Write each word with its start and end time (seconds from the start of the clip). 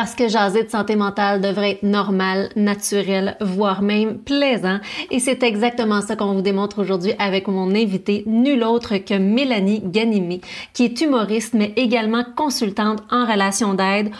Parce 0.00 0.14
que 0.14 0.28
jaser 0.28 0.64
de 0.64 0.70
santé 0.70 0.96
mentale 0.96 1.42
devrait 1.42 1.72
être 1.72 1.82
normal, 1.82 2.48
naturel, 2.56 3.36
voire 3.42 3.82
même 3.82 4.16
plaisant. 4.16 4.78
Et 5.10 5.18
c'est 5.18 5.42
exactement 5.42 6.00
ça 6.00 6.16
qu'on 6.16 6.32
vous 6.32 6.40
démontre 6.40 6.78
aujourd'hui 6.80 7.12
avec 7.18 7.48
mon 7.48 7.74
invité, 7.74 8.24
nul 8.26 8.64
autre 8.64 8.96
que 8.96 9.12
Mélanie 9.12 9.82
Ganimé, 9.84 10.40
qui 10.72 10.86
est 10.86 10.98
humoriste 11.02 11.52
mais 11.52 11.74
également 11.76 12.24
consultante 12.34 13.02
en 13.10 13.26
relation 13.26 13.74
d'aide. 13.74 14.10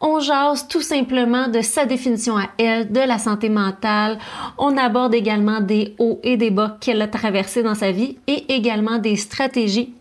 On 0.00 0.18
jase 0.18 0.66
tout 0.66 0.80
simplement 0.80 1.46
de 1.46 1.60
sa 1.60 1.86
définition 1.86 2.36
à 2.36 2.48
elle 2.58 2.90
de 2.90 2.98
la 2.98 3.18
santé 3.18 3.48
mentale. 3.48 4.18
On 4.58 4.76
aborde 4.76 5.14
également 5.14 5.60
des 5.60 5.94
hauts 6.00 6.18
et 6.24 6.36
des 6.36 6.50
bas 6.50 6.78
qu'elle 6.80 7.00
a 7.00 7.06
traversés 7.06 7.62
dans 7.62 7.76
sa 7.76 7.92
vie 7.92 8.18
et 8.26 8.56
également 8.56 8.98
des 8.98 9.14
stratégies 9.14 9.94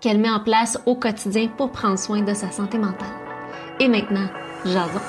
qu'elle 0.00 0.18
met 0.18 0.30
en 0.30 0.38
place 0.38 0.80
au 0.86 0.94
quotidien 0.94 1.48
pour 1.48 1.72
prendre 1.72 1.98
soin 1.98 2.22
de 2.22 2.32
sa 2.32 2.52
santé 2.52 2.78
mentale. 2.78 3.08
Et 3.80 3.88
maintenant, 3.88 4.28
jason. 4.64 5.00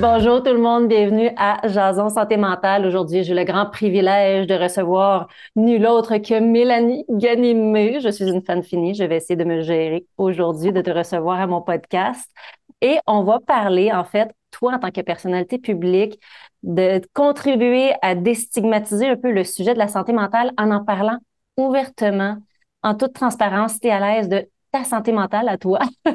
Bonjour 0.00 0.42
tout 0.42 0.52
le 0.52 0.58
monde, 0.58 0.88
bienvenue 0.88 1.30
à 1.36 1.66
Jason 1.68 2.10
Santé 2.10 2.36
Mentale. 2.36 2.84
Aujourd'hui, 2.84 3.22
j'ai 3.22 3.32
le 3.32 3.44
grand 3.44 3.66
privilège 3.66 4.46
de 4.46 4.54
recevoir 4.54 5.28
nul 5.56 5.86
autre 5.86 6.18
que 6.18 6.40
Mélanie 6.40 7.04
Ganimé. 7.08 8.00
Je 8.00 8.10
suis 8.10 8.28
une 8.28 8.42
fan 8.42 8.62
finie, 8.62 8.94
je 8.94 9.04
vais 9.04 9.16
essayer 9.16 9.36
de 9.36 9.44
me 9.44 9.62
gérer 9.62 10.06
aujourd'hui, 10.18 10.72
de 10.72 10.82
te 10.82 10.90
recevoir 10.90 11.40
à 11.40 11.46
mon 11.46 11.62
podcast. 11.62 12.28
Et 12.82 12.98
on 13.06 13.22
va 13.22 13.38
parler, 13.40 13.92
en 13.92 14.04
fait, 14.04 14.34
toi, 14.50 14.74
en 14.74 14.78
tant 14.78 14.90
que 14.90 15.00
personnalité 15.00 15.58
publique, 15.58 16.20
de 16.64 17.02
contribuer 17.12 17.92
à 18.02 18.14
déstigmatiser 18.14 19.06
un 19.06 19.16
peu 19.16 19.30
le 19.30 19.44
sujet 19.44 19.74
de 19.74 19.78
la 19.78 19.88
santé 19.88 20.12
mentale 20.12 20.52
en 20.58 20.70
en 20.70 20.84
parlant 20.84 21.18
ouvertement, 21.56 22.38
en 22.82 22.94
toute 22.94 23.12
transparence, 23.12 23.78
tu 23.78 23.88
es 23.88 23.90
à 23.90 24.00
l'aise 24.00 24.28
de 24.28 24.48
ta 24.72 24.84
santé 24.84 25.12
mentale 25.12 25.48
à 25.48 25.58
toi. 25.58 25.78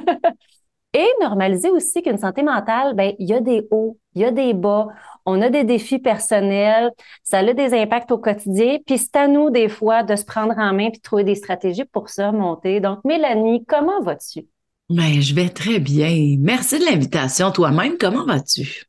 Et 0.94 1.08
normaliser 1.22 1.70
aussi 1.70 2.02
qu'une 2.02 2.18
santé 2.18 2.42
mentale, 2.42 2.96
ben, 2.96 3.14
il 3.20 3.30
y 3.30 3.34
a 3.34 3.40
des 3.40 3.68
hauts, 3.70 4.00
il 4.16 4.24
y 4.24 4.26
a 4.26 4.32
des 4.32 4.56
bas, 4.56 4.88
on 5.24 5.40
a 5.40 5.50
des 5.52 5.64
défis 5.64 6.00
personnels, 6.00 6.90
ça 7.24 7.40
a 7.40 7.54
des 7.54 7.76
impacts 7.76 8.12
au 8.12 8.18
quotidien, 8.18 8.78
puis 8.88 8.98
c'est 8.98 9.16
à 9.16 9.28
nous 9.28 9.52
des 9.52 9.70
fois 9.70 10.02
de 10.02 10.16
se 10.16 10.26
prendre 10.26 10.58
en 10.58 10.74
main 10.74 10.90
puis 10.90 10.98
de 10.98 11.04
trouver 11.04 11.24
des 11.24 11.36
stratégies 11.36 11.86
pour 11.86 12.10
ça 12.10 12.32
monter. 12.32 12.80
Donc, 12.80 13.00
Mélanie, 13.06 13.64
comment 13.66 14.02
vas-tu? 14.02 14.48
Ben, 14.90 15.22
je 15.22 15.36
vais 15.36 15.50
très 15.50 15.80
bien. 15.80 16.38
Merci 16.40 16.80
de 16.80 16.86
l'invitation. 16.86 17.52
Toi-même, 17.52 17.96
comment 18.00 18.26
vas-tu? 18.26 18.89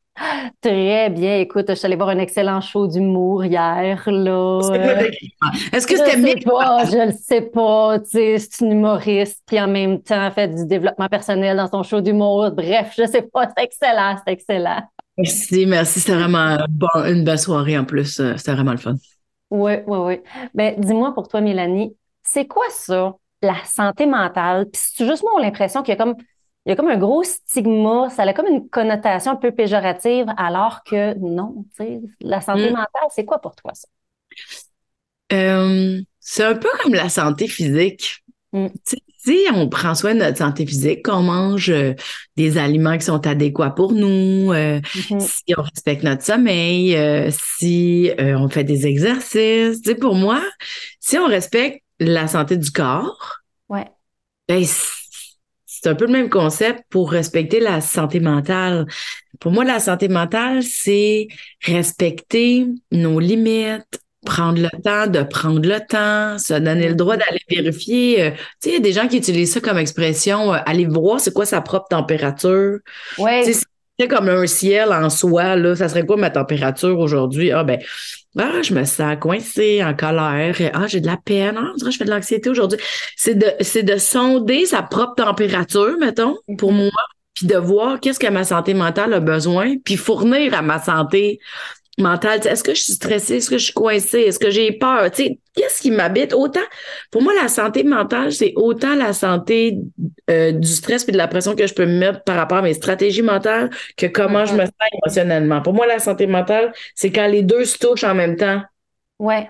Très 0.60 1.08
bien. 1.10 1.38
Écoute, 1.38 1.66
je 1.68 1.74
suis 1.74 1.86
allée 1.86 1.96
voir 1.96 2.10
un 2.10 2.18
excellent 2.18 2.60
show 2.60 2.86
d'humour 2.86 3.44
hier. 3.44 4.02
Là. 4.06 4.60
Est-ce 5.72 5.86
que 5.86 5.96
c'était 5.96 6.16
mieux? 6.16 6.34
Pas, 6.44 6.84
je 6.84 7.06
le 7.06 7.12
sais 7.12 7.42
pas. 7.42 7.98
Tu 8.00 8.10
sais, 8.10 8.38
c'est 8.38 8.64
une 8.64 8.72
humoriste 8.72 9.42
qui 9.48 9.60
en 9.60 9.68
même 9.68 10.02
temps 10.02 10.30
fait 10.30 10.48
du 10.48 10.66
développement 10.66 11.08
personnel 11.08 11.56
dans 11.56 11.68
son 11.68 11.82
show 11.82 12.00
d'humour. 12.00 12.50
Bref, 12.50 12.94
je 12.96 13.06
sais 13.06 13.22
pas. 13.22 13.48
C'est 13.48 13.64
excellent. 13.64 14.16
C'est 14.24 14.32
excellent. 14.32 14.82
Merci, 15.16 15.66
merci. 15.66 16.00
C'était 16.00 16.16
vraiment 16.16 16.58
une 17.06 17.24
belle 17.24 17.38
soirée 17.38 17.78
en 17.78 17.84
plus. 17.84 18.22
C'était 18.36 18.52
vraiment 18.52 18.72
le 18.72 18.78
fun. 18.78 18.94
Oui, 19.50 19.72
oui, 19.86 19.98
oui. 19.98 20.20
Ben, 20.54 20.74
dis-moi 20.78 21.12
pour 21.14 21.28
toi, 21.28 21.40
Mélanie, 21.40 21.96
c'est 22.22 22.46
quoi 22.46 22.66
ça, 22.70 23.14
la 23.42 23.56
santé 23.64 24.06
mentale? 24.06 24.66
Puis 24.70 24.80
c'est 24.94 25.06
juste 25.06 25.22
moi 25.22 25.40
l'impression 25.40 25.82
qu'il 25.82 25.92
y 25.92 25.96
a 25.98 26.02
comme 26.02 26.14
il 26.66 26.70
y 26.70 26.72
a 26.72 26.76
comme 26.76 26.88
un 26.88 26.98
gros 26.98 27.22
stigma, 27.24 28.10
ça 28.10 28.22
a 28.22 28.32
comme 28.34 28.46
une 28.46 28.68
connotation 28.68 29.32
un 29.32 29.36
peu 29.36 29.50
péjorative, 29.50 30.26
alors 30.36 30.82
que 30.84 31.14
non, 31.18 31.64
la 32.20 32.40
santé 32.40 32.70
mm. 32.70 32.72
mentale, 32.72 33.08
c'est 33.10 33.24
quoi 33.24 33.40
pour 33.40 33.56
toi 33.56 33.72
ça? 33.74 33.88
Euh, 35.32 36.00
c'est 36.18 36.44
un 36.44 36.56
peu 36.56 36.68
comme 36.82 36.92
la 36.92 37.08
santé 37.08 37.48
physique. 37.48 38.22
Mm. 38.52 38.66
Si 39.22 39.46
on 39.54 39.68
prend 39.68 39.94
soin 39.94 40.14
de 40.14 40.20
notre 40.20 40.38
santé 40.38 40.66
physique, 40.66 41.04
qu'on 41.04 41.22
mange 41.22 41.70
euh, 41.70 41.94
des 42.36 42.58
aliments 42.58 42.96
qui 42.96 43.04
sont 43.04 43.26
adéquats 43.26 43.70
pour 43.70 43.92
nous, 43.92 44.52
euh, 44.52 44.80
mm-hmm. 44.80 45.20
si 45.20 45.54
on 45.56 45.62
respecte 45.62 46.02
notre 46.02 46.24
sommeil, 46.24 46.96
si 47.30 48.10
on 48.18 48.48
fait 48.50 48.64
des 48.64 48.86
exercices, 48.86 49.80
tu 49.80 49.90
sais, 49.90 49.94
pour 49.94 50.14
moi, 50.14 50.42
si 51.00 51.18
on 51.18 51.26
respecte 51.26 51.82
la 51.98 52.28
santé 52.28 52.56
du 52.56 52.70
corps, 52.70 53.40
ouais. 53.68 53.86
ben, 54.48 54.64
c'est 55.82 55.88
un 55.88 55.94
peu 55.94 56.06
le 56.06 56.12
même 56.12 56.28
concept 56.28 56.84
pour 56.90 57.10
respecter 57.10 57.58
la 57.58 57.80
santé 57.80 58.20
mentale. 58.20 58.86
Pour 59.38 59.50
moi, 59.50 59.64
la 59.64 59.80
santé 59.80 60.08
mentale, 60.08 60.62
c'est 60.62 61.28
respecter 61.62 62.66
nos 62.92 63.18
limites, 63.18 64.00
prendre 64.26 64.60
le 64.60 64.68
temps 64.82 65.06
de 65.06 65.22
prendre 65.22 65.66
le 65.66 65.78
temps, 65.80 66.38
se 66.38 66.52
donner 66.52 66.88
le 66.88 66.94
droit 66.94 67.16
d'aller 67.16 67.40
vérifier. 67.48 68.22
Euh, 68.22 68.30
tu 68.30 68.36
sais, 68.60 68.70
il 68.70 68.72
y 68.74 68.76
a 68.76 68.80
des 68.80 68.92
gens 68.92 69.08
qui 69.08 69.16
utilisent 69.16 69.54
ça 69.54 69.60
comme 69.60 69.78
expression, 69.78 70.52
euh, 70.52 70.58
aller 70.66 70.84
voir 70.84 71.18
c'est 71.18 71.32
quoi 71.32 71.46
sa 71.46 71.62
propre 71.62 71.88
température. 71.88 72.78
Ouais. 73.16 73.42
C'est 73.98 74.08
comme 74.08 74.28
un 74.28 74.46
ciel 74.46 74.92
en 74.92 75.10
soi, 75.10 75.56
là, 75.56 75.76
ça 75.76 75.88
serait 75.88 76.06
quoi 76.06 76.16
ma 76.16 76.30
température 76.30 76.98
aujourd'hui? 76.98 77.52
Ah 77.52 77.64
ben, 77.64 77.80
ah, 78.38 78.62
je 78.62 78.74
me 78.74 78.84
sens 78.84 79.16
coincée, 79.20 79.82
en 79.82 79.94
colère. 79.94 80.56
Ah, 80.72 80.86
j'ai 80.86 81.00
de 81.00 81.06
la 81.06 81.16
peine. 81.16 81.56
Ah, 81.58 81.72
je 81.84 81.96
fais 81.96 82.04
de 82.04 82.10
l'anxiété 82.10 82.48
aujourd'hui. 82.48 82.78
C'est 83.16 83.34
de, 83.34 83.52
c'est 83.60 83.82
de 83.82 83.96
sonder 83.96 84.66
sa 84.66 84.82
propre 84.82 85.16
température, 85.16 85.96
mettons, 85.98 86.36
pour 86.58 86.72
mhm. 86.72 86.84
moi, 86.84 87.02
puis 87.34 87.46
de 87.46 87.56
voir 87.56 87.98
qu'est-ce 87.98 88.20
que 88.20 88.28
ma 88.28 88.44
santé 88.44 88.74
mentale 88.74 89.14
a 89.14 89.20
besoin, 89.20 89.76
puis 89.84 89.96
fournir 89.96 90.54
à 90.54 90.62
ma 90.62 90.80
santé 90.80 91.40
mentale. 91.98 92.46
Est-ce 92.46 92.64
que 92.64 92.74
je 92.74 92.80
suis 92.82 92.92
stressée? 92.92 93.36
Est-ce 93.36 93.50
que 93.50 93.58
je 93.58 93.64
suis 93.64 93.72
coincée? 93.72 94.20
Est-ce 94.20 94.38
que 94.38 94.50
j'ai 94.50 94.72
peur? 94.72 95.10
Tu 95.10 95.24
sais, 95.24 95.38
qu'est-ce 95.54 95.80
qui 95.82 95.90
m'habite? 95.90 96.32
Autant, 96.32 96.60
pour 97.10 97.22
moi, 97.22 97.32
la 97.34 97.48
santé 97.48 97.82
mentale, 97.84 98.32
c'est 98.32 98.52
autant 98.56 98.94
la 98.94 99.12
santé 99.12 99.78
euh, 100.30 100.52
du 100.52 100.68
stress 100.68 101.08
et 101.08 101.12
de 101.12 101.18
la 101.18 101.28
pression 101.28 101.54
que 101.54 101.66
je 101.66 101.74
peux 101.74 101.86
me 101.86 101.98
mettre 101.98 102.22
par 102.24 102.36
rapport 102.36 102.58
à 102.58 102.62
mes 102.62 102.74
stratégies 102.74 103.22
mentales 103.22 103.70
que 103.96 104.06
comment 104.06 104.44
je 104.46 104.54
me 104.54 104.64
sens 104.64 104.72
émotionnellement. 105.04 105.60
Pour 105.62 105.74
moi, 105.74 105.86
la 105.86 105.98
santé 105.98 106.26
mentale, 106.26 106.72
c'est 106.94 107.10
quand 107.12 107.26
les 107.26 107.42
deux 107.42 107.64
se 107.64 107.78
touchent 107.78 108.04
en 108.04 108.14
même 108.14 108.36
temps. 108.36 108.62
Ouais 109.18 109.48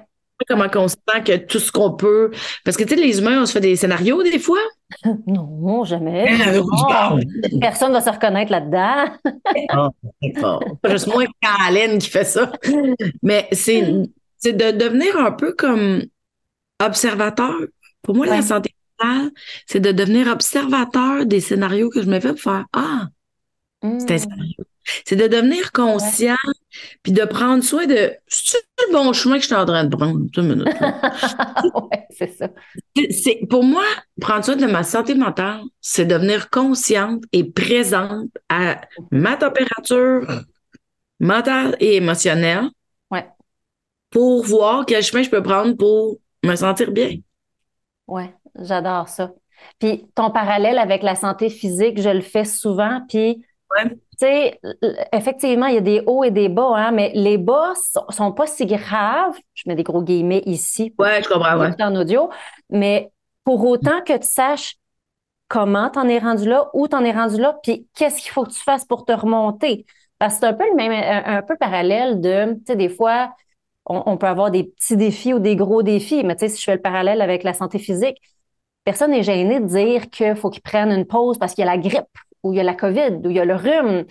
comment 0.49 0.67
on 0.77 0.89
sent 0.89 0.99
que 1.25 1.37
tout 1.37 1.59
ce 1.59 1.73
qu'on 1.73 1.93
peut. 1.93 2.31
Parce 2.65 2.77
que, 2.77 2.85
tu 2.85 2.91
sais, 2.91 2.97
les 2.97 3.19
humains, 3.19 3.43
on 3.43 3.47
se 3.47 3.53
fait 3.53 3.61
des 3.61 3.77
scénarios 3.77 4.23
des 4.23 4.39
fois. 4.39 4.61
Non, 5.27 5.85
jamais. 5.85 6.27
Ah, 6.91 7.15
personne 7.61 7.91
ne 7.91 7.95
va 7.95 8.01
se 8.01 8.11
reconnaître 8.11 8.51
là-dedans. 8.51 9.05
oh, 10.43 10.61
pas 10.83 10.91
juste 10.91 11.07
moi, 11.07 11.25
Caroline, 11.41 11.99
qui 11.99 12.11
fait 12.11 12.25
ça. 12.25 12.51
Mais 13.23 13.47
c'est 13.53 13.83
de 13.83 14.71
devenir 14.77 15.17
un 15.17 15.31
peu 15.31 15.53
comme 15.53 16.03
observateur. 16.85 17.55
Pour 18.03 18.17
moi, 18.17 18.27
la 18.27 18.43
santé 18.43 18.75
mentale, 18.99 19.31
c'est 19.67 19.81
de 19.81 19.93
devenir 19.93 20.27
observateur 20.27 21.25
des 21.25 21.41
scénarios 21.41 21.91
que 21.91 22.03
je 22.03 22.09
me 22.09 22.19
fais 22.19 22.31
pour 22.31 22.41
faire 22.41 22.65
Ah, 22.73 23.07
c'est 23.83 23.89
un 23.89 23.95
hmm. 23.95 24.19
scénario. 24.19 24.65
C'est 25.05 25.17
de 25.17 25.29
devenir 25.29 25.73
conscient 25.73 26.35
puis 27.03 27.13
de 27.13 27.25
prendre 27.25 27.63
soin 27.63 27.87
de 27.87 28.13
c'est 28.27 28.63
le 28.87 28.93
bon 28.93 29.13
chemin 29.13 29.37
que 29.37 29.43
je 29.43 29.47
suis 29.47 29.55
en 29.55 29.65
train 29.65 29.85
de 29.85 29.95
prendre? 29.95 30.21
ouais, 31.91 32.07
c'est 32.11 32.37
ça. 32.37 32.49
C'est, 33.11 33.41
pour 33.49 33.65
moi, 33.65 33.85
prendre 34.21 34.45
soin 34.45 34.57
de 34.57 34.67
ma 34.67 34.83
santé 34.83 35.15
mentale, 35.15 35.63
c'est 35.81 36.05
devenir 36.05 36.51
consciente 36.51 37.23
et 37.33 37.45
présente 37.45 38.31
à 38.49 38.81
ma 39.11 39.37
température 39.37 40.27
mentale 41.19 41.77
et 41.81 41.97
émotionnelle. 41.97 42.69
Ouais. 43.11 43.27
Pour 44.11 44.45
voir 44.45 44.87
quel 44.87 45.03
chemin 45.03 45.23
je 45.23 45.31
peux 45.31 45.43
prendre 45.43 45.77
pour 45.77 46.19
me 46.45 46.57
sentir 46.57 46.91
bien. 46.91 47.17
Ouais, 48.07 48.35
j'adore 48.59 49.09
ça. 49.09 49.33
Puis 49.79 50.07
ton 50.15 50.31
parallèle 50.31 50.79
avec 50.79 51.03
la 51.03 51.15
santé 51.15 51.51
physique, 51.51 52.01
je 52.01 52.09
le 52.09 52.23
fais 52.23 52.45
souvent, 52.45 53.03
puis 53.09 53.45
ouais 53.77 53.97
sais, 54.21 54.61
effectivement, 55.13 55.67
il 55.67 55.75
y 55.75 55.79
a 55.79 55.83
des 55.83 56.03
hauts 56.07 56.25
et 56.25 56.31
des 56.31 56.49
bas, 56.49 56.73
hein, 56.77 56.91
mais 56.91 57.13
les 57.15 57.39
bas 57.39 57.73
sont, 57.75 58.05
sont 58.11 58.33
pas 58.33 58.47
si 58.47 58.67
graves. 58.67 59.37
Je 59.55 59.65
mets 59.67 59.75
des 59.75 59.83
gros 59.83 60.03
guillemets 60.03 60.43
ici. 60.47 60.95
Ouais, 60.99 61.23
je 61.23 61.29
comprends, 61.29 61.59
ouais. 61.59 61.71
En 61.83 61.95
audio. 61.97 62.31
Mais 62.71 63.11
pour 63.45 63.65
autant 63.67 64.01
que 64.07 64.17
tu 64.17 64.27
saches 64.27 64.77
comment 65.49 65.91
tu 65.91 65.99
en 65.99 66.09
es 66.09 66.19
rendu 66.19 66.49
là, 66.49 66.71
où 66.75 66.87
tu 66.87 66.95
en 66.95 67.05
es 67.05 67.11
rendu 67.11 67.41
là, 67.41 67.59
puis 67.63 67.87
qu'est-ce 67.95 68.23
qu'il 68.23 68.31
faut 68.31 68.45
que 68.45 68.53
tu 68.53 68.61
fasses 68.61 68.85
pour 68.85 69.05
te 69.05 69.13
remonter. 69.13 69.85
Parce 70.19 70.35
que 70.35 70.41
c'est 70.41 70.47
un 70.47 70.55
peu 70.55 70.69
le 70.69 70.77
même, 70.77 70.93
un, 70.93 71.43
peu 71.43 71.57
parallèle 71.57 72.21
de, 72.21 72.55
tu 72.55 72.61
sais, 72.69 72.77
des 72.77 72.89
fois, 72.89 73.35
on, 73.87 74.17
peut 74.17 74.29
avoir 74.29 74.53
des 74.53 74.65
petits 74.65 74.97
défis 74.97 75.35
ou 75.35 75.41
des 75.41 75.57
gros 75.57 75.83
défis, 75.83 76.23
mais 76.23 76.37
tu 76.37 76.41
sais, 76.41 76.49
si 76.51 76.59
je 76.61 76.65
fais 76.65 76.77
le 76.77 76.81
parallèle 76.81 77.21
avec 77.21 77.43
la 77.43 77.55
santé 77.55 77.79
physique, 77.79 78.19
personne 78.85 79.11
n'est 79.11 79.25
gêné 79.25 79.59
de 79.59 79.67
dire 79.67 80.09
qu'il 80.11 80.37
faut 80.37 80.51
qu'ils 80.51 80.63
prennent 80.63 80.93
une 80.93 81.07
pause 81.07 81.39
parce 81.39 81.55
qu'il 81.55 81.65
y 81.65 81.69
a 81.69 81.71
la 81.71 81.79
grippe 81.79 82.07
où 82.43 82.53
il 82.53 82.57
y 82.57 82.61
a 82.61 82.63
la 82.63 82.75
COVID, 82.75 83.21
où 83.25 83.31
il 83.31 83.37
y 83.37 83.41
a 83.41 83.45
le 83.45 83.55
rhume. 83.55 84.05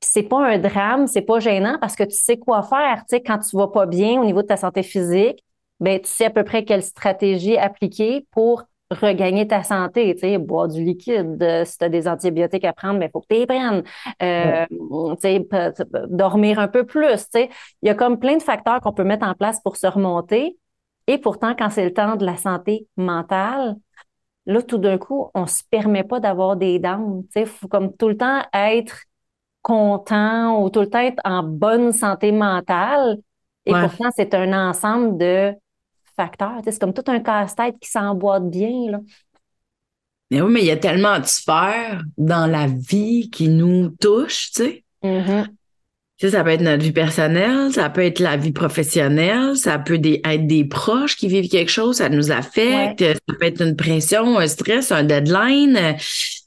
C'est 0.00 0.24
pas 0.24 0.44
un 0.44 0.58
drame, 0.58 1.06
c'est 1.06 1.22
pas 1.22 1.38
gênant 1.38 1.78
parce 1.80 1.94
que 1.94 2.02
tu 2.04 2.16
sais 2.16 2.36
quoi 2.36 2.62
faire. 2.62 3.04
Tu 3.08 3.16
sais, 3.16 3.22
quand 3.22 3.38
tu 3.38 3.56
vas 3.56 3.68
pas 3.68 3.86
bien 3.86 4.20
au 4.20 4.24
niveau 4.24 4.42
de 4.42 4.48
ta 4.48 4.56
santé 4.56 4.82
physique, 4.82 5.44
ben 5.80 6.00
tu 6.00 6.08
sais 6.08 6.26
à 6.26 6.30
peu 6.30 6.44
près 6.44 6.64
quelle 6.64 6.82
stratégie 6.82 7.56
appliquer 7.56 8.26
pour 8.32 8.64
regagner 8.94 9.46
ta 9.46 9.62
santé, 9.62 10.14
tu 10.14 10.20
sais, 10.20 10.38
boire 10.38 10.68
du 10.68 10.82
liquide, 10.84 11.42
euh, 11.42 11.64
si 11.64 11.78
tu 11.78 11.84
as 11.84 11.88
des 11.88 12.08
antibiotiques 12.08 12.64
à 12.64 12.72
prendre, 12.72 12.96
il 12.96 13.00
ben, 13.00 13.10
faut 13.12 13.20
que 13.20 13.26
tu 13.30 13.40
les 13.40 13.46
prennes, 13.46 13.82
euh, 14.22 14.66
tu 14.70 15.20
sais, 15.20 15.46
dormir 16.08 16.58
un 16.58 16.68
peu 16.68 16.84
plus, 16.84 17.06
tu 17.06 17.30
sais. 17.32 17.50
Il 17.82 17.88
y 17.88 17.90
a 17.90 17.94
comme 17.94 18.18
plein 18.18 18.36
de 18.36 18.42
facteurs 18.42 18.80
qu'on 18.80 18.92
peut 18.92 19.04
mettre 19.04 19.26
en 19.26 19.34
place 19.34 19.60
pour 19.62 19.76
se 19.76 19.86
remonter. 19.86 20.56
Et 21.06 21.18
pourtant, 21.18 21.54
quand 21.58 21.70
c'est 21.70 21.84
le 21.84 21.92
temps 21.92 22.16
de 22.16 22.24
la 22.24 22.36
santé 22.36 22.86
mentale, 22.96 23.76
là, 24.46 24.62
tout 24.62 24.78
d'un 24.78 24.98
coup, 24.98 25.30
on 25.34 25.46
se 25.46 25.62
permet 25.70 26.04
pas 26.04 26.20
d'avoir 26.20 26.56
des 26.56 26.78
dents. 26.78 27.22
Il 27.34 27.46
faut 27.46 27.68
comme 27.68 27.96
tout 27.96 28.08
le 28.08 28.16
temps 28.16 28.42
être 28.52 29.02
content 29.62 30.62
ou 30.62 30.70
tout 30.70 30.80
le 30.80 30.90
temps 30.90 30.98
être 31.00 31.20
en 31.24 31.42
bonne 31.42 31.92
santé 31.92 32.32
mentale. 32.32 33.18
Et 33.66 33.72
pourtant, 33.72 34.10
c'est 34.16 34.34
un 34.34 34.68
ensemble 34.68 35.18
de 35.18 35.52
facteurs. 36.16 36.60
C'est 36.64 36.78
comme 36.80 36.92
tout 36.92 37.04
un 37.06 37.20
casse-tête 37.20 37.76
qui 37.80 37.88
s'emboîte 37.88 38.50
bien. 38.50 38.90
Là. 38.90 39.00
Mais 40.30 40.40
oui, 40.40 40.52
mais 40.52 40.60
il 40.60 40.66
y 40.66 40.70
a 40.70 40.76
tellement 40.76 41.18
de 41.18 41.26
sphères 41.26 42.02
dans 42.16 42.50
la 42.50 42.66
vie 42.66 43.30
qui 43.30 43.48
nous 43.48 43.90
touchent, 43.90 44.50
tu 44.52 44.62
sais. 44.62 44.84
Ça, 46.30 46.44
peut 46.44 46.50
être 46.50 46.60
notre 46.60 46.82
vie 46.82 46.92
personnelle, 46.92 47.72
ça 47.72 47.90
peut 47.90 48.04
être 48.04 48.20
la 48.20 48.36
vie 48.36 48.52
professionnelle, 48.52 49.56
ça 49.56 49.78
peut 49.78 50.00
être 50.04 50.46
des 50.46 50.64
proches 50.64 51.16
qui 51.16 51.26
vivent 51.26 51.48
quelque 51.48 51.70
chose, 51.70 51.96
ça 51.96 52.08
nous 52.08 52.30
affecte, 52.30 53.02
ça 53.02 53.34
peut 53.38 53.46
être 53.46 53.60
une 53.60 53.74
pression, 53.74 54.38
un 54.38 54.46
stress, 54.46 54.92
un 54.92 55.02
deadline, 55.02 55.96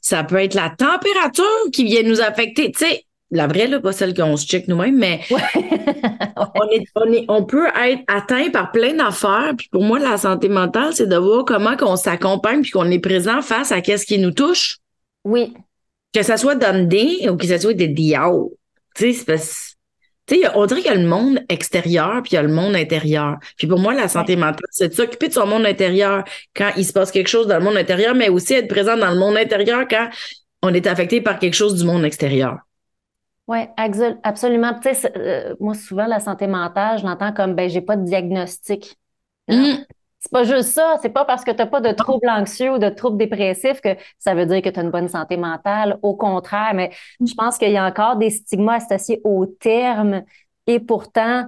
ça 0.00 0.24
peut 0.24 0.36
être 0.36 0.54
la 0.54 0.70
température 0.70 1.44
qui 1.72 1.84
vient 1.84 2.02
nous 2.04 2.22
affecter. 2.22 2.72
Tu 2.72 2.86
sais, 2.86 3.04
la 3.30 3.46
vraie, 3.48 3.66
là, 3.66 3.80
pas 3.80 3.92
celle 3.92 4.14
qu'on 4.14 4.36
se 4.36 4.46
check 4.46 4.68
nous-mêmes, 4.68 4.96
mais 4.96 5.20
on, 5.30 6.70
est, 6.70 6.84
on, 6.94 7.12
est, 7.12 7.24
on 7.28 7.44
peut 7.44 7.66
être 7.66 8.02
atteint 8.06 8.50
par 8.50 8.70
plein 8.70 8.94
d'affaires. 8.94 9.52
Puis 9.58 9.68
pour 9.70 9.82
moi, 9.82 9.98
la 9.98 10.16
santé 10.16 10.48
mentale, 10.48 10.94
c'est 10.94 11.08
de 11.08 11.16
voir 11.16 11.44
comment 11.44 11.76
qu'on 11.76 11.96
s'accompagne 11.96 12.62
puis 12.62 12.70
qu'on 12.70 12.90
est 12.90 13.00
présent 13.00 13.42
face 13.42 13.72
à 13.72 13.80
qu'est-ce 13.80 14.06
qui 14.06 14.18
nous 14.18 14.30
touche. 14.30 14.78
Oui. 15.24 15.52
Que 16.14 16.22
ça 16.22 16.36
soit 16.36 16.54
Dundee 16.54 17.28
ou 17.28 17.36
que 17.36 17.46
ça 17.46 17.58
soit 17.58 17.74
des 17.74 17.88
diaos. 17.88 18.55
Tu 18.96 19.12
sais, 19.14 20.48
on 20.54 20.66
dirait 20.66 20.80
qu'il 20.80 20.90
y 20.90 20.94
a 20.94 20.98
le 20.98 21.06
monde 21.06 21.40
extérieur 21.48 22.22
puis 22.22 22.32
il 22.32 22.34
y 22.34 22.38
a 22.38 22.42
le 22.42 22.52
monde 22.52 22.74
intérieur. 22.74 23.36
Puis 23.56 23.66
pour 23.66 23.78
moi, 23.78 23.94
la 23.94 24.08
santé 24.08 24.36
mentale, 24.36 24.66
c'est 24.70 24.88
de 24.88 24.94
s'occuper 24.94 25.28
de 25.28 25.32
son 25.32 25.46
monde 25.46 25.66
intérieur 25.66 26.24
quand 26.54 26.70
il 26.76 26.84
se 26.84 26.92
passe 26.92 27.12
quelque 27.12 27.28
chose 27.28 27.46
dans 27.46 27.58
le 27.58 27.64
monde 27.64 27.76
intérieur, 27.76 28.14
mais 28.14 28.28
aussi 28.28 28.54
être 28.54 28.68
présent 28.68 28.96
dans 28.96 29.10
le 29.10 29.18
monde 29.18 29.36
intérieur 29.36 29.86
quand 29.88 30.08
on 30.62 30.74
est 30.74 30.86
affecté 30.86 31.20
par 31.20 31.38
quelque 31.38 31.54
chose 31.54 31.74
du 31.76 31.84
monde 31.84 32.04
extérieur. 32.04 32.58
Oui, 33.46 33.58
absolument. 33.76 34.74
Tu 34.80 34.92
sais, 34.92 35.12
euh, 35.16 35.54
moi, 35.60 35.74
souvent, 35.74 36.06
la 36.06 36.18
santé 36.18 36.48
mentale, 36.48 36.98
je 36.98 37.04
l'entends 37.04 37.32
comme, 37.32 37.54
ben, 37.54 37.70
j'ai 37.70 37.80
pas 37.80 37.96
de 37.96 38.04
diagnostic. 38.04 38.96
Mm. 39.48 39.76
C'est 40.26 40.32
pas 40.32 40.42
juste 40.42 40.70
ça. 40.70 40.96
C'est 41.02 41.10
pas 41.10 41.24
parce 41.24 41.44
que 41.44 41.52
tu 41.52 41.58
n'as 41.58 41.66
pas 41.66 41.80
de 41.80 41.92
troubles 41.92 42.28
anxieux 42.28 42.72
ou 42.72 42.78
de 42.78 42.88
troubles 42.88 43.16
dépressifs 43.16 43.80
que 43.80 43.90
ça 44.18 44.34
veut 44.34 44.44
dire 44.44 44.60
que 44.60 44.68
tu 44.68 44.80
as 44.80 44.82
une 44.82 44.90
bonne 44.90 45.08
santé 45.08 45.36
mentale. 45.36 46.00
Au 46.02 46.16
contraire, 46.16 46.72
mais 46.74 46.90
je 47.24 47.32
pense 47.34 47.58
qu'il 47.58 47.70
y 47.70 47.76
a 47.76 47.86
encore 47.86 48.16
des 48.16 48.30
stigmas 48.30 48.84
associés 48.84 49.20
au 49.22 49.46
terme. 49.46 50.24
Et 50.66 50.80
pourtant, 50.80 51.44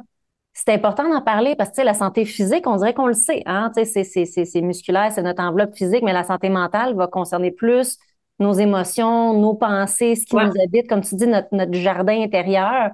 c'est 0.53 0.73
important 0.73 1.09
d'en 1.09 1.21
parler 1.21 1.57
parce 1.57 1.71
que 1.71 1.83
la 1.83 1.93
santé 1.93 2.25
physique, 2.25 2.69
on 2.69 2.77
dirait 2.77 2.95
qu'on 2.95 3.09
le 3.09 3.15
sait. 3.15 3.43
Hein? 3.47 3.73
C'est 3.75 4.63
musculaire, 4.63 5.11
c'est 5.11 5.23
notre 5.23 5.43
enveloppe 5.43 5.75
physique, 5.75 6.05
mais 6.05 6.13
la 6.13 6.23
santé 6.23 6.49
mentale 6.49 6.95
va 6.95 7.09
concerner 7.09 7.51
plus 7.51 7.99
nos 8.39 8.53
émotions, 8.53 9.35
nos 9.35 9.55
pensées, 9.55 10.15
ce 10.15 10.25
qui 10.25 10.37
nous 10.37 10.53
habite, 10.63 10.89
comme 10.89 11.01
tu 11.01 11.17
dis, 11.17 11.27
notre, 11.27 11.49
notre 11.51 11.75
jardin 11.75 12.23
intérieur. 12.23 12.91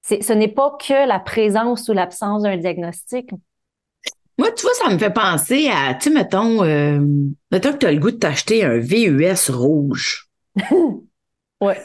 Ce 0.00 0.32
n'est 0.32 0.48
pas 0.48 0.74
que 0.80 1.06
la 1.06 1.20
présence 1.20 1.86
ou 1.90 1.92
l'absence 1.92 2.44
d'un 2.44 2.56
diagnostic. 2.56 3.30
Moi, 4.38 4.52
tu 4.52 4.62
vois, 4.62 4.74
ça 4.74 4.88
me 4.88 4.98
fait 4.98 5.12
penser 5.12 5.68
à, 5.68 5.94
tu 5.94 6.04
sais, 6.04 6.10
mettons, 6.10 6.62
euh, 6.62 7.00
mettons 7.50 7.72
que 7.72 7.78
tu 7.78 7.86
as 7.86 7.92
le 7.92 7.98
goût 7.98 8.12
de 8.12 8.16
t'acheter 8.16 8.64
un 8.64 8.78
VUS 8.78 9.50
rouge. 9.50 10.28
ouais. 11.60 11.80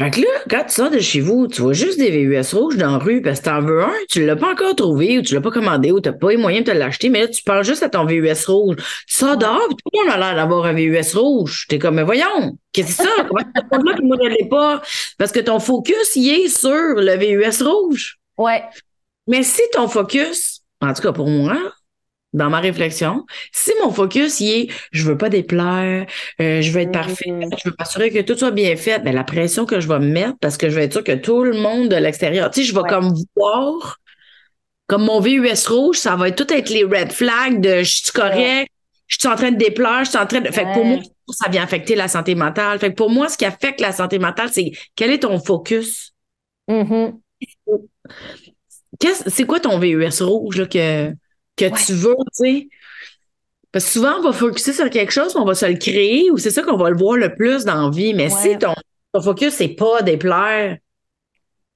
Fait 0.00 0.10
que 0.10 0.20
là, 0.22 0.28
quand 0.48 0.64
tu 0.64 0.74
sors 0.74 0.88
de 0.88 0.98
chez 0.98 1.20
vous, 1.20 1.46
tu 1.46 1.60
vois 1.60 1.74
juste 1.74 1.98
des 1.98 2.10
VUS 2.10 2.54
rouges 2.54 2.78
dans 2.78 2.92
la 2.92 2.98
rue 2.98 3.20
parce 3.20 3.40
que 3.40 3.44
t'en 3.44 3.60
veux 3.60 3.82
un, 3.82 3.92
tu 4.08 4.24
l'as 4.24 4.34
pas 4.34 4.52
encore 4.52 4.74
trouvé 4.74 5.18
ou 5.18 5.22
tu 5.22 5.34
l'as 5.34 5.42
pas 5.42 5.50
commandé 5.50 5.92
ou 5.92 6.00
t'as 6.00 6.14
pas 6.14 6.30
les 6.30 6.38
moyens 6.38 6.64
de 6.64 6.72
te 6.72 6.76
l'acheter, 6.76 7.10
mais 7.10 7.20
là, 7.20 7.28
tu 7.28 7.42
parles 7.42 7.64
juste 7.64 7.82
à 7.82 7.90
ton 7.90 8.06
VUS 8.06 8.46
rouge. 8.46 8.76
Tu 9.06 9.14
sors 9.14 9.36
dehors, 9.36 9.68
tout 9.68 9.76
le 9.92 9.98
monde 9.98 10.14
a 10.14 10.16
l'air 10.16 10.36
d'avoir 10.36 10.64
un 10.64 10.72
VUS 10.72 11.14
rouge. 11.14 11.66
T'es 11.68 11.78
comme, 11.78 11.96
mais 11.96 12.02
voyons, 12.02 12.56
qu'est-ce 12.72 12.96
que 12.96 13.02
c'est 13.02 13.02
ça? 13.02 13.26
Comment 13.28 13.42
tu 13.42 13.86
là 13.88 13.94
que 13.94 14.02
moi, 14.02 14.16
je 14.22 14.48
pas? 14.48 14.80
Parce 15.18 15.32
que 15.32 15.40
ton 15.40 15.60
focus, 15.60 16.16
il 16.16 16.30
est 16.30 16.48
sur 16.48 16.70
le 16.70 17.18
VUS 17.18 17.62
rouge. 17.62 18.16
Ouais. 18.38 18.62
Mais 19.26 19.42
si 19.42 19.60
ton 19.74 19.86
focus, 19.86 20.62
en 20.80 20.94
tout 20.94 21.02
cas 21.02 21.12
pour 21.12 21.28
moi, 21.28 21.58
dans 22.32 22.48
ma 22.48 22.60
réflexion, 22.60 23.26
si 23.52 23.72
mon 23.82 23.90
focus 23.90 24.40
y 24.40 24.50
est 24.50 24.68
je 24.92 25.04
veux 25.04 25.18
pas 25.18 25.28
déplaire, 25.28 26.06
euh, 26.40 26.60
je 26.62 26.70
veux 26.70 26.80
être 26.80 26.92
parfait, 26.92 27.30
mm-hmm. 27.30 27.58
je 27.62 27.68
veux 27.68 27.74
m'assurer 27.78 28.10
que 28.10 28.20
tout 28.20 28.36
soit 28.36 28.52
bien 28.52 28.76
fait, 28.76 29.00
ben 29.00 29.14
la 29.14 29.24
pression 29.24 29.66
que 29.66 29.80
je 29.80 29.88
vais 29.88 29.98
me 29.98 30.06
mettre 30.06 30.38
parce 30.40 30.56
que 30.56 30.70
je 30.70 30.76
vais 30.76 30.84
être 30.84 30.92
sûr 30.92 31.04
que 31.04 31.12
tout 31.12 31.42
le 31.42 31.54
monde 31.54 31.88
de 31.88 31.96
l'extérieur, 31.96 32.50
tu 32.50 32.60
sais, 32.60 32.66
je 32.68 32.74
vais 32.74 32.88
comme 32.88 33.14
voir 33.36 33.98
comme 34.86 35.04
mon 35.04 35.20
VUS 35.20 35.68
rouge, 35.68 35.98
ça 35.98 36.16
va 36.16 36.32
tout 36.32 36.52
être 36.52 36.68
les 36.68 36.82
red 36.82 37.12
flags 37.12 37.60
de 37.60 37.84
je 37.84 38.02
suis 38.02 38.12
correct, 38.12 38.68
je 39.06 39.18
suis 39.20 39.28
en 39.28 39.36
train 39.36 39.52
de 39.52 39.56
déplaire, 39.56 40.04
je 40.04 40.10
suis 40.10 40.18
en 40.18 40.26
train 40.26 40.40
de 40.40 40.50
fait 40.50 40.64
que 40.64 40.74
pour 40.74 40.84
moi 40.84 40.98
ça 41.30 41.48
vient 41.48 41.62
affecter 41.62 41.94
la 41.94 42.08
santé 42.08 42.34
mentale. 42.34 42.78
Fait 42.80 42.90
que 42.90 42.96
pour 42.96 43.08
moi 43.08 43.28
ce 43.28 43.38
qui 43.38 43.44
affecte 43.44 43.80
la 43.80 43.92
santé 43.92 44.18
mentale, 44.18 44.50
c'est 44.52 44.72
quel 44.96 45.12
est 45.12 45.20
ton 45.20 45.38
focus? 45.38 46.12
Mm-hmm. 46.68 47.20
C'est 49.28 49.46
quoi 49.46 49.60
ton 49.60 49.78
VUS 49.78 50.22
rouge 50.22 50.58
là 50.58 50.66
que 50.66 51.12
que 51.68 51.86
tu 51.86 51.92
veux, 51.92 52.14
tu 52.14 52.44
sais. 52.44 52.68
Parce 53.72 53.84
que 53.84 53.90
souvent, 53.92 54.16
on 54.18 54.22
va 54.22 54.32
focuser 54.32 54.72
sur 54.72 54.90
quelque 54.90 55.12
chose, 55.12 55.36
on 55.36 55.44
va 55.44 55.54
se 55.54 55.66
le 55.66 55.76
créer, 55.76 56.30
ou 56.30 56.38
c'est 56.38 56.50
ça 56.50 56.62
qu'on 56.62 56.76
va 56.76 56.90
le 56.90 56.96
voir 56.96 57.16
le 57.16 57.34
plus 57.34 57.64
dans 57.64 57.84
la 57.84 57.90
vie. 57.90 58.14
Mais 58.14 58.28
si 58.28 58.58
ton, 58.58 58.74
focus, 59.22 59.54
c'est 59.54 59.68
pas 59.68 60.02
déplaire, 60.02 60.76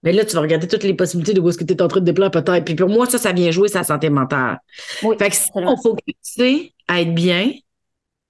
mais 0.04 0.12
là, 0.12 0.24
tu 0.24 0.34
vas 0.34 0.42
regarder 0.42 0.68
toutes 0.68 0.84
les 0.84 0.94
possibilités 0.94 1.32
de 1.32 1.40
où 1.40 1.48
est-ce 1.48 1.56
que 1.56 1.64
tu 1.64 1.72
es 1.72 1.82
en 1.82 1.88
train 1.88 2.00
de 2.00 2.04
déplaire 2.04 2.30
peut-être. 2.30 2.64
Puis 2.64 2.74
pour 2.74 2.90
moi, 2.90 3.06
ça, 3.06 3.16
ça 3.16 3.32
vient 3.32 3.50
jouer 3.50 3.68
sa 3.68 3.84
santé 3.84 4.10
mentale. 4.10 4.58
fait 5.18 5.30
que 5.30 5.34
si 5.34 5.48
on 5.54 5.76
focus 5.76 6.66
à 6.86 7.00
être 7.00 7.14
bien, 7.14 7.52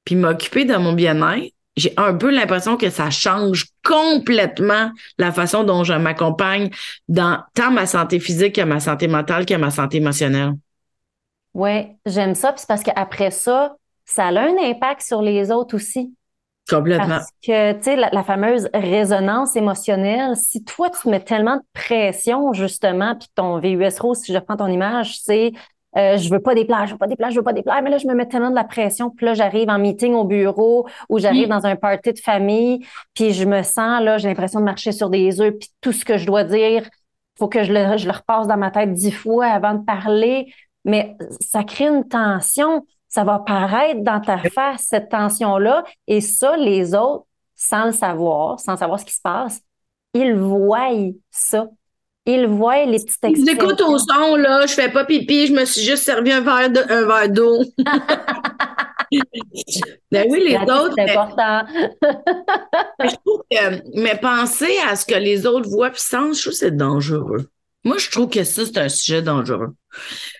puis 0.05 0.15
m'occuper 0.15 0.65
de 0.65 0.77
mon 0.77 0.93
bien-être, 0.93 1.53
j'ai 1.77 1.93
un 1.97 2.15
peu 2.15 2.31
l'impression 2.31 2.77
que 2.77 2.91
ça 2.91 3.11
change 3.11 3.67
complètement 3.85 4.93
la 5.19 5.33
façon 5.33 5.65
dont 5.65 5.83
je 5.83 5.95
m'accompagne 5.95 6.71
dans 7.09 7.43
tant 7.55 7.73
ma 7.73 7.87
santé 7.87 8.21
physique 8.21 8.55
que 8.55 8.61
ma 8.61 8.79
santé 8.79 9.09
mentale 9.09 9.45
que 9.45 9.55
ma 9.55 9.73
santé 9.73 9.97
émotionnelle. 9.97 10.53
Oui, 11.55 11.97
j'aime 12.05 12.35
ça. 12.35 12.53
Puis 12.53 12.61
c'est 12.61 12.69
parce 12.69 12.83
qu'après 12.83 13.31
ça, 13.31 13.77
ça 14.05 14.27
a 14.27 14.41
un 14.41 14.57
impact 14.63 15.03
sur 15.03 15.23
les 15.23 15.51
autres 15.51 15.77
aussi. 15.77 16.15
Complètement. 16.69 17.07
Parce 17.09 17.31
que, 17.47 17.73
tu 17.75 17.83
sais, 17.83 17.97
la, 17.97 18.23
fameuse 18.23 18.69
résonance 18.73 19.55
émotionnelle, 19.55 20.35
si 20.35 20.65
toi, 20.65 20.89
tu 20.89 20.99
te 21.03 21.09
mets 21.09 21.21
tellement 21.21 21.57
de 21.57 21.63
pression, 21.75 22.53
justement, 22.55 23.15
puis 23.17 23.29
ton 23.35 23.59
VUS 23.59 23.99
rose, 24.01 24.19
si 24.19 24.33
je 24.33 24.39
prends 24.39 24.57
ton 24.57 24.69
image, 24.69 25.19
c'est 25.21 25.53
euh, 25.97 26.17
je 26.17 26.29
veux 26.29 26.41
pas 26.41 26.55
des 26.55 26.65
plages, 26.65 26.89
je 26.89 26.95
veux 26.95 26.99
pas 26.99 27.07
des 27.07 27.17
plages, 27.17 27.35
je 27.35 27.39
veux 27.39 27.45
pas 27.45 27.53
des 27.53 27.63
plages, 27.63 27.83
mais 27.83 27.91
là, 27.91 27.99
je 27.99 28.07
me 28.07 28.15
mets 28.15 28.27
tellement 28.27 28.51
de 28.51 28.55
la 28.55 28.65
pression, 28.65 29.11
puis 29.11 29.27
là, 29.27 29.35
j'arrive 29.35 29.69
en 29.69 29.79
meeting 29.79 30.15
au 30.15 30.25
bureau 30.25 30.89
ou 31.09 31.19
j'arrive 31.19 31.49
dans 31.49 31.67
un 31.67 31.77
party 31.77 32.15
de 32.15 32.19
famille, 32.19 32.85
puis 33.15 33.33
je 33.33 33.45
me 33.45 33.63
sens, 33.63 34.03
là, 34.03 34.19
j'ai 34.19 34.27
l'impression 34.27 34.59
de 34.59 34.65
marcher 34.65 34.91
sur 34.91 35.09
des 35.09 35.41
œufs, 35.41 35.55
puis 35.57 35.69
tout 35.81 35.93
ce 35.93 36.05
que 36.05 36.19
je 36.19 36.27
dois 36.27 36.43
dire, 36.43 36.89
faut 37.39 37.47
que 37.47 37.63
je 37.63 37.73
le, 37.73 37.97
je 37.97 38.07
le 38.07 38.13
repasse 38.13 38.49
dans 38.49 38.57
ma 38.57 38.73
tête 38.73 38.93
dix 38.93 39.13
fois 39.13 39.47
avant 39.47 39.75
de 39.75 39.85
parler 39.85 40.53
mais 40.85 41.17
ça 41.41 41.65
crée 41.65 41.87
une 41.89 42.09
tension. 42.09 42.87
Ça 43.09 43.25
va 43.25 43.39
paraître 43.39 44.03
dans 44.03 44.21
ta 44.21 44.39
face, 44.39 44.87
cette 44.89 45.09
tension-là. 45.09 45.85
Et 46.07 46.21
ça, 46.21 46.57
les 46.57 46.95
autres, 46.95 47.27
sans 47.55 47.87
le 47.87 47.93
savoir, 47.93 48.59
sans 48.59 48.77
savoir 48.77 48.99
ce 48.99 49.05
qui 49.05 49.15
se 49.15 49.21
passe, 49.23 49.61
ils 50.15 50.35
voient 50.35 50.91
ça. 51.31 51.69
Ils 52.27 52.47
voient 52.47 52.85
les 52.87 52.99
petites 52.99 53.23
expressions. 53.23 53.45
J'écoute 53.47 53.81
au 53.83 53.99
son, 53.99 54.37
là, 54.37 54.67
je 54.67 54.73
fais 54.73 54.91
pas 54.91 55.05
pipi, 55.05 55.47
je 55.47 55.53
me 55.53 55.65
suis 55.67 55.83
juste 55.83 56.05
servi 56.05 56.33
un 56.33 56.41
verre 56.41 56.71
d'eau. 57.29 57.63
ben 60.11 60.27
oui, 60.31 60.43
les 60.49 60.57
autres. 60.57 60.95
C'est 60.97 61.11
important. 61.11 61.63
mais, 62.99 63.09
je 63.09 63.17
trouve 63.25 63.43
que, 63.51 64.01
mais 64.01 64.17
penser 64.17 64.75
à 64.89 64.97
ce 64.97 65.05
que 65.05 65.15
les 65.15 65.47
autres 65.47 65.69
voient 65.69 65.91
puis 65.91 66.01
sentent, 66.01 66.35
je 66.35 66.41
trouve 66.41 66.53
que 66.53 66.59
c'est 66.59 66.77
dangereux. 66.77 67.51
Moi, 67.85 67.99
je 67.99 68.11
trouve 68.11 68.31
que 68.31 68.45
ça, 68.45 68.65
c'est 68.65 68.79
un 68.79 68.89
sujet 68.89 69.23
dangereux. 69.23 69.75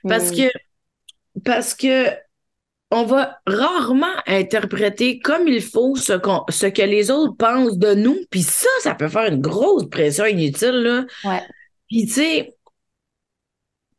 Parce 0.09 0.31
que, 0.31 0.51
parce 1.45 1.75
que 1.75 2.11
on 2.91 3.05
va 3.05 3.41
rarement 3.47 4.15
interpréter 4.27 5.19
comme 5.19 5.49
il 5.49 5.61
faut 5.63 5.97
ce, 5.97 6.13
ce 6.49 6.67
que 6.67 6.83
les 6.83 7.11
autres 7.11 7.37
pensent 7.37 7.79
de 7.79 7.95
nous. 7.95 8.17
Puis 8.31 8.43
ça, 8.43 8.69
ça 8.81 8.95
peut 8.95 9.09
faire 9.09 9.33
une 9.33 9.41
grosse 9.41 9.89
pression 9.89 10.27
inutile. 10.27 10.83
Là. 10.83 11.05
Ouais. 11.25 11.43
Puis 11.89 12.07
tu 12.07 12.13
sais, 12.13 12.55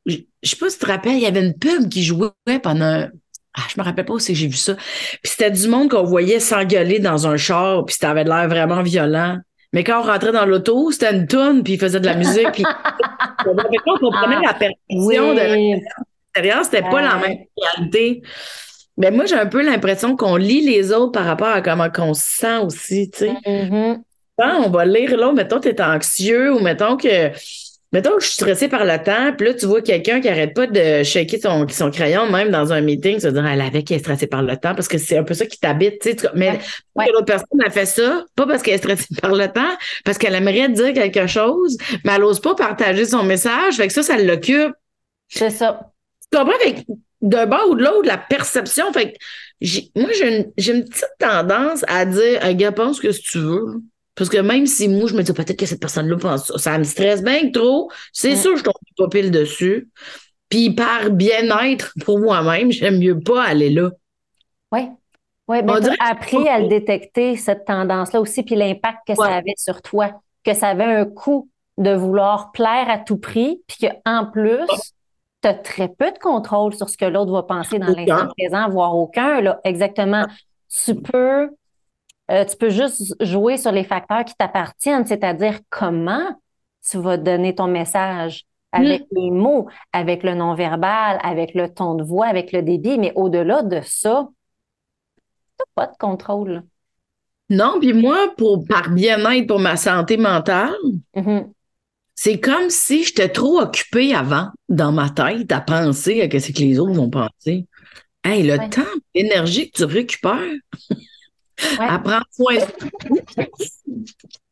je 0.06 0.18
sais 0.44 0.56
pas 0.56 0.70
si 0.70 0.78
tu 0.78 0.86
te 0.86 0.92
rappelles, 0.92 1.16
il 1.16 1.22
y 1.22 1.26
avait 1.26 1.46
une 1.46 1.58
pub 1.58 1.90
qui 1.90 2.04
jouait 2.04 2.30
pendant. 2.64 3.08
Ah, 3.58 3.62
je 3.74 3.80
me 3.80 3.86
rappelle 3.86 4.06
pas 4.06 4.14
où 4.14 4.20
c'est 4.20 4.34
que 4.34 4.40
j'ai 4.40 4.48
vu 4.48 4.58
ça. 4.58 4.76
Puis 4.76 5.20
c'était 5.24 5.52
du 5.52 5.68
monde 5.68 5.90
qu'on 5.90 6.04
voyait 6.04 6.40
s'engueuler 6.40 7.00
dans 7.00 7.26
un 7.28 7.38
char, 7.38 7.86
puis 7.86 7.96
ça 8.00 8.12
avait 8.12 8.26
l'air 8.26 8.48
vraiment 8.48 8.84
violent. 8.84 9.40
Mais 9.76 9.84
quand 9.84 10.00
on 10.00 10.04
rentrait 10.04 10.32
dans 10.32 10.46
l'auto, 10.46 10.90
c'était 10.90 11.14
une 11.14 11.28
toune, 11.28 11.62
puis 11.62 11.74
il 11.74 11.80
faisait 11.80 12.00
de 12.00 12.06
la 12.06 12.16
musique. 12.16 12.50
Puis 12.54 12.64
on 13.46 13.98
comprenait 13.98 14.40
la 14.42 14.54
perception 14.54 15.34
de 15.34 15.82
l'extérieur, 16.34 16.64
c'était 16.64 16.82
pas 16.82 17.02
la 17.02 17.16
même 17.18 17.40
réalité. 17.62 18.22
Mais 18.96 19.12
moi, 19.12 19.26
j'ai 19.26 19.36
un 19.36 19.48
peu 19.48 19.62
l'impression 19.62 20.16
qu'on 20.16 20.38
lit 20.38 20.62
les 20.62 20.94
autres 20.94 21.12
par 21.12 21.26
rapport 21.26 21.50
à 21.50 21.62
comment 21.62 21.90
on 21.98 22.14
se 22.14 22.24
sent 22.24 22.58
aussi, 22.60 23.12
tu 23.12 23.20
sais. 23.20 23.34
Mm-hmm. 23.46 23.98
Quand 24.38 24.64
on 24.66 24.70
va 24.70 24.86
lire 24.86 25.18
l'autre, 25.18 25.34
mettons, 25.34 25.60
tu 25.60 25.68
es 25.68 25.82
anxieux 25.82 26.54
ou 26.54 26.62
mettons 26.62 26.96
que 26.96 27.32
Mettons 27.96 28.18
que 28.18 28.24
je 28.24 28.26
suis 28.26 28.34
stressée 28.34 28.68
par 28.68 28.84
le 28.84 29.02
temps, 29.02 29.32
puis 29.38 29.48
là, 29.48 29.54
tu 29.54 29.68
vois 29.68 29.82
quelqu'un 29.82 30.20
qui 30.20 30.28
arrête 30.28 30.54
pas 30.54 30.68
de 30.68 31.02
shaker 31.02 31.40
son, 31.42 31.66
son 31.70 31.92
crayon, 31.92 32.30
même 32.30 32.52
dans 32.52 32.74
un 32.74 32.82
meeting, 32.82 33.22
se 33.22 33.30
dire, 33.30 33.46
elle 33.46 33.62
avait 33.62 33.84
qui 33.84 33.94
est 33.94 34.00
stressée 34.00 34.28
par 34.28 34.44
le 34.44 34.58
temps, 34.58 34.76
parce 34.76 34.90
que 34.90 34.98
c'est 34.98 35.18
un 35.18 35.24
peu 35.24 35.34
ça 35.34 35.46
qui 35.46 35.58
t'habite, 35.58 36.02
tu 36.02 36.10
sais. 36.10 36.30
Mais 36.36 36.60
l'autre 36.98 37.24
personne 37.24 37.62
a 37.66 37.70
fait 37.70 37.86
ça, 37.86 38.26
pas 38.36 38.46
parce 38.46 38.64
qu'elle 38.64 38.74
est 38.74 38.80
stressée 38.80 39.16
par 39.22 39.34
le 39.34 39.48
temps, 39.48 39.78
parce 40.04 40.18
qu'elle 40.18 40.36
aimerait 40.36 40.68
dire 40.68 40.92
quelque 40.92 41.26
chose, 41.26 41.78
mais 42.04 42.12
elle 42.16 42.20
n'ose 42.24 42.42
pas 42.42 42.54
partager 42.54 43.06
son 43.06 43.24
message, 43.24 43.76
fait 43.76 43.88
que 43.88 43.94
ça, 43.94 44.04
ça 44.04 44.18
l'occupe. 44.18 44.74
C'est 45.30 45.50
ça. 45.50 45.94
Tu 46.30 46.38
comprends? 46.38 46.60
Fait 46.60 46.84
d'un 47.22 47.46
bas 47.46 47.66
ou 47.70 47.76
de 47.76 47.84
l'autre, 47.86 48.10
la 48.10 48.18
perception, 48.18 48.92
fait 48.92 49.14
que 49.14 49.18
moi, 49.98 50.10
j'ai 50.12 50.28
une, 50.28 50.52
une, 50.58 50.84
petite 50.84 51.16
tendance 51.18 51.86
à 51.88 52.06
dire, 52.06 52.40
un 52.42 52.54
gars, 52.56 52.74
pense 52.74 53.00
que 53.00 53.14
si 53.14 53.22
tu 53.22 53.38
veux. 53.38 53.82
Parce 54.16 54.30
que 54.30 54.38
même 54.38 54.66
si 54.66 54.88
moi, 54.88 55.08
je 55.08 55.16
me 55.16 55.24
dis 55.24 55.34
peut-être 55.34 55.60
que 55.60 55.66
cette 55.66 55.80
personne-là 55.80 56.18
pense 56.18 56.48
ça, 56.48 56.58
ça 56.58 56.78
me 56.78 56.84
stresse 56.84 57.24
bien 57.24 57.52
trop, 57.52 57.92
c'est 58.14 58.36
sûr 58.36 58.54
que 58.54 58.60
je 58.60 58.64
tombe 58.64 58.74
pas 58.98 59.10
pile 59.10 59.32
dessus. 59.32 59.90
Puis 60.50 60.72
par 60.74 61.10
bien-être 61.10 61.94
pour 62.06 62.20
moi-même, 62.20 62.72
j'aime 62.72 63.00
mieux 63.00 63.20
pas 63.20 63.44
aller 63.44 63.70
là. 63.70 63.92
Oui. 64.72 64.90
Oui, 65.48 65.62
mais 65.64 65.80
tu 65.80 65.90
as 65.90 66.10
appris 66.10 66.48
à 66.48 66.60
le 66.60 66.68
détecter, 66.68 67.36
cette 67.36 67.66
tendance-là 67.66 68.20
aussi, 68.20 68.42
puis 68.42 68.56
l'impact 68.56 69.00
que 69.08 69.16
ça 69.16 69.36
avait 69.36 69.54
sur 69.58 69.82
toi, 69.84 70.10
que 70.44 70.56
ça 70.56 70.70
avait 70.70 70.84
un 70.84 71.06
coût 71.06 71.50
de 71.78 71.94
vouloir 71.94 72.52
plaire 72.52 72.90
à 72.90 72.98
tout 72.98 73.18
prix, 73.18 73.62
puis 73.68 73.88
qu'en 73.88 74.26
plus, 74.26 74.66
tu 75.44 75.48
as 75.48 75.54
très 75.54 75.88
peu 75.88 76.12
de 76.12 76.18
contrôle 76.18 76.74
sur 76.74 76.90
ce 76.90 76.98
que 76.98 77.06
l'autre 77.06 77.32
va 77.32 77.44
penser 77.44 77.78
dans 77.78 77.88
l'instant 77.88 78.28
présent, 78.36 78.70
voire 78.70 78.96
aucun. 78.96 79.42
Là. 79.42 79.60
Exactement. 79.64 80.26
Tu 80.68 80.96
peux 80.96 81.52
euh, 82.32 82.44
tu 82.46 82.58
peux 82.58 82.70
juste 82.70 83.16
jouer 83.24 83.58
sur 83.58 83.72
les 83.72 83.84
facteurs 83.84 84.26
qui 84.26 84.34
t'appartiennent, 84.36 85.06
c'est-à-dire 85.06 85.60
comment 85.70 86.28
tu 86.90 86.98
vas 86.98 87.18
donner 87.18 87.54
ton 87.56 87.68
message 87.68 88.46
avec 88.72 89.02
mm. 89.04 89.06
les 89.16 89.32
mots, 89.32 89.68
avec 89.94 90.24
le 90.24 90.34
non-verbal, 90.34 91.20
avec 91.24 91.54
le 91.54 91.70
ton 91.74 91.96
de 91.96 92.04
voix, 92.04 92.28
avec 92.28 92.52
le 92.52 92.62
débit, 92.62 92.98
mais 92.98 93.14
au-delà 93.16 93.62
de 93.62 93.80
ça, 93.84 94.28
tu 95.18 95.22
n'as 95.60 95.86
pas 95.86 95.92
de 95.92 95.98
contrôle. 95.98 96.64
Non, 97.50 97.78
puis 97.80 97.94
moi, 97.94 98.34
pour 98.38 98.66
par 98.66 98.90
bien-être 98.90 99.48
pour 99.48 99.60
ma 99.60 99.78
santé 99.78 100.18
mentale, 100.18 100.74
mm-hmm. 101.16 101.52
c'est 102.16 102.40
comme 102.40 102.70
si 102.70 103.04
j'étais 103.04 103.30
trop 103.30 103.60
occupée 103.60 104.16
avant 104.16 104.50
dans 104.68 104.92
ma 104.92 105.12
tête 105.12 105.52
à 105.52 105.62
penser 105.62 106.22
à 106.22 106.40
ce 106.40 106.52
que 106.52 106.60
les 106.60 106.80
autres 106.80 106.94
vont 106.94 107.12
penser. 107.12 107.68
Hey, 108.24 108.42
le 108.42 108.58
temps, 108.70 108.82
l'énergie 109.14 109.70
que 109.70 109.78
tu 109.78 109.84
récupères. 109.84 110.56
Apprends 111.80 112.22
soin. 112.32 112.58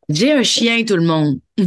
J'ai 0.08 0.32
un 0.32 0.42
chien, 0.42 0.84
tout 0.84 0.96
le 0.96 1.04
monde. 1.06 1.38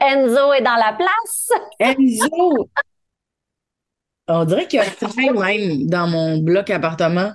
Enzo 0.00 0.52
est 0.52 0.62
dans 0.62 0.76
la 0.76 0.92
place. 0.96 1.50
Enzo! 1.78 2.68
On 4.28 4.44
dirait 4.44 4.66
qu'il 4.66 4.78
y 4.78 4.82
a 4.82 4.86
un 5.02 5.08
train 5.08 5.32
même 5.32 5.86
dans 5.88 6.06
mon 6.06 6.38
bloc 6.38 6.70
appartement. 6.70 7.32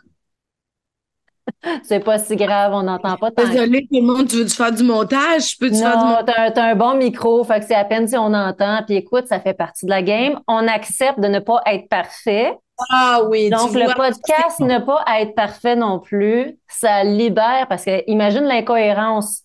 C'est 1.84 2.00
pas 2.00 2.20
si 2.20 2.36
grave, 2.38 2.74
on 2.74 2.84
n'entend 2.84 3.18
pas 3.18 3.32
tant. 3.32 3.46
Désolé 3.46 3.82
tout 3.82 4.00
le 4.00 4.02
monde, 4.02 4.30
tu 4.30 4.38
veux-tu 4.38 4.56
faire 4.56 4.72
du 4.72 4.84
montage? 4.84 5.58
Peux 5.58 5.68
-tu 5.68 5.84
non, 5.84 6.24
faire 6.24 6.24
du 6.24 6.54
t'as, 6.54 6.72
un 6.72 6.76
bon 6.76 6.96
micro, 6.96 7.44
fait 7.44 7.60
que 7.60 7.66
c'est 7.66 7.76
à 7.76 7.84
peine 7.84 8.08
si 8.08 8.16
on 8.16 8.34
entend. 8.34 8.82
Puis 8.86 8.96
écoute, 8.96 9.28
ça 9.28 9.40
fait 9.40 9.54
partie 9.54 9.86
de 9.86 9.90
la 9.90 10.02
game. 10.02 10.40
On 10.48 10.68
accepte 10.68 11.20
de 11.20 11.28
ne 11.28 11.40
pas 11.40 11.62
être 11.66 11.90
parfait. 11.90 12.54
Ah 12.90 13.22
oui. 13.30 13.50
Donc, 13.50 13.74
le 13.74 13.94
podcast 13.96 14.60
ne 14.60 14.80
pas 14.80 15.04
être 15.20 15.36
parfait 15.36 15.76
non 15.76 16.00
plus, 16.00 16.58
ça 16.68 17.04
libère 17.04 17.68
parce 17.70 17.86
que 17.86 18.10
imagine 18.10 18.44
l'incohérence. 18.44 19.42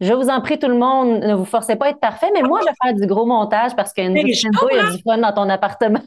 Je 0.00 0.12
vous 0.12 0.28
en 0.28 0.40
prie, 0.40 0.58
tout 0.58 0.68
le 0.68 0.78
monde, 0.78 1.24
ne 1.24 1.34
vous 1.34 1.44
forcez 1.44 1.74
pas 1.74 1.86
à 1.86 1.88
être 1.90 2.00
parfait, 2.00 2.30
mais 2.32 2.42
moi, 2.42 2.60
je 2.60 2.66
vais 2.66 2.74
faire 2.82 2.94
du 2.94 3.06
gros 3.06 3.26
montage 3.26 3.74
parce 3.74 3.92
qu'il 3.92 4.04
y 4.04 4.18
a 4.18 4.90
du 4.92 5.02
fun 5.02 5.18
dans 5.18 5.32
ton 5.32 5.48
appartement. 5.48 6.02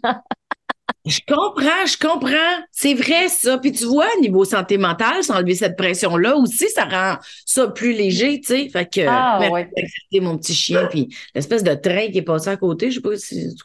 je 1.05 1.20
comprends, 1.27 1.86
je 1.86 1.98
comprends. 1.98 2.63
C'est 2.72 2.93
vrai, 2.93 3.27
ça. 3.27 3.58
Puis 3.58 3.74
tu 3.74 3.86
vois, 3.86 4.08
niveau 4.22 4.46
santé 4.46 4.77
mentale, 4.77 5.24
s'enlever 5.24 5.55
cette 5.55 5.75
pression-là 5.75 6.38
aussi, 6.38 6.70
ça 6.70 6.86
rend 6.86 7.17
ça 7.46 7.67
plus 7.67 7.91
léger, 7.91 8.39
tu 8.39 8.48
sais. 8.48 8.70
Fait 8.70 8.86
que, 8.86 9.05
ah, 9.08 9.39
merci 9.41 10.20
mon 10.22 10.38
petit 10.38 10.53
chien, 10.53 10.86
puis 10.86 11.13
l'espèce 11.36 11.63
de 11.63 11.74
train 11.74 12.10
qui 12.12 12.20
est 12.20 12.24
passé 12.24 12.50
à 12.50 12.55
côté, 12.55 12.91
je 12.91 12.96
sais 12.96 13.01
pas 13.01 13.17
si, 13.17 13.55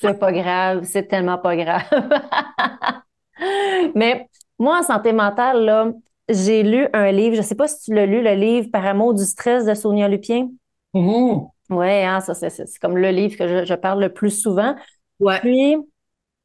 c'est 0.00 0.18
pas 0.18 0.32
grave, 0.32 0.84
c'est 0.84 1.08
tellement 1.08 1.38
pas 1.38 1.56
grave. 1.56 1.82
Mais 3.94 4.28
moi, 4.58 4.80
en 4.80 4.82
santé 4.82 5.12
mentale, 5.12 5.64
là, 5.64 5.92
j'ai 6.28 6.62
lu 6.62 6.88
un 6.92 7.12
livre, 7.12 7.36
je 7.36 7.42
sais 7.42 7.54
pas 7.54 7.68
si 7.68 7.84
tu 7.84 7.94
l'as 7.94 8.06
lu, 8.06 8.22
le 8.22 8.34
livre 8.34 8.68
Par 8.70 8.84
amour 8.84 9.14
du 9.14 9.24
stress 9.24 9.64
de 9.64 9.74
Sonia 9.74 10.08
Lupien. 10.08 10.50
Mm-hmm. 10.94 11.48
Oui, 11.70 12.04
hein, 12.04 12.20
ça, 12.20 12.34
c'est, 12.34 12.64
comme 12.80 12.96
le 12.96 13.10
livre 13.10 13.36
que 13.36 13.64
je, 13.64 13.74
parle 13.74 14.00
le 14.00 14.12
plus 14.12 14.30
souvent. 14.30 14.74
Ouais. 15.20 15.40
Puis, 15.40 15.76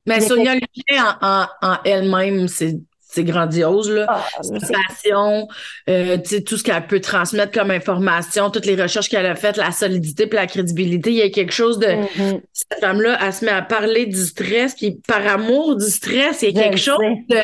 mais 0.05 0.19
Sonia 0.19 0.55
Lupien, 0.55 1.17
en 1.21 1.77
elle-même, 1.85 2.47
c'est 2.47 2.77
c'est 3.13 3.23
grandiose, 3.23 3.91
là. 3.91 4.07
Ah, 4.09 4.25
passion, 4.89 5.47
euh, 5.87 6.17
tout 6.45 6.57
ce 6.57 6.63
qu'elle 6.63 6.87
peut 6.87 6.99
transmettre 6.99 7.51
comme 7.51 7.69
information, 7.69 8.49
toutes 8.49 8.65
les 8.65 8.81
recherches 8.81 9.07
qu'elle 9.07 9.27
a 9.27 9.35
faites, 9.35 9.57
la 9.57 9.71
solidité 9.71 10.25
puis 10.25 10.35
la 10.35 10.47
crédibilité. 10.47 11.11
Il 11.11 11.17
y 11.17 11.21
a 11.21 11.29
quelque 11.29 11.53
chose 11.53 11.77
de. 11.77 11.85
Mm-hmm. 11.85 12.41
Cette 12.51 12.79
femme-là, 12.79 13.19
elle 13.21 13.33
se 13.33 13.45
met 13.45 13.51
à 13.51 13.61
parler 13.61 14.07
du 14.07 14.19
stress, 14.25 14.73
puis 14.73 14.99
par 15.07 15.25
amour 15.27 15.75
du 15.75 15.85
stress, 15.85 16.41
il 16.41 16.55
y 16.55 16.59
a 16.59 16.63
quelque 16.63 16.79
chose 16.79 16.97
de. 17.29 17.37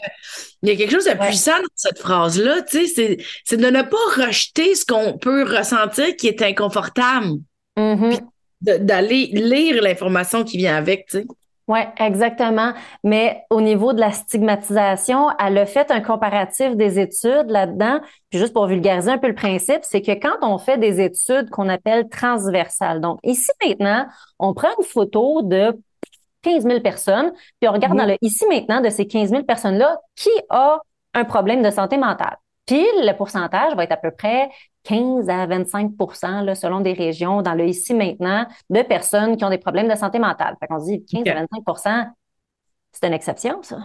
Il 0.63 0.69
y 0.69 0.71
a 0.71 0.75
quelque 0.75 0.91
chose 0.91 1.05
de 1.05 1.17
puissant 1.25 1.57
dans 1.57 1.67
cette 1.75 1.99
phrase-là, 1.99 2.63
tu 2.63 2.87
sais, 2.87 3.17
c'est 3.45 3.57
de 3.57 3.67
ne 3.67 3.81
pas 3.83 4.25
rejeter 4.25 4.73
ce 4.73 4.85
qu'on 4.85 5.17
peut 5.17 5.43
ressentir 5.43 6.15
qui 6.15 6.27
est 6.27 6.41
inconfortable. 6.41 7.37
Mm-hmm. 7.77 8.19
D'aller 8.61 9.29
lire 9.33 9.81
l'information 9.81 10.43
qui 10.43 10.57
vient 10.57 10.75
avec, 10.75 11.05
tu 11.05 11.19
sais. 11.19 11.25
Oui, 11.69 11.81
exactement. 11.99 12.73
Mais 13.03 13.45
au 13.51 13.61
niveau 13.61 13.93
de 13.93 13.99
la 13.99 14.11
stigmatisation, 14.11 15.27
elle 15.39 15.55
a 15.59 15.67
fait 15.67 15.91
un 15.91 16.01
comparatif 16.01 16.75
des 16.75 16.99
études 16.99 17.45
là-dedans. 17.47 17.99
Puis 18.31 18.39
juste 18.39 18.53
pour 18.53 18.65
vulgariser 18.65 19.11
un 19.11 19.19
peu 19.19 19.27
le 19.27 19.35
principe, 19.35 19.81
c'est 19.83 20.01
que 20.01 20.13
quand 20.13 20.35
on 20.41 20.57
fait 20.57 20.79
des 20.79 20.99
études 20.99 21.51
qu'on 21.51 21.69
appelle 21.69 22.09
transversales, 22.09 23.01
donc 23.01 23.19
ici 23.21 23.51
maintenant, 23.63 24.07
on 24.39 24.55
prend 24.55 24.69
une 24.79 24.83
photo 24.83 25.43
de 25.43 25.79
15 26.41 26.63
000 26.63 26.79
personnes, 26.79 27.31
puis 27.59 27.69
on 27.69 27.73
regarde 27.73 27.95
dans 27.95 28.05
le 28.05 28.17
ici 28.23 28.47
maintenant 28.49 28.81
de 28.81 28.89
ces 28.89 29.05
15 29.05 29.29
000 29.29 29.43
personnes-là, 29.43 29.99
qui 30.15 30.31
a 30.49 30.79
un 31.13 31.23
problème 31.23 31.61
de 31.61 31.69
santé 31.69 31.97
mentale? 31.97 32.37
Puis 32.65 32.83
le 33.03 33.13
pourcentage 33.13 33.75
va 33.75 33.83
être 33.83 33.91
à 33.91 33.97
peu 33.97 34.09
près 34.09 34.49
15 34.89 35.29
à 35.29 35.45
25 35.45 35.91
là, 36.43 36.55
selon 36.55 36.81
des 36.81 36.93
régions, 36.93 37.43
dans 37.43 37.53
le 37.53 37.67
ici 37.67 37.93
maintenant, 37.93 38.47
de 38.69 38.81
personnes 38.81 39.37
qui 39.37 39.45
ont 39.45 39.49
des 39.49 39.59
problèmes 39.59 39.87
de 39.87 39.95
santé 39.95 40.17
mentale. 40.17 40.55
Fait 40.59 40.67
qu'on 40.67 40.79
se 40.79 40.85
dit 40.85 41.05
15 41.05 41.27
à 41.27 41.45
25% 41.45 42.07
c'est 42.91 43.07
une 43.07 43.13
exception, 43.13 43.61
ça. 43.61 43.77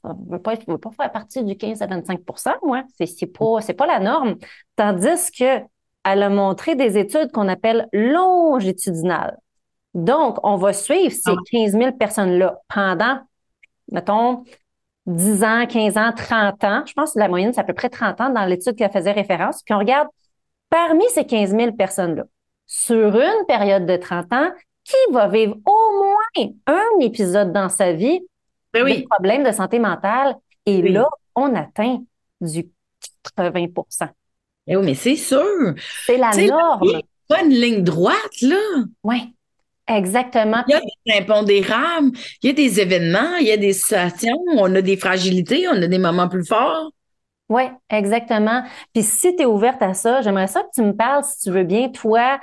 Ça 0.00 0.14
ne 0.14 0.32
veut, 0.32 0.40
pas 0.40 0.56
faire 0.56 1.12
partie 1.12 1.44
du 1.44 1.56
15 1.56 1.82
à 1.82 1.86
25% 1.86 2.54
moi. 2.62 2.84
C'est 2.96 3.08
n'est 3.20 3.28
pas, 3.28 3.74
pas 3.76 3.86
la 3.86 4.00
norme. 4.00 4.36
Tandis 4.76 5.30
qu'elle 5.32 5.66
a 6.04 6.28
montré 6.28 6.74
des 6.74 6.98
études 6.98 7.30
qu'on 7.32 7.48
appelle 7.48 7.88
longitudinales. 7.92 9.38
Donc, 9.94 10.38
on 10.44 10.56
va 10.56 10.72
suivre 10.72 11.12
ces 11.12 11.34
15 11.50 11.74
ah 11.74 11.78
000 11.78 11.92
personnes-là 11.92 12.58
pendant, 12.68 13.20
mettons, 13.90 14.44
10 15.06 15.42
ans, 15.44 15.66
15 15.66 15.96
ans, 15.96 16.12
30 16.16 16.64
ans. 16.64 16.82
Je 16.86 16.92
pense 16.92 17.14
que 17.14 17.18
la 17.18 17.28
moyenne, 17.28 17.52
c'est 17.52 17.60
à 17.60 17.64
peu 17.64 17.74
près 17.74 17.88
30 17.88 18.20
ans 18.20 18.30
dans 18.30 18.44
l'étude 18.44 18.76
qu'elle 18.76 18.90
faisait 18.90 19.12
référence. 19.12 19.62
Puis 19.62 19.74
on 19.74 19.78
regarde 19.78 20.08
parmi 20.70 21.04
ces 21.10 21.24
15 21.24 21.50
000 21.50 21.72
personnes-là, 21.72 22.24
sur 22.66 23.14
une 23.16 23.46
période 23.46 23.86
de 23.86 23.96
30 23.96 24.32
ans, 24.32 24.50
qui 24.84 25.12
va 25.12 25.28
vivre 25.28 25.56
au 25.64 25.96
moins 25.96 26.52
un 26.66 27.00
épisode 27.00 27.52
dans 27.52 27.68
sa 27.68 27.92
vie 27.92 28.20
ben 28.72 28.84
de 28.84 29.06
problème 29.08 29.44
de 29.44 29.52
santé 29.52 29.78
mentale? 29.78 30.34
Et 30.66 30.82
là, 30.82 31.08
on 31.34 31.54
atteint 31.54 32.02
du 32.40 32.68
80% 33.38 34.08
eh 34.66 34.76
oui, 34.76 34.84
mais 34.84 34.94
c'est 34.94 35.16
sûr. 35.16 35.74
C'est 36.06 36.18
la 36.18 36.30
norme. 36.46 37.00
Pas 37.28 37.42
une 37.42 37.50
ligne 37.50 37.82
droite, 37.82 38.40
là. 38.42 38.56
Oui. 39.02 39.34
Exactement. 39.88 40.62
Il 40.68 40.72
y 40.72 40.74
a 40.74 40.80
des 40.80 41.22
impondérables, 41.22 42.10
il 42.42 42.46
y 42.46 42.50
a 42.50 42.52
des 42.52 42.80
événements, 42.80 43.36
il 43.40 43.46
y 43.46 43.52
a 43.52 43.56
des 43.56 43.72
situations, 43.72 44.38
on 44.56 44.74
a 44.74 44.80
des 44.80 44.96
fragilités, 44.96 45.66
on 45.68 45.82
a 45.82 45.86
des 45.86 45.98
moments 45.98 46.28
plus 46.28 46.46
forts. 46.46 46.92
Oui, 47.48 47.64
exactement. 47.90 48.62
Puis 48.94 49.02
si 49.02 49.34
tu 49.36 49.42
es 49.42 49.46
ouverte 49.46 49.82
à 49.82 49.92
ça, 49.92 50.22
j'aimerais 50.22 50.46
ça 50.46 50.62
que 50.62 50.70
tu 50.74 50.82
me 50.82 50.92
parles, 50.92 51.24
si 51.24 51.40
tu 51.40 51.50
veux 51.50 51.64
bien, 51.64 51.88
toi, 51.90 52.40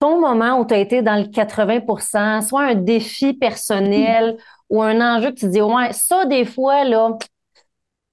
ton 0.00 0.20
moment 0.20 0.58
où 0.60 0.66
tu 0.66 0.74
as 0.74 0.78
été 0.78 1.02
dans 1.02 1.16
le 1.16 1.28
80% 1.28 2.42
soit 2.42 2.62
un 2.62 2.74
défi 2.74 3.34
personnel 3.34 4.36
ou 4.68 4.82
un 4.82 5.00
enjeu 5.00 5.30
que 5.30 5.36
tu 5.36 5.48
dis, 5.48 5.62
ouais, 5.62 5.92
ça, 5.92 6.26
des 6.26 6.44
fois, 6.44 6.84
là, 6.84 7.16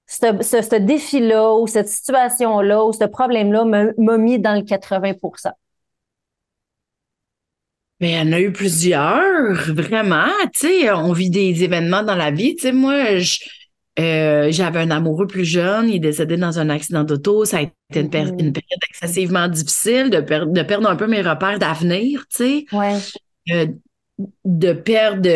ce, 0.06 0.26
ce 0.40 0.76
défi-là 0.76 1.54
ou 1.54 1.66
cette 1.66 1.88
situation-là 1.88 2.84
ou 2.84 2.92
ce 2.92 3.04
problème-là 3.04 3.64
m'a 3.98 4.18
mis 4.18 4.38
dans 4.38 4.54
le 4.54 4.62
80 4.62 5.12
mais 8.00 8.12
il 8.12 8.16
y 8.16 8.20
en 8.20 8.32
a 8.32 8.40
eu 8.40 8.52
plusieurs, 8.52 9.54
vraiment. 9.74 10.26
Tu 10.54 10.68
sais, 10.68 10.90
on 10.92 11.12
vit 11.12 11.30
des 11.30 11.64
événements 11.64 12.02
dans 12.02 12.14
la 12.14 12.30
vie. 12.30 12.54
Tu 12.56 12.62
sais, 12.62 12.72
moi, 12.72 13.18
je, 13.18 13.36
Euh, 13.98 14.48
j'avais 14.50 14.80
un 14.80 14.90
amoureux 14.90 15.26
plus 15.26 15.46
jeune, 15.46 15.88
il 15.88 15.96
est 15.96 15.98
décédé 16.00 16.36
dans 16.36 16.58
un 16.58 16.68
accident 16.68 17.02
d'auto. 17.02 17.46
Ça 17.46 17.56
a 17.56 17.62
été 17.62 17.72
une, 17.98 18.08
Mhm. 18.08 18.38
une 18.40 18.52
période 18.52 18.80
excessivement 18.90 19.48
difficile 19.48 20.10
de, 20.10 20.20
per- 20.20 20.44
de 20.46 20.62
perdre 20.62 20.90
un 20.90 20.96
peu 20.96 21.06
mes 21.06 21.22
repères 21.22 21.58
d'avenir, 21.58 22.26
tu 22.28 22.36
sais, 22.36 22.66
Ouais. 22.72 22.92
Euh, 23.52 23.66
de 24.44 24.72
perdre 24.74 25.26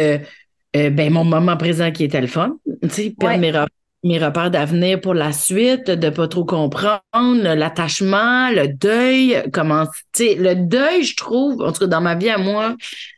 euh, 0.76 0.90
ben, 0.90 1.11
mon 1.11 1.25
moment 1.25 1.57
présent 1.57 1.90
qui 1.90 2.05
était 2.05 2.21
le 2.21 2.26
fun, 2.26 2.59
tu 2.83 2.88
sais, 2.90 3.14
perdre 3.19 3.40
Ouais. 3.40 3.50
mes, 3.52 3.59
mes 4.02 4.19
repères 4.19 4.50
d'avenir 4.50 5.00
pour 5.00 5.14
la 5.14 5.33
suite, 5.33 5.90
de 5.90 6.11
pas 6.11 6.28
trop 6.28 6.45
comprendre, 6.45 7.00
l'attachement, 7.42 8.50
le 8.50 8.69
deuil, 8.69 9.42
comment, 9.52 9.87
tu 10.12 10.25
sais, 10.25 10.35
le 10.37 10.54
deuil, 10.54 11.02
je 11.04 11.16
trouve, 11.16 11.61
en 11.62 11.73
tout 11.73 11.80
cas 11.80 11.87
dans 11.87 12.00
ma 12.00 12.14
vie 12.14 12.30
à 12.30 12.38
moi, 12.38 12.76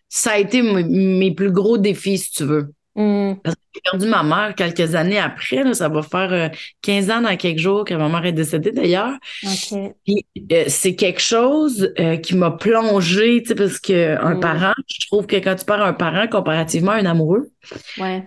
ça 0.08 0.32
a 0.32 0.38
été 0.38 0.60
mes 0.62 1.32
plus 1.34 1.50
gros 1.52 1.78
défis, 1.78 2.18
si 2.18 2.32
tu 2.32 2.44
veux. 2.44 2.72
Hmm. 2.94 3.32
J'ai 3.46 3.80
perdu 3.90 4.06
ma 4.06 4.22
mère 4.22 4.54
quelques 4.54 4.94
années 4.94 5.18
après, 5.18 5.64
là, 5.64 5.72
ça 5.72 5.88
va 5.88 6.02
faire 6.02 6.30
euh, 6.32 6.48
15 6.82 7.10
ans 7.10 7.20
dans 7.22 7.34
quelques 7.38 7.58
jours 7.58 7.84
que 7.86 7.94
ma 7.94 8.10
mère 8.10 8.26
est 8.26 8.32
décédée 8.32 8.70
d'ailleurs. 8.70 9.14
OK. 9.44 9.94
Puis 10.04 10.26
euh, 10.52 10.64
c'est 10.66 10.94
quelque 10.94 11.22
chose 11.22 11.90
euh, 11.98 12.18
qui 12.18 12.36
m'a 12.36 12.50
plongée, 12.50 13.40
tu 13.42 13.48
sais, 13.48 13.54
parce 13.54 13.78
que 13.78 14.18
un 14.22 14.34
Mm. 14.34 14.40
parent, 14.40 14.72
je 14.88 15.06
trouve 15.06 15.26
que 15.26 15.36
quand 15.36 15.54
tu 15.54 15.64
perds 15.64 15.80
un 15.82 15.94
parent 15.94 16.26
comparativement 16.28 16.92
à 16.92 16.96
un 16.96 17.06
amoureux, 17.06 17.50
Ouais. 17.96 18.26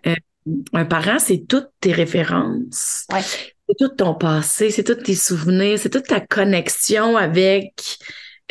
Un 0.74 0.86
parent, 0.86 1.20
c'est 1.20 1.48
toutes 1.48 1.70
tes 1.80 1.92
références, 1.92 3.06
Ouais. 3.12 3.22
c'est 3.22 3.76
tout 3.80 3.90
ton 3.90 4.14
passé, 4.14 4.70
c'est 4.70 4.84
tous 4.84 4.96
tes 4.96 5.16
souvenirs, 5.16 5.80
c'est 5.80 5.90
toute 5.90 6.08
ta 6.08 6.20
connexion 6.20 7.18
avec 7.18 7.98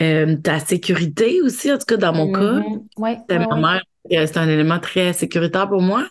euh, 0.00 0.36
ta 0.36 0.58
sécurité 0.58 1.40
aussi, 1.42 1.72
en 1.72 1.78
tout 1.78 1.86
cas 1.86 1.96
dans 1.96 2.12
mon 2.12 2.32
cas. 2.32 2.54
Mhm. 2.54 2.86
Ouais. 2.96 3.18
Ma 3.28 3.56
mère, 3.56 3.82
euh, 4.12 4.26
c'est 4.26 4.38
un 4.38 4.48
élément 4.48 4.80
très 4.80 5.12
sécuritaire 5.12 5.68
pour 5.68 5.80
moi. 5.82 6.06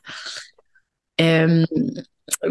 Euh, 1.21 1.65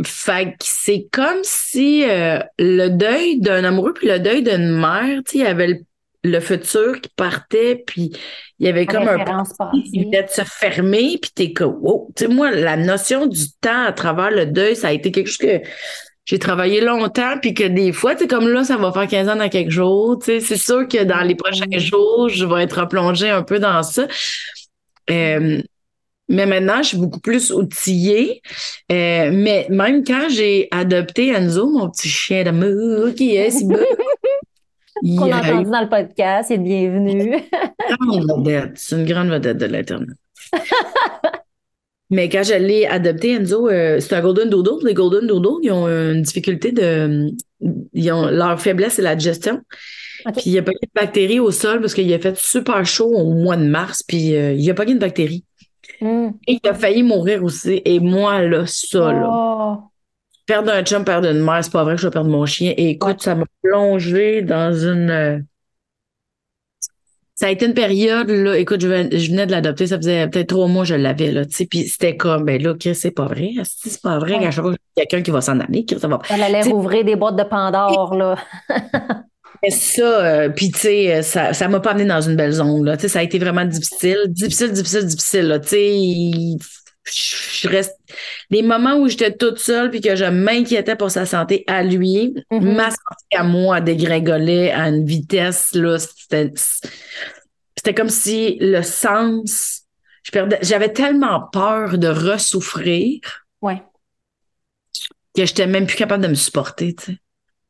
fait 0.04 0.50
que 0.52 0.64
c'est 0.64 1.08
comme 1.10 1.40
si 1.42 2.04
euh, 2.08 2.38
le 2.58 2.88
deuil 2.88 3.40
d'un 3.40 3.64
amoureux 3.64 3.94
puis 3.94 4.08
le 4.08 4.18
deuil 4.20 4.42
d'une 4.42 4.78
mère, 4.78 5.20
il 5.32 5.40
y 5.40 5.46
avait 5.46 5.66
le, 5.68 5.76
le 6.24 6.40
futur 6.40 7.00
qui 7.00 7.10
partait, 7.16 7.82
puis 7.86 8.12
il 8.58 8.66
y 8.66 8.68
avait 8.68 8.86
comme 8.86 9.08
un 9.08 9.42
qui 9.72 10.04
venait 10.04 10.22
de 10.22 10.28
se 10.28 10.42
fermer, 10.42 11.18
puis 11.20 11.30
t'es 11.34 11.52
comme, 11.52 11.78
wow. 11.80 12.10
Tu 12.16 12.26
sais, 12.26 12.30
moi, 12.32 12.50
la 12.52 12.76
notion 12.76 13.26
du 13.26 13.50
temps 13.60 13.84
à 13.86 13.92
travers 13.92 14.30
le 14.30 14.46
deuil, 14.46 14.76
ça 14.76 14.88
a 14.88 14.92
été 14.92 15.10
quelque 15.10 15.26
chose 15.26 15.38
que 15.38 15.60
j'ai 16.24 16.38
travaillé 16.38 16.80
longtemps, 16.80 17.38
puis 17.40 17.54
que 17.54 17.64
des 17.64 17.92
fois, 17.92 18.14
tu 18.14 18.28
comme 18.28 18.48
là, 18.48 18.62
ça 18.62 18.76
va 18.76 18.92
faire 18.92 19.08
15 19.08 19.28
ans 19.28 19.36
dans 19.36 19.48
quelques 19.48 19.70
jours, 19.70 20.18
tu 20.20 20.26
sais, 20.26 20.40
c'est 20.40 20.56
sûr 20.56 20.86
que 20.86 21.02
dans 21.02 21.22
les 21.22 21.34
prochains 21.34 21.66
Mhm. 21.66 21.78
jours, 21.80 22.28
je 22.28 22.44
vais 22.44 22.62
être 22.62 22.80
replongée 22.80 23.30
un 23.30 23.42
peu 23.42 23.58
dans 23.58 23.82
ça. 23.82 24.06
Euh, 25.10 25.60
mais 26.28 26.46
maintenant, 26.46 26.82
je 26.82 26.88
suis 26.88 26.96
beaucoup 26.96 27.20
plus 27.20 27.50
outillée. 27.52 28.40
Euh, 28.90 29.30
mais 29.32 29.66
même 29.68 30.04
quand 30.04 30.28
j'ai 30.30 30.68
adopté 30.70 31.28
Enzo, 31.28 31.66
mon 31.68 31.90
petit 31.90 32.08
chien 32.08 32.44
d'amour, 32.44 33.12
qui 33.16 33.34
est 33.34 33.50
si 33.50 33.64
beau, 33.66 33.76
Qu'on 35.00 35.32
entendu 35.32 35.70
dans 35.70 35.80
le 35.80 35.88
podcast, 35.88 36.50
il 36.50 36.54
est 36.54 36.58
bienvenu. 36.58 37.36
une 37.88 38.24
grande 38.26 38.44
vedette. 38.44 38.72
C'est 38.76 38.96
une 38.96 39.06
grande 39.06 39.28
vedette 39.28 39.58
de 39.58 39.66
l'Internet. 39.66 40.16
Mais 42.10 42.28
quand 42.28 42.42
je 42.42 42.54
l'ai 42.54 42.86
adopté, 42.86 43.32
Enzo, 43.32 43.68
euh, 43.68 43.98
c'est 43.98 44.14
un 44.14 44.20
Golden 44.20 44.50
Doodle. 44.50 44.86
Les 44.86 44.92
Golden 44.92 45.26
Doodle, 45.26 45.60
ils 45.62 45.72
ont 45.72 45.86
une 45.86 46.20
difficulté 46.20 46.70
de. 46.70 47.30
Ils 47.94 48.12
ont, 48.12 48.26
leur 48.26 48.60
faiblesse, 48.60 48.94
c'est 48.94 49.02
la 49.02 49.16
digestion. 49.16 49.62
Puis 50.36 50.42
il 50.46 50.52
n'y 50.52 50.58
a 50.58 50.62
pas 50.62 50.72
de 50.72 50.88
bactéries 50.94 51.40
au 51.40 51.50
sol 51.50 51.80
parce 51.80 51.94
qu'il 51.94 52.12
a 52.12 52.18
fait 52.18 52.36
super 52.36 52.84
chaud 52.84 53.10
au 53.12 53.32
mois 53.32 53.56
de 53.56 53.64
mars, 53.64 54.02
puis 54.02 54.36
euh, 54.36 54.52
il 54.52 54.60
n'y 54.60 54.70
a 54.70 54.74
pas 54.74 54.84
de 54.84 54.94
bactéries. 54.94 55.44
Hmm. 56.00 56.30
Et 56.46 56.58
il 56.62 56.68
a 56.68 56.74
failli 56.74 57.02
mourir 57.02 57.42
aussi. 57.42 57.80
Et 57.84 57.98
moi, 57.98 58.42
là, 58.42 58.64
ça, 58.66 59.12
là, 59.12 59.28
Oh. 59.30 59.91
Perdre 60.52 60.72
un 60.72 60.82
chum, 60.82 61.04
perdre 61.04 61.28
une 61.30 61.40
mère, 61.42 61.62
c'est 61.64 61.72
pas 61.72 61.82
vrai 61.84 61.94
que 61.94 62.00
je 62.02 62.06
vais 62.06 62.10
perdre 62.12 62.30
mon 62.30 62.44
chien. 62.46 62.74
Et 62.76 62.90
écoute, 62.90 63.10
Ouais. 63.10 63.16
ça 63.20 63.34
m'a 63.34 63.44
plongé 63.62 64.42
dans 64.42 64.72
une. 64.74 65.10
euh, 65.10 65.38
Ça 67.34 67.46
a 67.46 67.50
été 67.50 67.64
une 67.66 67.74
période, 67.74 68.28
là. 68.28 68.56
Écoute, 68.58 68.80
je 68.82 68.86
venais, 68.86 69.18
je 69.18 69.30
venais 69.30 69.46
de 69.46 69.50
l'adopter, 69.52 69.86
ça 69.86 69.96
faisait 69.96 70.28
peut-être 70.28 70.48
trois 70.50 70.68
mois 70.68 70.82
que 70.84 70.90
je 70.90 70.94
l'avais, 70.94 71.32
là, 71.32 71.44
tu 71.46 71.52
sais. 71.56 71.66
Puis 71.66 71.88
c'était 71.88 72.16
comme, 72.16 72.44
ben 72.44 72.62
là, 72.62 72.74
Chris, 72.78 72.94
c'est 72.94 73.10
pas 73.10 73.26
vrai. 73.26 73.50
C'est 73.64 74.00
pas 74.02 74.18
vrai. 74.18 74.38
Ouais. 74.38 74.46
À 74.46 74.50
chaque 74.50 74.62
fois 74.64 74.72
qu'il 74.72 74.80
y 74.98 75.00
a 75.00 75.06
quelqu'un 75.06 75.22
qui 75.24 75.30
va 75.30 75.40
s'en 75.40 75.58
aller, 75.58 75.84
Chris, 75.84 75.98
ça 75.98 76.06
va. 76.08 76.20
Elle 76.30 76.42
allait 76.42 76.62
rouvrir 76.62 77.04
des 77.04 77.16
boîtes 77.16 77.36
de 77.36 77.42
Pandore, 77.44 78.14
là. 78.14 78.36
Mais 79.62 79.70
ça, 79.70 80.02
euh, 80.24 80.48
puis 80.50 80.70
tu 80.72 80.78
sais, 80.80 81.22
ça, 81.22 81.52
ça 81.54 81.68
m'a 81.68 81.78
pas 81.80 81.92
amené 81.92 82.04
dans 82.06 82.20
une 82.20 82.36
belle 82.36 82.52
zone, 82.52 82.84
là. 82.84 82.96
Tu 82.96 83.02
sais, 83.02 83.08
ça 83.08 83.20
a 83.20 83.22
été 83.22 83.38
vraiment 83.38 83.64
difficile, 83.64 84.18
difficile, 84.28 84.72
difficile, 84.72 85.06
difficile, 85.06 85.46
là. 85.48 85.58
Tu 85.60 85.68
sais, 85.68 85.88
il- 85.96 86.58
je 87.04 87.68
reste. 87.68 87.98
Les 88.50 88.62
moments 88.62 88.96
où 88.96 89.08
j'étais 89.08 89.34
toute 89.36 89.58
seule 89.58 89.90
puis 89.90 90.00
que 90.00 90.14
je 90.16 90.24
m'inquiétais 90.24 90.96
pour 90.96 91.10
sa 91.10 91.26
santé 91.26 91.64
à 91.66 91.82
lui, 91.82 92.34
Mhm. 92.50 92.74
ma 92.74 92.90
santé 92.90 93.36
à 93.36 93.42
moi 93.42 93.80
dégringolait 93.80 94.70
à 94.72 94.88
une 94.88 95.04
vitesse, 95.04 95.74
là. 95.74 95.98
C'était, 95.98 96.52
c'était 97.76 97.94
comme 97.94 98.08
si 98.08 98.56
le 98.60 98.82
sens. 98.82 99.82
Je 100.22 100.30
perdais, 100.30 100.58
j'avais 100.62 100.92
tellement 100.92 101.40
peur 101.52 101.98
de 101.98 102.06
ressouffrir 102.08 103.18
Ouais. 103.60 103.82
que 105.36 105.44
j'étais 105.44 105.66
même 105.66 105.86
plus 105.86 105.96
capable 105.96 106.22
de 106.22 106.28
me 106.28 106.34
supporter, 106.34 106.94
tu 106.94 107.04
sais. 107.12 107.18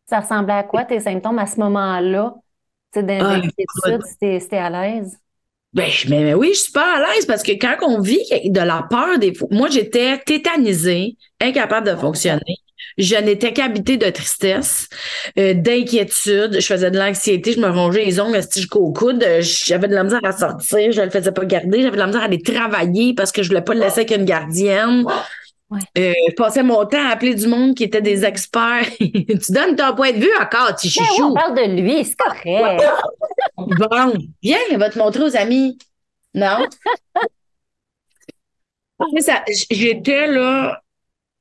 Ça 0.06 0.20
ressemblait 0.20 0.52
à 0.54 0.62
quoi, 0.62 0.84
tes 0.84 1.00
symptômes 1.00 1.38
à 1.38 1.46
ce 1.46 1.58
moment-là? 1.60 2.34
Tu 2.92 3.00
sais, 3.00 3.06
Ah, 3.20 3.36
d'inquiétude, 3.40 4.02
c'était 4.04 4.40
c'était 4.40 4.58
à 4.58 4.68
l'aise? 4.68 5.16
Ben, 5.72 5.88
mais, 6.08 6.20
mais 6.22 6.34
oui, 6.34 6.50
je 6.52 6.60
suis 6.60 6.72
pas 6.72 6.96
à 6.96 7.00
l'aise 7.00 7.24
parce 7.24 7.42
que 7.42 7.52
quand 7.52 7.76
on 7.82 8.00
vit 8.00 8.22
de 8.44 8.60
la 8.60 8.86
peur 8.90 9.18
des 9.18 9.34
fois, 9.34 9.48
moi 9.50 9.68
j'étais 9.70 10.18
tétanisée, 10.18 11.16
incapable 11.40 11.90
de 11.90 11.96
fonctionner. 11.96 12.58
Je 12.98 13.16
n'étais 13.16 13.54
qu'habitée 13.54 13.96
de 13.96 14.10
tristesse, 14.10 14.88
euh, 15.38 15.54
d'inquiétude. 15.54 16.60
Je 16.60 16.66
faisais 16.66 16.90
de 16.90 16.98
l'anxiété, 16.98 17.52
je 17.52 17.60
me 17.60 17.70
rongeais 17.70 18.04
les 18.04 18.20
ongles 18.20 18.40
jusqu'au 18.54 18.92
coude. 18.92 19.22
Euh, 19.22 19.40
J'avais 19.40 19.88
de 19.88 19.94
la 19.94 20.04
misère 20.04 20.20
à 20.24 20.32
sortir, 20.32 20.92
je 20.92 21.00
le 21.00 21.08
faisais 21.08 21.32
pas 21.32 21.46
garder. 21.46 21.80
J'avais 21.80 21.92
de 21.92 21.96
la 21.96 22.06
misère 22.06 22.20
à 22.20 22.24
aller 22.24 22.42
travailler 22.42 23.14
parce 23.14 23.32
que 23.32 23.42
je 23.42 23.48
voulais 23.48 23.62
pas 23.62 23.72
le 23.72 23.80
laisser 23.80 24.00
avec 24.00 24.10
une 24.10 24.26
gardienne. 24.26 25.04
Ouais. 25.72 25.80
Euh, 25.96 26.12
je 26.28 26.34
passais 26.34 26.62
mon 26.62 26.84
temps 26.84 27.02
à 27.02 27.12
appeler 27.12 27.34
du 27.34 27.46
monde 27.46 27.74
qui 27.74 27.84
était 27.84 28.02
des 28.02 28.26
experts. 28.26 28.86
tu 29.00 29.52
donnes 29.52 29.74
ton 29.74 29.94
point 29.94 30.12
de 30.12 30.18
vue 30.18 30.34
encore, 30.38 30.68
Ben 30.68 30.76
oui, 30.84 30.90
chouchou. 30.90 31.22
on 31.22 31.34
parle 31.34 31.56
de 31.56 31.80
lui, 31.80 32.04
c'est 32.04 32.16
correct. 32.16 32.44
Bon, 33.56 34.12
viens, 34.42 34.58
elle 34.70 34.78
va 34.78 34.90
te 34.90 34.98
montrer 34.98 35.24
aux 35.24 35.36
amis. 35.36 35.78
Non? 36.34 36.66
J'étais 39.70 40.26
là, 40.26 40.82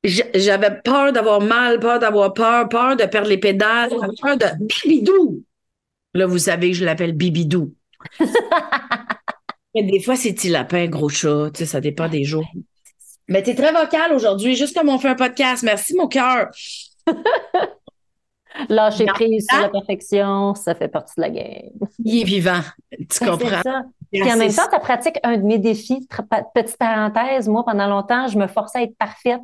j'avais 0.04 0.80
peur 0.82 1.12
d'avoir 1.12 1.40
mal, 1.40 1.78
peur 1.78 1.98
d'avoir 1.98 2.32
peur, 2.32 2.68
peur 2.68 2.96
de 2.96 3.04
perdre 3.04 3.28
les 3.28 3.38
pédales, 3.38 3.90
peur 4.20 4.36
de 4.36 4.46
Bibidou. 4.60 5.42
Là, 6.14 6.26
vous 6.26 6.38
savez 6.38 6.70
que 6.70 6.76
je 6.76 6.84
l'appelle 6.84 7.12
Bibidou. 7.12 7.74
Mais 9.74 9.84
des 9.84 10.00
fois, 10.00 10.16
c'est 10.16 10.32
petit 10.32 10.48
lapin, 10.48 10.86
gros 10.86 11.08
chat, 11.08 11.50
tu 11.54 11.60
sais, 11.60 11.66
ça 11.66 11.80
dépend 11.80 12.08
des 12.08 12.24
jours. 12.24 12.46
Mais 13.28 13.42
t'es 13.42 13.54
très 13.54 13.72
vocal 13.72 14.12
aujourd'hui, 14.12 14.56
juste 14.56 14.76
comme 14.76 14.88
on 14.88 14.98
fait 14.98 15.08
un 15.08 15.14
podcast. 15.14 15.62
Merci, 15.62 15.94
mon 15.96 16.08
cœur. 16.08 16.48
Lâcher 18.68 19.06
prise 19.06 19.46
sur 19.50 19.60
la 19.62 19.70
perfection, 19.70 20.54
ça 20.54 20.74
fait 20.74 20.88
partie 20.88 21.14
de 21.16 21.22
la 21.22 21.30
game. 21.30 21.70
Il 22.04 22.20
est 22.20 22.24
vivant. 22.24 22.60
Tu 22.90 23.24
Ben, 23.24 23.30
comprends? 23.30 23.62
ça. 23.62 23.82
Puis 24.12 24.30
en 24.30 24.36
même 24.36 24.52
temps, 24.52 24.68
tu 24.70 24.78
pratiques 24.78 25.18
un 25.22 25.38
de 25.38 25.42
mes 25.42 25.58
défis. 25.58 26.06
Petite 26.54 26.76
parenthèse, 26.76 27.48
moi, 27.48 27.64
pendant 27.64 27.86
longtemps, 27.86 28.26
je 28.28 28.36
me 28.38 28.46
forçais 28.46 28.80
à 28.80 28.82
être 28.82 28.96
parfaite. 28.98 29.40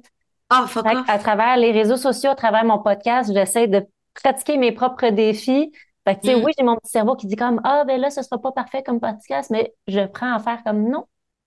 Ah, 0.51 0.65
off. 0.65 0.79
à 1.09 1.19
travers 1.19 1.57
les 1.57 1.73
réseaux 1.73 1.97
sociaux, 1.97 2.31
à 2.31 2.35
travers 2.35 2.65
mon 2.65 2.79
podcast, 2.79 3.31
j'essaie 3.33 3.67
de 3.67 3.87
pratiquer 4.23 4.57
mes 4.59 4.73
propres 4.73 5.09
défis. 5.09 5.73
Fait 6.07 6.15
que, 6.17 6.21
tu 6.21 6.29
sais, 6.29 6.37
Mm. 6.37 6.45
oui, 6.45 6.53
j'ai 6.59 6.65
mon 6.65 6.77
petit 6.77 6.91
cerveau 6.91 7.17
qui 7.17 7.27
dit 7.27 7.37
comme, 7.37 7.61
ah, 7.65 7.85
ben 7.87 7.99
là, 8.01 8.11
ce 8.11 8.23
sera 8.23 8.39
pas 8.39 8.53
parfait 8.53 8.83
comme 8.83 9.01
podcast, 9.01 9.51
mais 9.51 9.75
je 9.87 10.01
prends 10.07 10.35
à 10.35 10.39
faire 10.39 10.63
comme 10.65 10.89
non. 10.89 11.05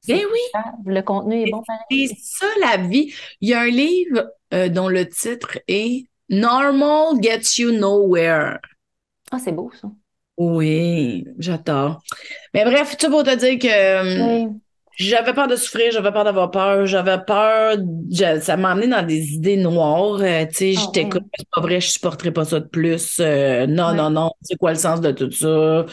Ben 0.07 0.19
oui. 0.31 0.39
Le 0.85 1.01
contenu 1.01 1.41
est 1.41 1.51
bon. 1.51 1.63
C'est 1.89 2.07
ça 2.21 2.45
la 2.59 2.77
vie. 2.77 3.13
Il 3.41 3.49
y 3.49 3.53
a 3.53 3.61
un 3.61 3.67
livre 3.67 4.31
euh, 4.53 4.69
dont 4.69 4.87
le 4.89 5.07
titre 5.07 5.59
est 5.67 6.05
Normal 6.29 7.21
Gets 7.21 7.59
You 7.61 7.71
Nowhere. 7.71 8.57
Ah, 9.31 9.39
c'est 9.39 9.51
beau, 9.51 9.71
ça. 9.73 9.89
Oui, 10.37 11.25
j'adore. 11.37 12.01
Mais 12.53 12.65
bref, 12.65 12.97
tout 12.97 13.09
pour 13.09 13.23
te 13.23 13.35
dire 13.35 13.59
que 13.59 14.47
Oui. 14.47 14.61
j'avais 14.97 15.33
peur 15.33 15.47
de 15.47 15.55
souffrir, 15.55 15.91
j'avais 15.91 16.11
peur 16.11 16.23
d'avoir 16.25 16.51
peur, 16.51 16.85
j'avais 16.87 17.17
peur, 17.25 17.77
je- 18.11 18.39
ça 18.41 18.57
m'a 18.57 18.71
amené 18.71 18.87
dans 18.87 19.05
des 19.05 19.33
idées 19.35 19.57
noires. 19.57 20.19
euh, 20.21 20.45
tu 20.47 20.55
sais, 20.55 20.73
Ah 20.75 20.81
j'étais 20.81 21.09
comme, 21.09 21.23
c'est 21.37 21.49
pas 21.49 21.61
vrai, 21.61 21.81
je 21.81 21.89
supporterai 21.89 22.31
pas 22.31 22.45
ça 22.45 22.59
de 22.59 22.67
plus. 22.67 23.19
euh, 23.19 23.67
non, 23.67 23.93
non, 23.93 24.09
non, 24.09 24.31
c'est 24.41 24.57
quoi 24.57 24.71
le 24.73 24.79
sens 24.79 25.01
de 25.01 25.11
tout 25.11 25.31
ça? 25.31 25.85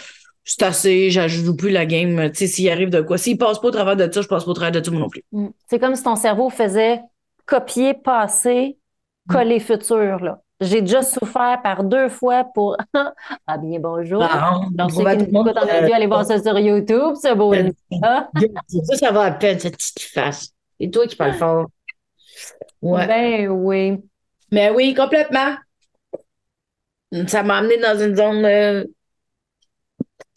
C'est 0.51 0.63
assez, 0.63 1.11
je 1.11 1.29
joue 1.29 1.55
plus 1.55 1.69
la 1.69 1.85
game. 1.85 2.31
Tu 2.31 2.37
sais, 2.39 2.47
s'il 2.47 2.71
arrive 2.71 2.89
de 2.89 3.03
quoi, 3.03 3.19
s'il 3.19 3.37
passe 3.37 3.59
pas 3.59 3.69
au 3.69 3.71
travers 3.71 3.97
de 3.97 4.11
ça, 4.11 4.23
je 4.23 4.29
passe 4.29 4.45
pas 4.45 4.51
au 4.51 4.55
travers 4.55 4.73
de 4.73 4.81
tout 4.81 4.91
moi 4.91 5.01
non 5.01 5.09
plus. 5.11 5.23
Mm. 5.31 5.49
C'est 5.69 5.79
comme 5.79 5.95
si 5.95 6.03
ton 6.03 6.17
cerveau 6.17 6.49
faisait 6.49 7.03
copier 7.45 7.93
passé, 7.95 8.79
Mm. 9.29 9.33
coller 9.35 9.61
futur, 9.61 10.21
là. 10.25 10.41
J'ai 10.61 10.81
déjà 10.81 11.03
souffert 11.03 11.61
par 11.63 11.85
deux 11.85 12.09
fois 12.09 12.45
pour 12.55 12.79
Ah 13.47 13.59
bien 13.59 13.79
bonjour. 13.79 14.23
Ah, 14.23 14.61
Donc, 14.73 14.91
on 14.97 15.05
ceux 15.05 15.05
qui 15.05 15.19
tout 15.19 15.19
nous 15.19 15.27
le 15.27 15.33
monde, 15.33 15.49
écoutent 15.49 15.63
en 15.71 15.83
audio, 15.85 15.95
allez 15.95 16.07
voir 16.07 16.25
ça 16.25 16.43
sur 16.43 16.59
YouTube, 16.59 17.15
ce 17.23 17.35
beau 17.35 17.53
euh, 17.53 17.71
Ah, 18.03 18.29
Ça, 18.85 18.97
ça 18.97 19.13
va 19.13 19.25
à 19.25 19.31
peine, 19.33 19.61
cette 19.61 19.77
petite 19.77 20.01
face. 20.01 20.51
Et 20.81 20.91
toi 20.91 21.07
qui 21.07 21.15
parles 21.15 21.35
fort. 21.35 21.67
Ouais. 22.81 23.07
Ben 23.07 23.49
oui. 23.49 23.99
Mais 24.51 24.71
oui, 24.71 24.95
complètement. 24.95 25.57
Ça 27.27 27.43
m'a 27.43 27.59
amené 27.59 27.77
dans 27.77 27.99
une 28.01 28.17
zone. 28.17 28.87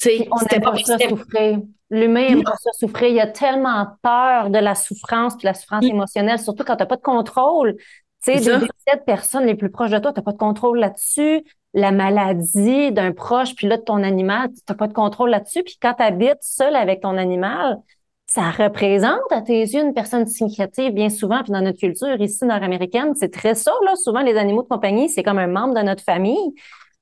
On 0.06 0.36
n'aime 0.52 0.62
pas 0.62 0.72
pas 0.72 0.78
ça 0.80 0.98
souffrir. 1.00 1.60
L'humain 1.90 2.28
aime 2.28 2.44
pas 2.44 2.56
ça 2.58 2.72
souffrir. 2.74 3.10
Il 3.10 3.16
y 3.16 3.20
a 3.20 3.28
tellement 3.28 3.88
peur 4.02 4.50
de 4.50 4.58
la 4.60 4.76
souffrance, 4.76 5.36
puis 5.36 5.46
la 5.46 5.54
souffrance 5.54 5.84
Mm. 5.86 5.90
émotionnelle, 5.90 6.40
surtout 6.40 6.64
quand 6.64 6.76
tu 6.76 6.84
n'as 6.84 6.88
pas 6.88 6.96
de 6.96 7.02
contrôle. 7.02 7.76
Tu 8.24 8.34
sais, 8.34 8.40
des 8.40 8.68
de 8.68 9.04
personnes 9.06 9.46
les 9.46 9.56
plus 9.56 9.72
proches 9.72 9.90
de 9.92 9.98
toi, 9.98 10.14
tu 10.14 10.20
n'as 10.20 10.24
pas 10.24 10.32
de 10.32 10.38
contrôle 10.38 10.80
là-dessus. 10.80 11.44
La 11.74 11.92
maladie 11.92 12.92
d'un 12.92 13.12
proche, 13.14 13.56
puis 13.56 13.68
là, 13.68 13.78
de 13.78 13.82
ton 13.82 14.04
animal, 14.04 14.50
tu 14.50 14.62
n'as 14.70 14.76
pas 14.76 14.88
de 14.88 14.94
contrôle 14.94 15.30
là-dessus. 15.32 15.64
Puis 15.64 15.78
quand 15.82 15.94
tu 15.96 16.04
habites 16.04 16.42
seul 16.42 16.76
avec 16.76 17.02
ton 17.02 17.18
animal, 17.18 17.78
ça 18.28 18.50
représente 18.52 19.30
à 19.32 19.42
tes 19.42 19.60
yeux 19.62 19.82
une 19.82 19.94
personne 19.94 20.26
significative 20.28 20.94
bien 20.94 21.10
souvent. 21.10 21.42
Puis 21.44 21.52
dans 21.52 21.62
notre 21.62 21.80
culture 21.80 22.20
ici 22.22 22.46
nord-américaine, 22.46 23.14
c'est 23.16 23.34
très 23.34 23.56
ça, 23.56 23.72
là. 23.86 23.96
Souvent, 23.96 24.22
les 24.22 24.38
animaux 24.38 24.64
de 24.64 24.68
compagnie, 24.68 25.10
c'est 25.10 25.24
comme 25.24 25.40
un 25.40 25.48
membre 25.48 25.74
de 25.74 25.82
notre 25.82 26.04
famille. 26.04 26.54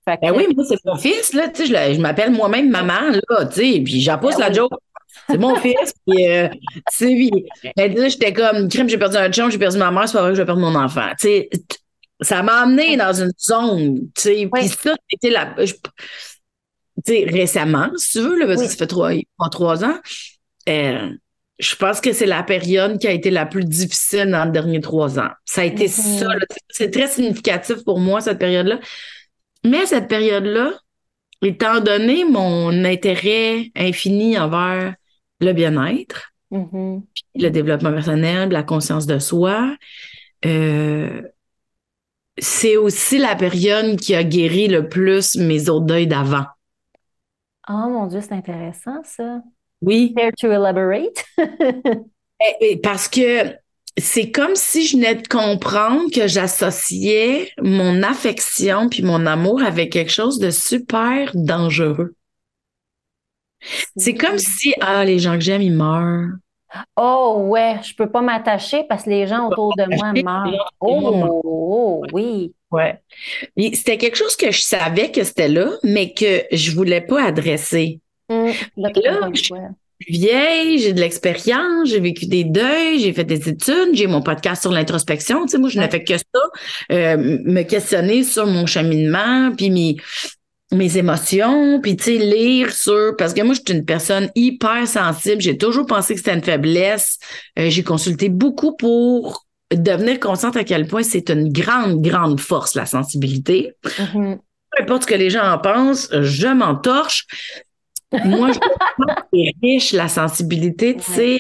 Fait 0.05 0.15
que- 0.17 0.21
Ben 0.21 0.33
oui, 0.35 0.47
moi, 0.55 0.65
c'est 0.67 0.83
mon 0.85 0.95
fils, 0.95 1.33
là, 1.33 1.49
tu 1.49 1.62
sais, 1.62 1.67
je, 1.67 1.73
le- 1.73 1.93
je 1.95 1.99
m'appelle 2.01 2.31
moi-même 2.31 2.69
maman, 2.69 3.12
là, 3.29 3.45
tu 3.45 3.55
sais, 3.55 3.81
puis 3.83 4.01
j'en 4.01 4.17
pousse 4.17 4.35
Ben 4.35 4.41
la 4.45 4.49
oui. 4.49 4.55
joke. 4.55 4.71
C'est 5.29 5.38
mon 5.38 5.55
fils, 5.55 5.93
puis, 6.07 6.27
euh, 6.27 6.47
tu 6.49 6.81
sais, 6.91 7.05
puis, 7.07 7.31
ben, 7.75 7.93
là, 7.95 8.07
j'étais 8.09 8.33
comme, 8.33 8.69
crime, 8.69 8.89
j'ai 8.89 8.97
perdu 8.97 9.17
un 9.17 9.31
chum, 9.31 9.51
j'ai 9.51 9.57
perdu 9.57 9.77
ma 9.77 9.91
mère, 9.91 10.07
c'est 10.07 10.13
pas 10.13 10.21
vrai 10.21 10.31
que 10.31 10.35
je 10.35 10.41
vais 10.41 10.45
perdre 10.45 10.62
mon 10.62 10.75
enfant, 10.75 11.09
tu 11.19 11.27
sais. 11.27 11.49
Ça 12.21 12.43
m'a 12.43 12.62
amené 12.63 12.97
dans 12.97 13.13
une 13.13 13.31
zone, 13.39 13.99
tu 14.15 14.21
sais, 14.21 14.49
puis 14.51 14.67
ça, 14.67 14.93
c'était 15.09 15.29
la, 15.29 15.53
je- 15.63 15.73
tu 15.73 17.13
sais, 17.13 17.25
récemment, 17.29 17.89
si 17.95 18.12
tu 18.13 18.19
veux, 18.19 18.38
là, 18.39 18.45
parce 18.47 18.62
que 18.62 18.67
ça 18.67 18.75
fait 18.75 18.88
trois, 18.88 19.12
trois 19.51 19.85
ans, 19.85 19.97
euh, 20.67 21.09
je 21.59 21.75
pense 21.75 21.99
que 22.01 22.13
c'est 22.13 22.25
la 22.25 22.43
période 22.43 22.99
qui 22.99 23.07
a 23.07 23.12
été 23.12 23.31
la 23.31 23.45
plus 23.45 23.65
difficile 23.65 24.29
dans 24.31 24.45
les 24.45 24.51
derniers 24.51 24.81
trois 24.81 25.19
ans. 25.19 25.29
Ça 25.45 25.62
a 25.62 25.65
été 25.65 25.88
ça, 25.88 26.25
là, 26.27 26.45
c'est 26.69 26.91
très 26.91 27.07
significatif 27.07 27.83
pour 27.85 27.99
moi, 27.99 28.21
cette 28.21 28.39
période-là. 28.39 28.79
Mais 29.65 29.86
cette 29.86 30.08
période-là, 30.08 30.72
étant 31.41 31.80
donné 31.82 32.26
mon 32.26 32.84
intérêt 32.86 33.72
infini 33.76 34.38
envers 34.38 34.95
le 35.41 35.54
bien-être, 35.54 36.32
Mhm. 36.52 37.04
le 37.36 37.50
développement 37.50 37.91
personnel, 37.91 38.50
la 38.50 38.63
conscience 38.63 39.06
de 39.06 39.19
soi, 39.19 39.76
euh, 40.45 41.22
c'est 42.38 42.78
aussi 42.78 43.17
la 43.17 43.36
période 43.36 44.00
qui 44.00 44.15
a 44.15 44.24
guéri 44.24 44.67
le 44.67 44.88
plus 44.88 45.36
mes 45.36 45.69
autres 45.69 45.86
deuils 45.86 46.08
d'avant. 46.08 46.45
Oh 47.69 47.88
mon 47.89 48.08
Dieu, 48.08 48.22
c'est 48.22 48.34
intéressant, 48.34 49.02
ça. 49.04 49.41
Oui, 49.82 50.13
Care 50.17 50.32
to 50.39 50.48
elaborate? 50.52 51.24
Et- 51.38 52.56
et 52.72 52.78
parce 52.78 53.08
que 53.08 53.54
c'est 53.99 54.31
comme 54.31 54.55
si 54.55 54.85
je 54.88 54.97
venais 54.97 55.15
de 55.15 55.27
comprendre 55.27 56.12
que 56.13 56.27
j'associais 56.27 57.51
mon 57.62 58.03
affection 58.03 58.89
puis 58.89 59.03
mon 59.03 59.25
amour 59.25 59.62
avec 59.63 59.91
quelque 59.91 60.12
chose 60.12 60.39
de 60.39 60.49
super 60.51 61.31
dangereux. 61.35 62.15
C'est 63.97 64.13
comme 64.13 64.38
si, 64.38 64.73
ah, 64.81 65.03
les 65.03 65.19
gens 65.19 65.33
que 65.33 65.41
j'aime, 65.41 65.62
ils 65.62 65.73
meurent. 65.73 66.29
Oh 66.95 67.45
ouais, 67.47 67.77
je 67.83 67.95
peux 67.95 68.09
pas 68.09 68.21
m'attacher 68.21 68.83
parce 68.88 69.03
que 69.03 69.09
les 69.09 69.27
gens 69.27 69.47
autour 69.49 69.75
de 69.75 69.85
moi 69.95 70.13
meurent. 70.13 70.71
moi 70.81 71.27
Oh, 71.31 71.41
oh, 71.43 72.03
oui. 72.13 72.53
Ouais. 72.71 73.01
C'était 73.73 73.97
quelque 73.97 74.15
chose 74.15 74.35
que 74.35 74.51
je 74.51 74.62
savais 74.62 75.12
que 75.12 75.23
c'était 75.23 75.47
là, 75.47 75.71
mais 75.83 76.13
que 76.13 76.43
je 76.51 76.71
voulais 76.71 77.01
pas 77.01 77.23
adresser. 77.23 77.99
Hum, 78.29 78.51
là, 78.77 78.91
je- 79.33 79.53
suis 80.01 80.13
vieille, 80.19 80.79
j'ai 80.79 80.93
de 80.93 80.99
l'expérience, 80.99 81.89
j'ai 81.89 81.99
vécu 81.99 82.25
des 82.27 82.43
deuils, 82.43 82.99
j'ai 82.99 83.13
fait 83.13 83.23
des 83.23 83.49
études, 83.49 83.89
j'ai 83.93 84.07
mon 84.07 84.21
podcast 84.21 84.62
sur 84.62 84.71
l'introspection. 84.71 85.43
Tu 85.43 85.49
sais, 85.49 85.57
moi, 85.57 85.69
je 85.69 85.77
n'ai 85.77 85.85
Ouais. 85.85 85.91
fait 85.91 86.03
que 86.03 86.17
ça, 86.17 86.23
euh, 86.91 87.17
me 87.17 87.63
questionner 87.63 88.23
sur 88.23 88.45
mon 88.45 88.65
cheminement, 88.65 89.51
puis 89.55 89.69
mes, 89.69 89.97
mes 90.71 90.97
émotions, 90.97 91.79
puis 91.81 91.95
tu 91.97 92.03
sais, 92.03 92.17
lire 92.17 92.71
sur... 92.71 93.15
Parce 93.17 93.33
que 93.33 93.41
moi, 93.41 93.53
je 93.55 93.62
suis 93.65 93.77
une 93.77 93.85
personne 93.85 94.29
hyper 94.35 94.88
sensible. 94.88 95.41
J'ai 95.41 95.57
toujours 95.57 95.85
pensé 95.85 96.13
que 96.13 96.19
c'était 96.19 96.33
une 96.35 96.43
faiblesse. 96.43 97.17
Euh, 97.57 97.69
j'ai 97.69 97.83
consulté 97.83 98.29
beaucoup 98.29 98.75
pour 98.75 99.45
devenir 99.73 100.19
consciente 100.19 100.55
à 100.57 100.63
quel 100.63 100.88
point 100.88 101.03
c'est 101.03 101.29
une 101.29 101.51
grande, 101.51 102.01
grande 102.01 102.39
force, 102.39 102.75
la 102.75 102.85
sensibilité. 102.85 103.73
Mhm. 104.13 104.38
Peu 104.77 104.83
importe 104.83 105.03
ce 105.03 105.07
que 105.07 105.15
les 105.15 105.29
gens 105.31 105.43
en 105.43 105.57
pensent, 105.57 106.09
je 106.21 106.47
m'entorche. 106.47 107.25
Moi, 108.26 108.52
je 108.52 108.60
pense 108.60 109.15
que 109.15 109.22
c'est 109.34 109.52
riche, 109.62 109.91
la 109.93 110.08
sensibilité, 110.08 110.95
tu 110.95 111.04
sais. 111.04 111.39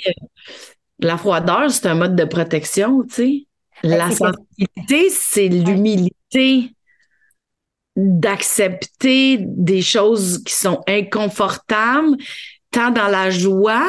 La 0.99 1.17
froideur, 1.17 1.71
c'est 1.71 1.87
un 1.87 1.95
mode 1.95 2.15
de 2.15 2.25
protection, 2.25 3.03
tu 3.03 3.13
sais. 3.13 3.45
La 3.83 3.97
Ben, 3.97 4.09
que- 4.09 4.15
sensibilité, 4.15 5.09
c'est 5.09 5.47
l'humilité 5.47 6.73
d'accepter 7.95 9.37
des 9.41 9.81
choses 9.81 10.43
qui 10.43 10.53
sont 10.53 10.81
inconfortables, 10.87 12.15
tant 12.71 12.91
dans 12.91 13.07
la 13.07 13.29
joie 13.29 13.87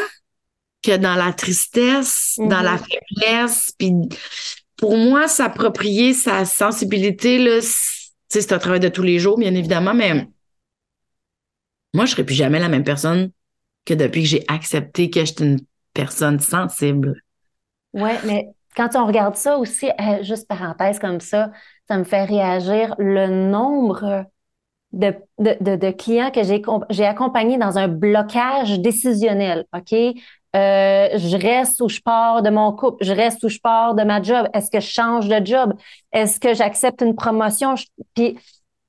que 0.82 0.96
dans 0.96 1.14
la 1.14 1.32
tristesse, 1.32 2.34
dans 2.38 2.62
la 2.62 2.78
faiblesse. 2.78 3.72
Puis 3.78 3.92
pour 4.76 4.96
moi, 4.96 5.28
s'approprier 5.28 6.14
sa 6.14 6.44
sensibilité, 6.44 7.60
c'est 8.28 8.52
un 8.52 8.58
travail 8.58 8.80
de 8.80 8.88
tous 8.88 9.02
les 9.02 9.18
jours, 9.18 9.36
bien 9.38 9.54
évidemment, 9.54 9.92
mais 9.92 10.26
moi, 11.94 12.06
je 12.06 12.12
serais 12.12 12.24
plus 12.24 12.34
jamais 12.34 12.58
la 12.58 12.68
même 12.68 12.84
personne 12.84 13.30
que 13.86 13.94
depuis 13.94 14.22
que 14.22 14.28
j'ai 14.28 14.44
accepté 14.48 15.10
que 15.10 15.24
j'étais 15.24 15.44
une 15.44 15.60
personne 15.94 16.40
sensible. 16.40 17.22
Ouais, 17.92 18.20
mais 18.24 18.48
quand 18.76 18.90
on 18.94 19.06
regarde 19.06 19.34
ça 19.36 19.58
aussi, 19.58 19.88
euh, 20.00 20.22
juste 20.22 20.46
parenthèse 20.48 20.98
comme 20.98 21.20
ça, 21.20 21.50
ça 21.88 21.98
me 21.98 22.04
fait 22.04 22.24
réagir 22.24 22.94
le 22.98 23.26
nombre 23.50 24.26
de, 24.92 25.14
de, 25.38 25.76
de, 25.76 25.90
clients 25.92 26.30
que 26.30 26.42
j'ai 26.44 26.62
com- 26.62 26.84
j'ai 26.90 27.06
accompagnés 27.06 27.58
dans 27.58 27.78
un 27.78 27.88
blocage 27.88 28.80
décisionnel, 28.80 29.66
OK? 29.76 29.92
Euh, 29.94 31.08
je 31.18 31.36
reste 31.36 31.80
ou 31.82 31.88
je 31.88 32.00
pars 32.00 32.42
de 32.42 32.50
mon 32.50 32.72
couple, 32.72 33.04
je 33.04 33.12
reste 33.12 33.44
ou 33.44 33.48
je 33.48 33.58
pars 33.60 33.94
de 33.94 34.02
ma 34.04 34.22
job. 34.22 34.48
Est-ce 34.54 34.70
que 34.70 34.80
je 34.80 34.88
change 34.90 35.28
de 35.28 35.44
job? 35.46 35.74
Est-ce 36.12 36.40
que 36.40 36.54
j'accepte 36.54 37.02
une 37.02 37.14
promotion? 37.16 37.76
Je- 37.76 37.86
Puis 38.14 38.38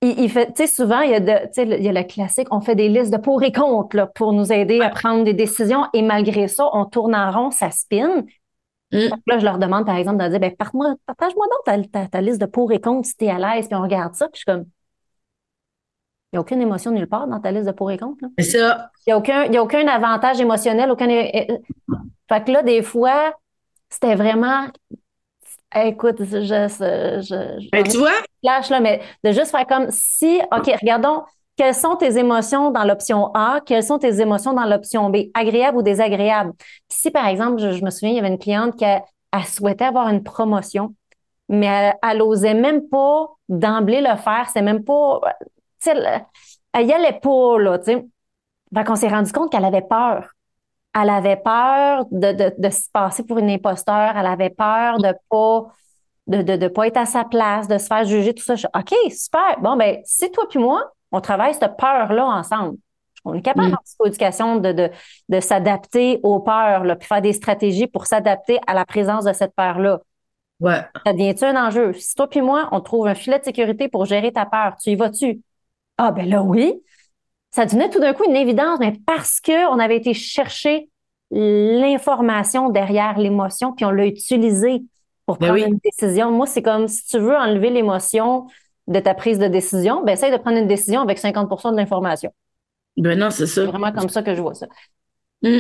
il, 0.02 0.20
il 0.20 0.30
fait, 0.30 0.48
tu 0.48 0.54
sais, 0.58 0.68
souvent, 0.68 1.02
il 1.02 1.12
y 1.12 1.16
a 1.16 1.20
de, 1.20 1.46
tu 1.48 1.54
sais, 1.54 1.66
le- 1.66 1.78
il 1.78 1.84
y 1.84 1.90
a 1.90 1.92
le 1.94 2.04
classique, 2.04 2.48
on 2.52 2.62
fait 2.62 2.76
des 2.76 2.90
listes 2.90 3.12
de 3.12 3.18
pour 3.18 3.44
et 3.44 3.52
contre, 3.52 3.96
là, 3.96 4.08
pour 4.08 4.34
nous 4.34 4.52
aider 4.52 4.82
à 4.82 4.90
prendre 4.90 5.24
des 5.24 5.34
décisions. 5.34 5.86
Et 5.94 6.02
malgré 6.02 6.48
ça, 6.48 6.70
on 6.74 6.86
tourne 6.86 7.16
en 7.16 7.32
rond, 7.32 7.52
ça 7.52 7.72
spin. 7.72 8.24
Mm. 8.92 9.08
Là, 9.28 9.40
je 9.40 9.46
leur 9.46 9.58
demande, 9.58 9.86
par 9.86 9.96
exemple, 9.96 10.24
de 10.24 10.30
dire, 10.30 10.40
ben, 10.40 10.54
partage-moi 10.56 11.46
donc 11.48 11.64
ta, 11.66 12.02
ta, 12.02 12.08
ta 12.08 12.22
liste 12.22 12.42
de 12.42 12.46
pour 12.46 12.72
et 12.72 12.82
contre 12.82 13.08
si 13.08 13.16
t'es 13.16 13.30
à 13.30 13.40
l'aise, 13.40 13.68
puis 13.68 13.76
on 13.76 13.82
regarde 13.82 14.16
ça, 14.16 14.28
puis 14.28 14.34
je 14.36 14.40
suis 14.40 14.46
comme, 14.46 14.66
il 16.32 16.36
n'y 16.36 16.38
a 16.38 16.42
aucune 16.42 16.62
émotion 16.62 16.92
nulle 16.92 17.08
part 17.08 17.28
dans 17.28 17.40
ta 17.40 17.52
liste 17.52 17.68
de 17.68 17.72
pour 17.72 17.92
et 17.92 17.98
contre. 17.98 18.26
C'est 18.38 18.58
ça. 18.58 18.90
Il 19.06 19.10
n'y 19.10 19.14
a 19.14 19.18
aucun, 19.18 19.46
y 19.46 19.58
a 19.58 19.64
aucun 19.64 19.86
avantage 19.88 20.40
émotionnel, 20.40 20.90
aucun. 20.90 21.08
Fait 21.08 22.44
que 22.46 22.52
là, 22.52 22.64
des 22.64 22.82
fois, 22.82 23.34
c'était 23.90 24.16
vraiment. 24.16 24.68
Écoute, 25.76 26.18
je, 26.20 26.42
je, 26.42 27.22
je, 27.22 27.70
Mais 27.74 27.84
tu 27.84 27.98
vois, 27.98 28.12
flash, 28.44 28.70
là, 28.70 28.80
mais 28.80 29.02
de 29.24 29.32
juste 29.32 29.52
faire 29.52 29.66
comme 29.68 29.88
si, 29.90 30.42
OK, 30.52 30.66
regardons, 30.82 31.24
quelles 31.56 31.76
sont 31.76 31.96
tes 31.96 32.18
émotions 32.18 32.72
dans 32.72 32.84
l'option 32.84 33.32
A, 33.34 33.62
quelles 33.66 33.84
sont 33.84 33.98
tes 34.00 34.20
émotions 34.20 34.54
dans 34.54 34.66
l'option 34.66 35.10
B, 35.10 35.28
agréables 35.34 35.78
ou 35.78 35.82
désagréables? 35.82 36.54
Puis 36.58 36.98
si, 37.00 37.12
par 37.12 37.28
exemple, 37.28 37.62
je, 37.62 37.72
je 37.72 37.84
me 37.86 37.90
souviens, 37.90 38.10
il 38.10 38.16
y 38.16 38.20
avait 38.20 38.28
une 38.30 38.40
cliente 38.40 38.76
qui 38.76 38.86
a- 38.86 39.04
elle 39.34 39.46
souhaitait 39.46 39.86
avoir 39.86 40.10
une 40.10 40.24
promotion, 40.24 40.94
mais 41.50 41.68
elle, 41.68 41.96
elle 42.04 42.22
osait 42.24 42.54
même 42.56 42.90
pas 42.90 43.28
d'emblée 43.50 44.02
le 44.02 44.18
faire, 44.18 44.50
c'est 44.54 44.62
même 44.64 44.84
pas, 44.84 45.22
elle, 45.86 46.26
elle 46.74 46.88
y 46.88 46.94
allait 46.94 47.20
pas, 47.22 47.60
là, 47.60 47.80
tu 47.80 47.86
sais. 47.86 48.06
Fait 48.76 48.84
qu'on 48.86 48.96
s'est 48.96 49.10
rendu 49.10 49.32
compte 49.34 49.52
qu'elle 49.52 49.66
avait 49.66 49.82
peur. 49.82 50.30
Elle 50.94 51.10
avait 51.10 51.38
peur 51.38 52.06
de, 52.12 52.32
de, 52.34 52.54
de 52.58 52.70
se 52.70 52.90
passer 52.92 53.24
pour 53.26 53.38
une 53.40 53.50
imposteur. 53.50 54.14
Elle 54.16 54.26
avait 54.26 54.50
peur 54.50 55.00
de 55.00 55.14
pas, 55.30 55.68
de, 56.28 56.42
de, 56.42 56.58
de 56.58 56.68
pas 56.68 56.88
être 56.88 56.98
à 56.98 57.06
sa 57.06 57.24
place, 57.24 57.68
de 57.68 57.78
se 57.78 57.88
faire 57.88 58.04
juger, 58.06 58.34
tout 58.34 58.44
ça. 58.44 58.56
Je 58.56 58.68
OK, 58.68 58.94
super. 59.12 59.60
Bon, 59.62 59.78
ben, 59.78 60.00
si 60.06 60.32
toi 60.32 60.46
puis 60.50 60.60
moi, 60.60 60.92
on 61.12 61.22
travaille 61.22 61.54
cette 61.54 61.78
peur-là 61.78 62.26
ensemble. 62.26 62.78
On 63.26 63.34
est 63.36 63.42
capable 63.42 63.70
Mm. 63.70 63.74
en 63.74 63.84
psychoéducation 63.86 64.58
de, 64.58 64.72
de, 64.72 64.90
de 65.30 65.40
s'adapter 65.40 66.20
aux 66.24 66.40
peurs, 66.40 66.84
là, 66.86 66.96
puis 66.96 67.08
faire 67.08 67.22
des 67.22 67.34
stratégies 67.34 67.88
pour 67.88 68.08
s'adapter 68.08 68.60
à 68.68 68.74
la 68.74 68.86
présence 68.86 69.26
de 69.26 69.34
cette 69.34 69.56
peur-là. 69.56 70.00
ouais. 70.60 70.86
Ça 71.06 71.14
devient-tu 71.14 71.46
un 71.46 71.68
enjeu? 71.68 71.94
Si 71.94 72.16
toi 72.16 72.28
puis 72.30 72.42
moi, 72.42 72.70
on 72.72 72.82
trouve 72.82 73.08
un 73.08 73.16
filet 73.16 73.40
de 73.40 73.44
sécurité 73.44 73.88
pour 73.88 74.06
gérer 74.06 74.32
ta 74.32 74.46
peur, 74.46 74.76
tu 74.82 74.92
y 74.92 74.96
vas-tu? 74.96 75.42
Ah, 75.98 76.12
ben 76.12 76.28
là, 76.30 76.42
oui. 76.42 76.82
Ça 77.52 77.66
devenait 77.66 77.90
tout 77.90 78.00
d'un 78.00 78.14
coup 78.14 78.24
une 78.24 78.36
évidence, 78.36 78.80
mais 78.80 78.94
parce 79.06 79.40
qu'on 79.42 79.80
avait 79.80 79.98
été 79.98 80.14
chercher 80.14 80.90
l'information 81.32 82.70
derrière 82.70 83.18
l'émotion, 83.18 83.74
puis 83.74 83.86
on 83.86 83.92
l'a 83.92 84.06
utilisée 84.06 84.84
pour 85.26 85.38
Ben 85.38 85.48
prendre 85.48 85.64
oui. 85.64 85.70
une 85.70 85.80
décision. 85.84 86.32
Moi, 86.32 86.46
c'est 86.46 86.62
comme 86.62 86.88
si 86.88 87.06
tu 87.06 87.20
veux 87.20 87.36
enlever 87.36 87.70
l'émotion 87.70 88.48
de 88.88 89.00
ta 89.00 89.14
prise 89.14 89.40
de 89.40 89.48
décision, 89.48 90.04
ben 90.04 90.14
essaye 90.14 90.32
de 90.32 90.38
prendre 90.38 90.58
une 90.58 90.68
décision 90.68 91.02
avec 91.02 91.20
50% 91.20 91.72
de 91.72 91.78
l'information. 91.78 92.34
Ben 92.98 93.18
non, 93.18 93.30
c'est 93.30 93.48
ça. 93.48 93.62
C'est 93.62 93.68
vraiment 93.68 93.92
comme 93.92 94.10
ça 94.10 94.24
que 94.24 94.36
je 94.36 94.42
vois 94.42 94.54
ça. 94.54 94.68
Mm. 95.44 95.60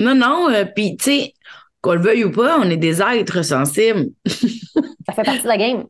Non, 0.00 0.14
non, 0.14 0.50
euh, 0.50 0.64
puis 0.64 0.96
tu 0.96 1.04
sais, 1.04 1.34
qu'on 1.80 1.94
le 1.94 2.00
veuille 2.00 2.24
ou 2.24 2.30
pas, 2.30 2.58
on 2.58 2.68
est 2.70 2.76
des 2.76 3.02
êtres 3.02 3.42
sensibles. 3.42 4.10
ça 4.26 5.12
fait 5.12 5.22
partie 5.22 5.42
de 5.42 5.48
la 5.48 5.56
game. 5.56 5.86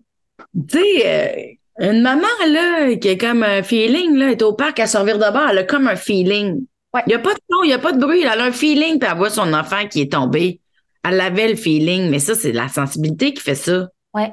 Tu 0.68 0.79
sais, 0.79 1.07
euh, 1.07 1.55
une 1.78 2.02
maman, 2.02 2.26
là, 2.48 2.94
qui 2.96 3.09
a 3.09 3.16
comme 3.16 3.42
un 3.42 3.62
feeling, 3.62 4.16
là, 4.16 4.30
est 4.30 4.42
au 4.42 4.52
parc 4.52 4.80
à 4.80 4.87
servir 4.87 5.18
de 5.18 5.33
bord, 5.33 5.48
elle 5.50 5.59
a 5.59 5.64
comme 5.64 5.88
un 5.88 5.96
feeling. 5.96 6.64
Il 6.94 7.02
n'y 7.09 7.14
a 7.14 7.18
pas 7.18 7.33
de 7.35 7.40
son, 7.50 7.62
il 7.62 7.68
n'y 7.68 7.72
a 7.72 7.78
pas 7.78 7.92
de 7.92 8.00
bruit, 8.00 8.22
elle 8.22 8.40
a 8.40 8.44
un 8.44 8.52
feeling, 8.52 8.98
puis 8.98 9.09
elle 9.11 9.16
voit 9.16 9.30
son 9.30 9.52
enfant 9.54 9.87
qui 9.88 10.00
est 10.00 10.12
tombé. 10.12 10.61
Elle 11.04 11.20
avait 11.20 11.48
le 11.48 11.56
feeling, 11.56 12.11
mais 12.11 12.18
ça, 12.18 12.35
c'est 12.35 12.52
la 12.52 12.68
sensibilité 12.68 13.33
qui 13.33 13.40
fait 13.42 13.54
ça. 13.54 13.88
Ouais. 14.12 14.30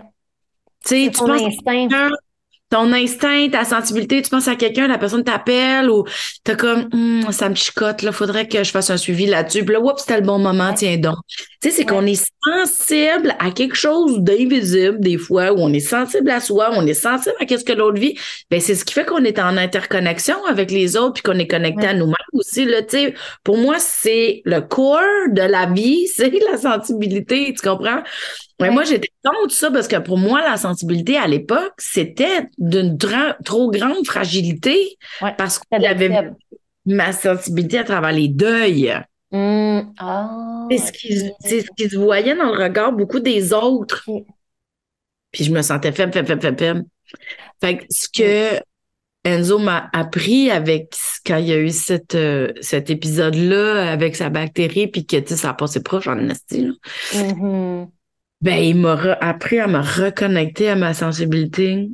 Tu 0.84 1.06
sais, 1.06 1.12
tu 1.12 1.20
penses 1.20 1.42
ton 2.70 2.92
instinct, 2.92 3.50
ta 3.50 3.64
sensibilité, 3.64 4.22
tu 4.22 4.30
penses 4.30 4.48
à 4.48 4.56
quelqu'un, 4.56 4.88
la 4.88 4.98
personne 4.98 5.24
t'appelle 5.24 5.90
ou 5.90 6.04
t'as 6.44 6.56
comme 6.56 6.90
hum, 6.92 7.32
ça 7.32 7.48
me 7.48 7.56
chicote, 7.56 8.02
là, 8.02 8.12
faudrait 8.12 8.48
que 8.48 8.64
je 8.64 8.72
fasse 8.72 8.90
un 8.90 8.98
suivi 8.98 9.26
là-dessus. 9.26 9.64
Puis 9.64 9.74
là, 9.74 9.80
oups, 9.80 10.02
c'était 10.02 10.20
le 10.20 10.26
bon 10.26 10.38
moment, 10.38 10.74
tiens 10.74 10.98
donc. 10.98 11.16
Tu 11.62 11.70
sais, 11.70 11.72
c'est 11.72 11.86
qu'on 11.86 12.06
est 12.06 12.30
sensible 12.44 13.36
à 13.40 13.52
quelque 13.52 13.76
chose 13.76 14.20
d'invisible 14.20 15.00
des 15.00 15.18
fois, 15.18 15.54
où 15.54 15.60
on 15.60 15.72
est 15.72 15.80
sensible 15.80 16.30
à 16.30 16.42
soi, 16.42 16.70
on 16.74 16.86
est 16.86 16.94
sensible 16.94 17.36
à 17.40 17.46
qu'est-ce 17.46 17.64
que 17.64 17.74
l'autre 17.74 18.00
vit. 18.00 18.18
Ben, 18.52 18.60
c'est 18.60 18.76
ce 18.76 18.84
qui 18.84 18.94
fait 18.94 19.06
qu'on 19.06 19.24
est 19.24 19.40
en 19.40 19.56
interconnexion 19.58 20.46
avec 20.46 20.70
les 20.70 20.98
autres 20.98 21.14
puis 21.14 21.24
qu'on 21.24 21.40
est 21.40 21.48
connecté 21.48 21.88
à 21.88 21.94
nous-mêmes 21.94 22.16
aussi, 22.34 22.66
là, 22.66 22.82
tu 22.82 22.98
sais. 22.98 23.14
Pour 23.44 23.58
moi, 23.58 23.78
c'est 23.80 24.42
le 24.44 24.60
corps 24.60 25.02
de 25.32 25.42
la 25.42 25.68
vie, 25.68 26.08
c'est 26.14 26.32
la 26.52 26.58
sensibilité, 26.58 27.54
tu 27.58 27.68
comprends? 27.68 28.04
Ouais, 28.60 28.72
Moi, 28.72 28.84
j'étais 28.84 29.12
contre 29.24 29.54
ça 29.54 29.70
parce 29.70 29.88
que 29.88 29.98
pour 29.98 30.18
moi, 30.18 30.42
la 30.42 30.58
sensibilité 30.58 31.18
à 31.18 31.28
l'époque, 31.28 31.74
c'était 31.78 32.48
d'une 32.58 32.98
trop 33.46 33.70
grande 33.70 34.06
fragilité 34.06 34.98
parce 35.38 35.60
que 35.60 35.66
j'avais 35.80 36.32
ma 36.86 37.12
sensibilité 37.12 37.80
à 37.80 37.84
travers 37.84 38.12
les 38.12 38.30
deuils. 38.30 38.94
Mmh. 39.32 39.80
Ah, 40.00 40.68
c'est 40.72 40.78
ce, 40.78 40.92
qui, 40.92 41.18
ce 41.18 41.90
se 41.90 41.98
voyait 41.98 42.36
dans 42.36 42.54
le 42.54 42.64
regard 42.64 42.94
beaucoup 42.94 43.20
des 43.20 43.54
autres. 43.54 44.06
Puis 45.32 45.44
je 45.44 45.52
me 45.52 45.62
sentais 45.62 45.92
faible, 45.92 46.14
faible, 46.14 46.28
faible, 46.42 46.58
faible. 46.58 46.86
Fait 47.62 47.78
que 47.78 47.86
ce 47.90 48.08
que 48.10 48.62
Enzo 49.24 49.60
m'a 49.60 49.90
appris 49.92 50.50
avec 50.50 50.96
quand 51.26 51.38
il 51.38 51.48
y 51.48 51.52
a 51.52 51.58
eu 51.58 51.70
cette, 51.70 52.16
euh, 52.16 52.54
cet 52.62 52.90
épisode-là 52.90 53.92
avec 53.92 54.16
sa 54.16 54.30
bactérie, 54.30 54.88
puis 54.88 55.06
que 55.06 55.24
ça 55.36 55.50
a 55.50 55.54
passé 55.54 55.84
proche 55.84 56.08
en 56.08 56.18
esti, 56.30 56.72
ben, 58.42 58.58
il 58.58 58.78
m'a 58.78 58.94
appris 59.20 59.60
à 59.60 59.68
me 59.68 59.80
reconnecter 59.80 60.70
à 60.70 60.76
ma 60.76 60.94
sensibilité, 60.94 61.90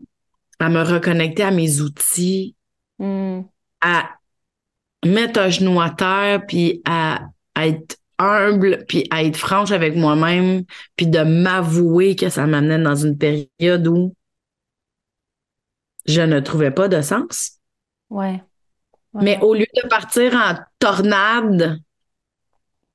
à 0.60 0.69
me 0.69 0.82
reconnecter 0.82 1.43
à 1.43 1.51
mes 1.51 1.82
outils, 1.82 2.56
hmm. 2.99 3.41
à 3.82 4.10
mettre 5.06 5.39
un 5.39 5.49
genou 5.49 5.79
à 5.82 5.89
terre, 5.89 6.45
puis 6.45 6.82
à, 6.86 7.21
être 7.56 7.97
humble, 8.17 8.84
puis 8.88 9.08
à 9.12 9.23
être 9.23 9.38
franche 9.38 9.71
avec 9.71 9.95
moi-même, 9.95 10.63
puis 10.95 11.08
de 11.08 11.19
m'avouer 11.19 12.15
que 12.15 12.29
ça 12.29 12.47
m'amenait 12.47 12.82
dans 12.82 12.95
une 12.95 13.17
période 13.17 13.88
où 13.88 14.15
je 16.06 16.21
ne 16.21 16.39
trouvais 16.39 16.71
pas 16.71 16.88
de 16.88 17.01
sens. 17.01 17.60
Ouais. 18.10 18.41
Mais 19.13 19.39
au 19.41 19.53
lieu 19.53 19.65
de 19.82 19.88
partir 19.88 20.34
en 20.34 20.56
tornade, 20.79 21.79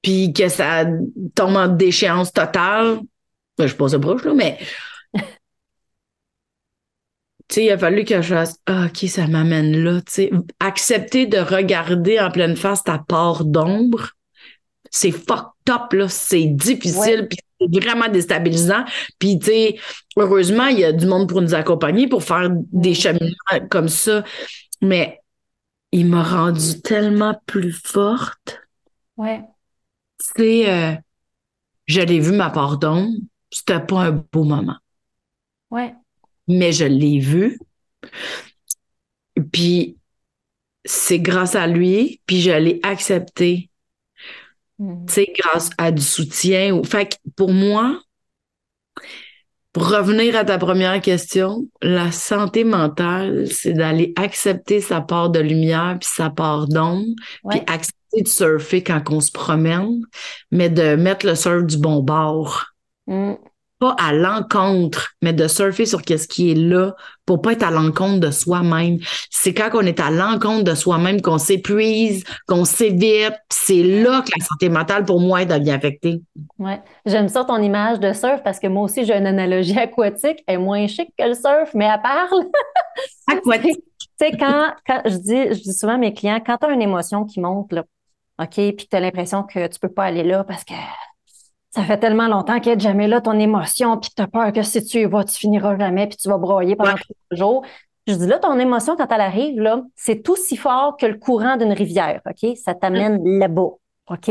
puis 0.03 0.33
que 0.33 0.49
ça 0.49 0.85
tombe 1.35 1.57
en 1.57 1.69
déchéance 1.69 2.33
totale, 2.33 3.01
ben, 3.59 3.67
je 3.67 3.75
suis 3.75 3.77
pas 3.77 3.99
proche, 3.99 4.25
là, 4.25 4.35
mais. 4.35 4.59
tu 5.15 5.23
sais, 7.51 7.65
il 7.65 7.71
a 7.71 7.79
fallu 7.79 8.05
que 8.05 8.23
je 8.23 8.35
fasse 8.35 8.59
ah, 8.67 8.87
OK, 8.87 9.09
ça 9.09 9.27
m'amène 9.27 9.77
là. 9.83 10.01
Tu 10.03 10.13
sais, 10.13 10.31
accepter 10.61 11.27
de 11.27 11.39
regarder 11.39 12.21
en 12.21 12.31
pleine 12.31 12.57
face 12.57 12.85
ta 12.85 12.99
part 12.99 13.45
d'ombre, 13.45 14.11
c'est 14.91 15.11
fucked 15.11 15.71
up, 15.71 15.93
là. 15.93 16.09
C'est 16.09 16.47
difficile, 16.47 17.27
puis 17.29 17.39
c'est 17.61 17.85
vraiment 17.85 18.09
déstabilisant. 18.09 18.85
Puis, 19.19 19.39
tu 19.39 19.47
sais, 19.47 19.79
heureusement, 20.17 20.67
il 20.67 20.79
y 20.79 20.85
a 20.85 20.93
du 20.93 21.07
monde 21.07 21.29
pour 21.29 21.43
nous 21.43 21.55
accompagner, 21.55 22.07
pour 22.07 22.23
faire 22.23 22.49
des 22.73 22.95
cheminements 22.95 23.67
comme 23.71 23.89
ça. 23.89 24.23
Mais 24.81 25.21
il 25.91 26.07
m'a 26.07 26.23
rendu 26.23 26.81
tellement 26.83 27.41
plus 27.47 27.73
forte. 27.73 28.61
Ouais. 29.17 29.43
Tu 30.21 30.43
sais, 30.43 30.71
euh, 30.71 30.95
je 31.87 32.01
l'ai 32.03 32.21
vu 32.21 32.33
ma 32.33 32.51
part 32.51 32.79
d'ombre 32.79 33.17
c'était 33.51 33.81
pas 33.81 34.03
un 34.03 34.25
beau 34.33 34.45
moment. 34.45 34.77
Ouais. 35.71 35.95
Mais 36.47 36.73
je 36.73 36.85
l'ai 36.85 37.19
vu. 37.19 37.59
Puis 39.53 39.97
c'est 40.85 41.19
grâce 41.19 41.55
à 41.55 41.67
lui, 41.67 42.21
puis 42.27 42.41
je 42.41 42.51
l'ai 42.51 42.81
accepté. 42.83 43.71
Mm. 44.79 45.07
Tu 45.07 45.13
sais, 45.13 45.33
grâce 45.39 45.71
à 45.79 45.91
du 45.93 46.03
soutien. 46.03 46.83
Fait 46.85 47.11
que 47.11 47.17
pour 47.37 47.53
moi, 47.53 48.01
pour 49.73 49.91
revenir 49.91 50.35
à 50.37 50.45
ta 50.45 50.59
première 50.59 51.01
question, 51.01 51.69
la 51.83 52.11
santé 52.11 52.65
mentale, 52.65 53.47
c'est 53.49 53.75
d'aller 53.75 54.13
accepter 54.17 54.81
sa 54.81 55.01
part 55.01 55.31
de 55.31 55.41
lumière 55.41 55.99
puis 56.01 56.09
sa 56.11 56.31
part 56.31 56.67
d'ombre, 56.67 57.07
puis 57.49 57.61
accepter 57.67 58.23
de 58.23 58.29
surfer 58.29 58.83
quand 58.83 59.03
on 59.11 59.21
se 59.21 59.31
promène, 59.31 60.01
mais 60.51 60.71
de 60.71 60.97
mettre 60.97 61.27
le 61.27 61.35
surf 61.35 61.65
du 61.65 61.77
bon 61.77 62.03
bord. 62.03 62.65
Mm. 63.09 63.35
Pas 63.81 63.95
à 63.97 64.13
l'encontre, 64.13 65.13
mais 65.23 65.33
de 65.33 65.47
surfer 65.47 65.87
sur 65.87 66.01
ce 66.01 66.27
qui 66.27 66.51
est 66.51 66.57
là 66.57 66.97
pour 67.25 67.41
pas 67.41 67.53
être 67.53 67.63
à 67.63 67.71
l'encontre 67.71 68.19
de 68.19 68.33
soi-même. 68.33 68.99
C'est 69.31 69.55
quand 69.55 69.71
on 69.73 69.83
est 69.83 70.01
à 70.01 70.11
l'encontre 70.11 70.65
de 70.65 70.75
soi-même 70.75 71.23
qu'on 71.23 71.39
s'épuise, 71.39 72.25
qu'on 72.49 72.65
s'évite. 72.65 73.35
C'est 73.53 73.85
là 73.85 74.23
que 74.23 74.31
la 74.37 74.45
santé 74.45 74.69
mentale, 74.69 75.05
pour 75.05 75.21
moi, 75.21 75.45
devient 75.45 75.71
affectée. 75.71 76.21
Ouais. 76.59 76.81
J'aime 77.07 77.29
ça 77.29 77.45
ton 77.45 77.63
image 77.63 78.01
de 78.01 78.13
surf 78.13 78.43
parce 78.43 78.59
que 78.59 78.67
moi 78.67 78.83
aussi, 78.83 79.05
j'ai 79.05 79.15
une 79.15 79.29
analogie 79.29 79.79
aquatique. 79.79 80.43
Elle 80.49 80.57
est 80.57 80.59
moins 80.59 80.87
chic 80.89 81.11
que 81.17 81.29
le 81.29 81.35
surf, 81.35 81.71
mais 81.73 81.85
elle 81.85 82.03
parle. 82.03 82.47
aquatique. 83.29 83.85
tu 84.01 84.07
sais, 84.19 84.33
quand, 84.37 84.73
quand 84.89 85.03
je 85.05 85.17
dis, 85.19 85.55
je 85.55 85.63
dis 85.63 85.73
souvent 85.73 85.95
à 85.95 85.99
mes 85.99 86.13
clients, 86.13 86.41
quand 86.45 86.57
tu 86.57 86.67
as 86.67 86.73
une 86.73 86.83
émotion 86.83 87.25
qui 87.25 87.39
monte, 87.39 87.73
là, 87.73 87.85
OK, 88.41 88.55
puis 88.55 88.89
tu 88.91 88.97
as 88.97 89.01
l'impression 89.01 89.45
que 89.45 89.69
tu 89.69 89.79
peux 89.79 89.89
pas 89.89 90.05
aller 90.05 90.25
là 90.25 90.43
parce 90.43 90.65
que 90.65 90.75
ça 91.79 91.85
fait 91.85 91.99
tellement 91.99 92.27
longtemps 92.27 92.59
qu'elle 92.59 92.81
jamais 92.81 93.07
là, 93.07 93.21
ton 93.21 93.39
émotion, 93.39 93.99
puis 93.99 94.11
tu 94.15 94.21
as 94.21 94.27
peur 94.27 94.53
que 94.53 94.63
si 94.63 94.85
tu 94.85 94.99
y 94.99 95.05
vas, 95.05 95.23
tu 95.23 95.37
finiras 95.37 95.79
jamais, 95.79 96.09
puis 96.09 96.17
tu 96.17 96.29
vas 96.29 96.37
broyer 96.37 96.75
pendant 96.75 96.97
trois 96.97 97.15
jours. 97.37 97.65
Je 98.09 98.15
dis 98.15 98.27
là, 98.27 98.41
ton 98.41 98.59
émotion, 98.59 98.97
quand 98.97 99.07
elle 99.13 99.21
arrive, 99.21 99.61
là, 99.61 99.83
c'est 99.95 100.29
aussi 100.29 100.57
fort 100.57 100.97
que 100.97 101.07
le 101.07 101.15
courant 101.15 101.57
d'une 101.57 101.73
rivière, 101.73 102.21
OK? 102.27 102.57
Ça 102.57 102.75
t'amène 102.75 103.21
là-bas, 103.39 103.71
OK? 104.11 104.31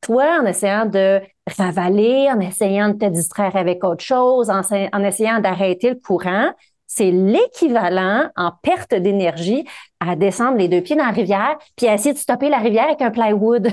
Toi, 0.00 0.40
en 0.42 0.46
essayant 0.46 0.86
de 0.86 1.20
ravaler, 1.56 2.28
en 2.28 2.40
essayant 2.40 2.88
de 2.88 2.94
te 2.94 3.04
distraire 3.04 3.54
avec 3.54 3.84
autre 3.84 4.02
chose, 4.02 4.50
en, 4.50 4.62
en 4.92 5.04
essayant 5.04 5.38
d'arrêter 5.38 5.90
le 5.90 6.00
courant, 6.04 6.50
c'est 6.88 7.12
l'équivalent 7.12 8.28
en 8.34 8.50
perte 8.62 8.94
d'énergie 8.94 9.64
à 10.00 10.16
descendre 10.16 10.56
les 10.56 10.66
deux 10.66 10.80
pieds 10.80 10.96
dans 10.96 11.04
la 11.04 11.12
rivière, 11.12 11.56
puis 11.76 11.86
à 11.86 11.94
essayer 11.94 12.14
de 12.14 12.18
stopper 12.18 12.48
la 12.48 12.58
rivière 12.58 12.86
avec 12.86 13.00
un 13.00 13.12
plywood. 13.12 13.68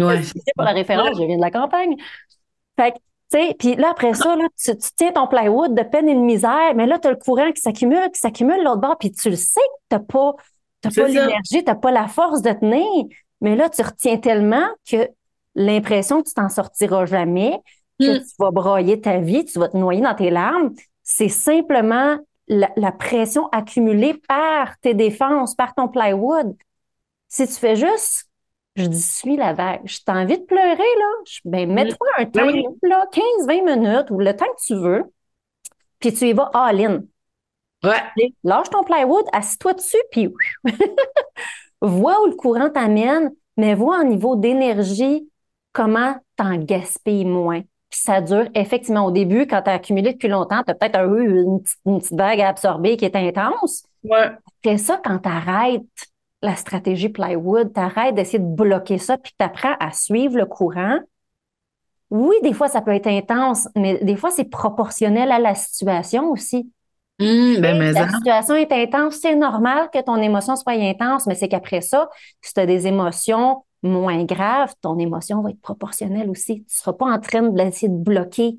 Ouais. 0.00 0.22
c'est 0.24 0.54
pour 0.56 0.64
la 0.64 0.72
référence, 0.72 1.16
je 1.16 1.24
viens 1.24 1.36
de 1.36 1.42
la 1.42 1.52
campagne. 1.52 1.94
Fait 2.78 2.92
que, 2.92 2.96
tu 2.96 3.38
sais, 3.38 3.56
puis 3.58 3.74
là, 3.74 3.90
après 3.90 4.14
ça, 4.14 4.36
là, 4.36 4.44
tu, 4.56 4.72
tiens 4.96 5.10
ton 5.10 5.26
plywood 5.26 5.74
de 5.74 5.82
peine 5.82 6.08
et 6.08 6.14
de 6.14 6.20
misère, 6.20 6.74
mais 6.76 6.86
là, 6.86 6.98
tu 7.00 7.08
as 7.08 7.10
le 7.10 7.16
courant 7.16 7.50
qui 7.50 7.60
s'accumule, 7.60 8.10
qui 8.12 8.20
s'accumule 8.20 8.62
l'autre 8.62 8.80
bord, 8.80 8.96
puis 8.98 9.10
tu 9.10 9.30
le 9.30 9.36
sais 9.36 9.60
que 9.90 9.96
tu 9.96 10.02
pas, 10.04 10.34
pas 10.82 11.08
l'énergie, 11.08 11.58
tu 11.58 11.64
n'as 11.64 11.74
pas 11.74 11.90
la 11.90 12.06
force 12.06 12.40
de 12.40 12.52
tenir, 12.52 13.06
mais 13.40 13.56
là, 13.56 13.68
tu 13.68 13.82
retiens 13.82 14.16
tellement 14.18 14.68
que 14.88 15.08
l'impression 15.56 16.22
que 16.22 16.28
tu 16.28 16.34
t'en 16.34 16.48
sortiras 16.48 17.04
jamais, 17.04 17.60
que 17.98 18.18
mm. 18.18 18.20
tu 18.20 18.34
vas 18.38 18.52
broyer 18.52 19.00
ta 19.00 19.18
vie, 19.18 19.44
tu 19.44 19.58
vas 19.58 19.68
te 19.68 19.76
noyer 19.76 20.00
dans 20.00 20.14
tes 20.14 20.30
larmes, 20.30 20.72
c'est 21.02 21.28
simplement 21.28 22.16
la, 22.46 22.70
la, 22.76 22.92
pression 22.92 23.48
accumulée 23.48 24.14
par 24.28 24.78
tes 24.78 24.94
défenses, 24.94 25.54
par 25.56 25.74
ton 25.74 25.88
plywood. 25.88 26.56
Si 27.26 27.46
tu 27.46 27.54
fais 27.54 27.76
juste 27.76 28.27
je 28.78 28.86
dis 28.86 29.02
suis 29.02 29.36
la 29.36 29.52
vague. 29.52 29.80
Je 29.84 29.98
t'ai 29.98 30.12
envie 30.12 30.38
de 30.38 30.44
pleurer, 30.44 30.76
là. 30.76 31.24
ben, 31.44 31.72
mets-toi 31.72 32.06
un 32.18 32.24
temps, 32.26 32.46
là, 32.82 33.06
15-20 33.12 33.64
minutes 33.64 34.10
ou 34.10 34.18
le 34.18 34.34
temps 34.34 34.46
que 34.46 34.64
tu 34.64 34.74
veux, 34.74 35.04
puis 35.98 36.12
tu 36.12 36.28
y 36.28 36.32
vas 36.32 36.50
all-in. 36.54 37.02
Ouais. 37.84 38.30
Lâche 38.42 38.70
ton 38.70 38.82
plywood, 38.82 39.24
assis-toi 39.32 39.74
dessus, 39.74 40.02
puis 40.10 40.32
vois 41.80 42.22
où 42.22 42.26
le 42.26 42.36
courant 42.36 42.70
t'amène, 42.70 43.30
mais 43.56 43.74
vois 43.74 44.00
au 44.00 44.04
niveau 44.04 44.36
d'énergie 44.36 45.28
comment 45.72 46.16
t'en 46.36 46.56
gaspilles 46.56 47.24
moins. 47.24 47.60
Puis 47.90 48.00
ça 48.00 48.20
dure 48.20 48.48
effectivement 48.54 49.06
au 49.06 49.10
début, 49.10 49.46
quand 49.46 49.62
tu 49.62 49.70
as 49.70 49.74
accumulé 49.74 50.12
depuis 50.12 50.28
longtemps, 50.28 50.62
tu 50.62 50.70
as 50.70 50.74
peut-être 50.74 51.00
eu 51.08 51.42
une, 51.42 51.60
une, 51.86 51.98
petite 52.00 52.18
vague 52.18 52.40
à 52.40 52.48
absorber 52.48 52.96
qui 52.96 53.04
est 53.04 53.16
intense. 53.16 53.84
Ouais. 54.04 54.30
C'est 54.64 54.76
ça 54.76 55.00
quand 55.02 55.18
tu 55.20 55.28
arrêtes 55.28 55.82
la 56.42 56.56
stratégie 56.56 57.08
plywood, 57.08 57.72
t'arrêtes 57.72 58.14
d'essayer 58.14 58.38
de 58.38 58.54
bloquer 58.54 58.98
ça, 58.98 59.18
puis 59.18 59.32
t'apprends 59.36 59.74
à 59.80 59.92
suivre 59.92 60.36
le 60.36 60.46
courant. 60.46 60.98
Oui, 62.10 62.36
des 62.42 62.52
fois, 62.52 62.68
ça 62.68 62.80
peut 62.80 62.94
être 62.94 63.08
intense, 63.08 63.68
mais 63.76 64.02
des 64.02 64.16
fois, 64.16 64.30
c'est 64.30 64.44
proportionnel 64.44 65.30
à 65.30 65.38
la 65.38 65.54
situation 65.54 66.30
aussi. 66.30 66.72
Mmh, 67.18 67.60
ben, 67.60 67.78
mais 67.78 67.92
la 67.92 68.04
hein. 68.04 68.08
situation 68.08 68.54
est 68.54 68.72
intense, 68.72 69.16
c'est 69.16 69.34
normal 69.34 69.90
que 69.92 70.00
ton 70.00 70.16
émotion 70.16 70.54
soit 70.54 70.74
intense, 70.74 71.26
mais 71.26 71.34
c'est 71.34 71.48
qu'après 71.48 71.80
ça, 71.80 72.08
si 72.40 72.54
tu 72.54 72.60
as 72.60 72.66
des 72.66 72.86
émotions 72.86 73.64
moins 73.82 74.24
grave, 74.24 74.72
ton 74.80 74.98
émotion 74.98 75.42
va 75.42 75.50
être 75.50 75.60
proportionnelle 75.60 76.30
aussi. 76.30 76.56
Tu 76.56 76.60
ne 76.62 76.68
seras 76.68 76.92
pas 76.92 77.06
en 77.06 77.18
train 77.18 77.42
d'essayer 77.42 77.88
de 77.88 77.96
bloquer 77.96 78.58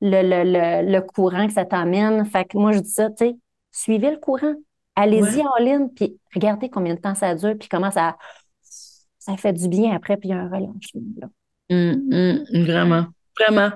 le, 0.00 0.22
le, 0.22 0.42
le, 0.44 0.92
le 0.92 1.00
courant 1.00 1.46
que 1.46 1.52
ça 1.52 1.64
t'amène. 1.64 2.24
Fait 2.24 2.44
que 2.44 2.58
moi, 2.58 2.72
je 2.72 2.80
dis 2.80 2.90
ça, 2.90 3.08
tu 3.10 3.16
sais, 3.18 3.36
suivez 3.70 4.10
le 4.10 4.18
courant. 4.18 4.54
Allez-y 4.94 5.40
en 5.40 5.56
ligne, 5.62 5.88
puis 5.88 6.18
regardez 6.34 6.68
combien 6.68 6.94
de 6.94 7.00
temps 7.00 7.14
ça 7.14 7.34
dure, 7.34 7.54
puis 7.58 7.68
comment 7.68 7.90
ça, 7.90 8.16
ça 9.18 9.36
fait 9.36 9.52
du 9.52 9.68
bien 9.68 9.94
après, 9.94 10.16
puis 10.16 10.28
il 10.28 10.32
y 10.32 10.34
a 10.34 10.40
un 10.40 10.48
relâchement. 10.48 11.02
Là. 11.20 11.28
Hum, 11.70 12.44
vraiment, 12.64 13.06
vraiment. 13.38 13.70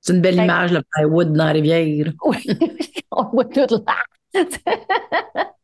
C'est 0.00 0.14
une 0.14 0.20
belle 0.20 0.36
image, 0.36 0.72
le 0.72 0.82
plywood 0.90 1.32
dans 1.32 1.44
la 1.44 1.52
rivière. 1.52 2.12
Oui, 2.24 2.36
on 3.10 3.24
voit 3.24 3.44
tout 3.44 3.66
là. 3.68 3.96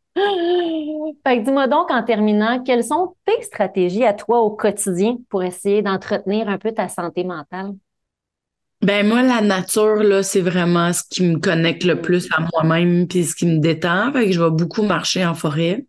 fait 1.25 1.39
que 1.39 1.45
dis-moi 1.45 1.67
donc, 1.69 1.91
en 1.91 2.03
terminant, 2.03 2.63
quelles 2.63 2.85
sont 2.85 3.15
tes 3.25 3.43
stratégies 3.43 4.05
à 4.05 4.13
toi 4.13 4.41
au 4.41 4.51
quotidien 4.51 5.17
pour 5.29 5.43
essayer 5.43 5.83
d'entretenir 5.83 6.49
un 6.49 6.59
peu 6.59 6.73
ta 6.73 6.89
santé 6.89 7.25
mentale? 7.25 7.73
Ben 8.83 9.07
moi, 9.07 9.23
la 9.23 9.41
nature, 9.41 10.03
là, 10.03 10.23
c'est 10.23 10.41
vraiment 10.41 10.93
ce 10.93 11.03
qui 11.09 11.23
me 11.23 11.39
connecte 11.39 11.85
le 11.85 12.01
plus 12.01 12.29
à 12.33 12.41
moi-même 12.53 13.07
puis 13.07 13.25
ce 13.25 13.35
qui 13.35 13.47
me 13.47 13.59
détend. 13.59 14.13
Fait 14.13 14.27
que 14.27 14.33
je 14.33 14.43
vais 14.43 14.51
beaucoup 14.51 14.83
marcher 14.83 15.25
en 15.25 15.35
forêt. 15.35 15.87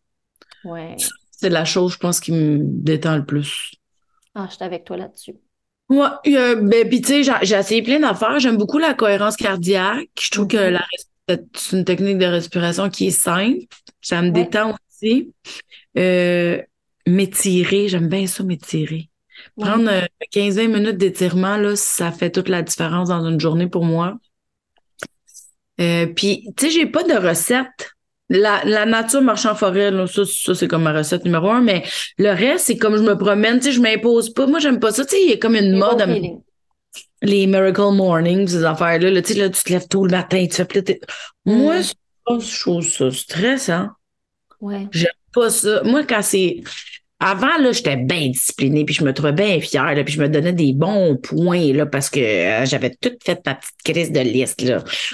Ouais. 0.63 0.95
C'est 1.31 1.49
la 1.49 1.65
chose, 1.65 1.93
je 1.93 1.97
pense, 1.97 2.19
qui 2.19 2.31
me 2.31 2.59
détend 2.61 3.17
le 3.17 3.25
plus. 3.25 3.71
Ah, 4.35 4.47
je 4.49 4.55
suis 4.55 4.63
avec 4.63 4.85
toi 4.85 4.97
là-dessus. 4.97 5.35
Ouais, 5.89 6.07
euh, 6.27 6.55
ben, 6.55 6.87
puis 6.87 7.01
tu 7.01 7.23
sais, 7.23 7.39
j'ai 7.41 7.55
essayé 7.55 7.81
plein 7.81 7.99
d'affaires. 7.99 8.39
J'aime 8.39 8.57
beaucoup 8.57 8.77
la 8.77 8.93
cohérence 8.93 9.35
cardiaque. 9.35 10.09
Je 10.21 10.31
trouve 10.31 10.47
que 10.47 10.57
la 10.57 10.83
c'est 11.27 11.77
une 11.77 11.85
technique 11.85 12.17
de 12.17 12.25
respiration 12.25 12.89
qui 12.89 13.07
est 13.07 13.11
simple. 13.11 13.65
Ça 14.01 14.21
me 14.21 14.31
détend 14.31 14.75
aussi. 14.75 15.33
Euh, 15.97 16.61
m'étirer, 17.07 17.87
j'aime 17.87 18.07
bien 18.07 18.27
ça, 18.27 18.43
m'étirer. 18.43 19.09
Prendre 19.57 19.89
15-20 20.33 20.59
euh, 20.59 20.67
minutes 20.67 20.97
d'étirement, 20.97 21.57
là, 21.57 21.75
ça 21.75 22.11
fait 22.11 22.31
toute 22.31 22.49
la 22.49 22.61
différence 22.61 23.09
dans 23.09 23.25
une 23.25 23.39
journée 23.39 23.67
pour 23.67 23.85
moi. 23.85 24.17
Euh, 25.79 26.07
puis, 26.07 26.49
tu 26.57 26.65
sais, 26.65 26.71
j'ai 26.71 26.85
pas 26.85 27.03
de 27.03 27.13
recette. 27.13 27.91
La, 28.29 28.63
la 28.63 28.85
nature 28.85 29.21
marche 29.21 29.45
en 29.45 29.53
forêt, 29.53 29.91
là, 29.91 30.07
ça, 30.07 30.23
ça 30.25 30.55
c'est 30.55 30.67
comme 30.67 30.83
ma 30.83 30.93
recette 30.93 31.25
numéro 31.25 31.49
un, 31.49 31.61
mais 31.61 31.83
le 32.17 32.29
reste, 32.29 32.65
c'est 32.65 32.77
comme 32.77 32.97
je 32.97 33.03
me 33.03 33.17
promène, 33.17 33.59
tu 33.59 33.65
sais, 33.65 33.71
je 33.73 33.81
m'impose 33.81 34.33
pas. 34.33 34.47
Moi, 34.47 34.59
j'aime 34.59 34.79
pas 34.79 34.91
ça. 34.91 35.05
Tu 35.05 35.11
sais, 35.11 35.23
il 35.23 35.29
y 35.29 35.33
a 35.33 35.37
comme 35.37 35.55
une 35.55 35.77
mode. 35.77 36.03
les 37.21 37.47
Miracle 37.47 37.91
Mornings, 37.93 38.47
ces 38.47 38.63
affaires-là, 38.63 39.11
là, 39.11 39.21
tu 39.21 39.33
sais, 39.33 39.39
là, 39.39 39.49
tu 39.49 39.63
te 39.63 39.71
lèves 39.71 39.87
tôt 39.87 40.05
le 40.05 40.11
matin, 40.11 40.45
tu 40.47 40.55
fais 40.55 40.65
plus. 40.65 40.83
Moi, 41.45 41.83
c'est 41.83 41.95
pas 42.25 42.39
chose 42.39 42.93
ça 42.93 43.11
stressant. 43.11 43.89
Ouais. 44.61 44.87
J'aime 44.91 45.11
pas 45.33 45.49
ça. 45.49 45.83
Moi, 45.83 46.03
quand 46.03 46.21
c'est. 46.21 46.61
Avant, 47.25 47.57
là, 47.57 47.71
j'étais 47.71 47.95
bien 47.95 48.27
disciplinée, 48.27 48.83
puis 48.83 48.93
je 48.93 49.01
me 49.01 49.13
trouvais 49.13 49.31
bien 49.31 49.61
fière, 49.61 49.95
là, 49.95 50.03
puis 50.03 50.13
je 50.13 50.21
me 50.21 50.27
donnais 50.27 50.51
des 50.51 50.73
bons 50.73 51.15
points, 51.15 51.71
là, 51.71 51.85
parce 51.85 52.09
que 52.09 52.19
euh, 52.19 52.65
j'avais 52.65 52.89
tout 52.89 53.13
fait 53.23 53.39
ma 53.45 53.55
petite 53.55 53.81
crise 53.81 54.11
de 54.11 54.19
liste, 54.19 54.61
là. 54.61 54.83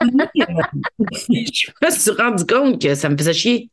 je 0.00 1.70
me 1.82 1.90
suis 1.90 2.10
rendu 2.12 2.46
compte 2.46 2.80
que 2.80 2.94
ça 2.94 3.10
me 3.10 3.18
faisait 3.18 3.34
chier. 3.34 3.70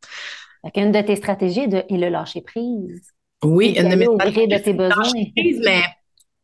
Une 0.76 0.91
de 0.91 0.99
tes 0.99 1.15
stratégies 1.15 1.69
de 1.69 1.84
et 1.88 1.97
le 1.97 2.10
lâcher 2.10 2.41
prise. 2.41 3.13
Oui, 3.41 3.76
une 3.80 3.89
de 3.89 3.95
mes 3.95 4.06
stratégies. 4.08 4.47
de 4.47 4.58
tes 4.58 4.73
besoins. 4.73 5.23
Prise, 5.34 5.62
mais, 5.63 5.84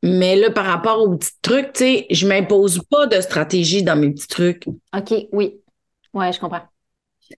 mais 0.01 0.37
là, 0.37 0.51
par 0.51 0.67
rapport 0.67 1.01
aux 1.01 1.17
petits 1.17 1.31
trucs, 1.41 1.73
tu 1.73 1.79
sais, 1.79 2.05
je 2.11 2.27
m'impose 2.27 2.81
pas 2.89 3.07
de 3.07 3.19
stratégie 3.19 3.83
dans 3.83 3.97
mes 3.97 4.11
petits 4.11 4.27
trucs. 4.27 4.67
OK, 4.95 5.13
oui. 5.33 5.59
Ouais, 6.13 6.31
je 6.31 6.39
comprends. 6.39 6.63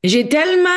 J'ai 0.04 0.30
tellement 0.30 0.70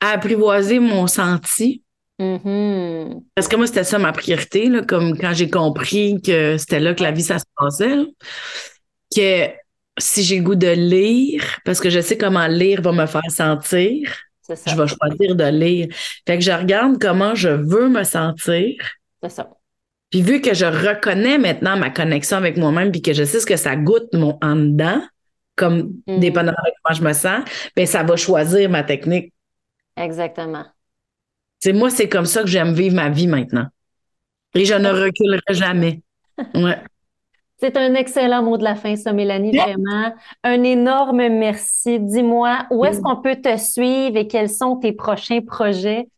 apprivoisé 0.00 0.80
mon 0.80 1.06
senti 1.06 1.83
Mm-hmm. 2.20 3.22
Parce 3.34 3.48
que 3.48 3.56
moi, 3.56 3.66
c'était 3.66 3.84
ça 3.84 3.98
ma 3.98 4.12
priorité, 4.12 4.68
là, 4.68 4.82
comme 4.82 5.18
quand 5.18 5.32
j'ai 5.34 5.50
compris 5.50 6.20
que 6.22 6.56
c'était 6.58 6.80
là 6.80 6.94
que 6.94 7.02
la 7.02 7.10
vie, 7.10 7.22
ça 7.22 7.38
se 7.38 7.44
passait. 7.56 7.96
que 9.14 9.48
si 9.98 10.24
j'ai 10.24 10.38
le 10.38 10.44
goût 10.44 10.54
de 10.54 10.68
lire, 10.68 11.44
parce 11.64 11.80
que 11.80 11.90
je 11.90 12.00
sais 12.00 12.18
comment 12.18 12.46
lire 12.46 12.82
va 12.82 12.92
me 12.92 13.06
faire 13.06 13.30
sentir, 13.30 14.12
je 14.48 14.76
vais 14.76 14.86
choisir 14.88 15.36
de 15.36 15.44
lire. 15.44 15.88
Fait 16.26 16.36
que 16.36 16.44
je 16.44 16.50
regarde 16.50 17.00
comment 17.00 17.34
je 17.34 17.48
veux 17.48 17.88
me 17.88 18.04
sentir. 18.04 18.76
C'est 19.22 19.30
ça. 19.30 19.50
Puis 20.10 20.22
vu 20.22 20.40
que 20.40 20.54
je 20.54 20.66
reconnais 20.66 21.38
maintenant 21.38 21.76
ma 21.76 21.90
connexion 21.90 22.36
avec 22.36 22.56
moi-même, 22.56 22.92
puis 22.92 23.02
que 23.02 23.12
je 23.12 23.24
sais 23.24 23.40
ce 23.40 23.46
que 23.46 23.56
ça 23.56 23.74
goûte 23.76 24.12
mon 24.12 24.38
en 24.42 24.56
dedans, 24.56 25.02
comme 25.56 25.94
mm. 26.06 26.18
dépendamment 26.18 26.56
de 26.64 26.72
comment 26.82 26.94
je 26.94 27.02
me 27.02 27.12
sens, 27.12 27.44
ben 27.76 27.86
ça 27.86 28.02
va 28.02 28.16
choisir 28.16 28.68
ma 28.70 28.82
technique. 28.82 29.32
Exactement. 29.96 30.64
C'est 31.60 31.72
moi, 31.72 31.90
c'est 31.90 32.08
comme 32.08 32.26
ça 32.26 32.42
que 32.42 32.48
j'aime 32.48 32.74
vivre 32.74 32.94
ma 32.94 33.10
vie 33.10 33.26
maintenant. 33.26 33.66
Et 34.54 34.64
je 34.64 34.74
ne 34.74 34.88
reculerai 35.04 35.40
jamais. 35.54 36.02
Ouais. 36.54 36.78
C'est 37.58 37.76
un 37.76 37.94
excellent 37.94 38.42
mot 38.42 38.58
de 38.58 38.64
la 38.64 38.74
fin, 38.74 38.96
ça, 38.96 39.12
Mélanie, 39.12 39.56
vraiment. 39.56 40.12
Un 40.42 40.62
énorme 40.64 41.28
merci. 41.28 41.98
Dis-moi, 42.00 42.66
où 42.70 42.84
est-ce 42.84 43.00
qu'on 43.00 43.16
peut 43.16 43.36
te 43.36 43.56
suivre 43.56 44.16
et 44.16 44.26
quels 44.26 44.50
sont 44.50 44.76
tes 44.76 44.92
prochains 44.92 45.40
projets? 45.40 46.08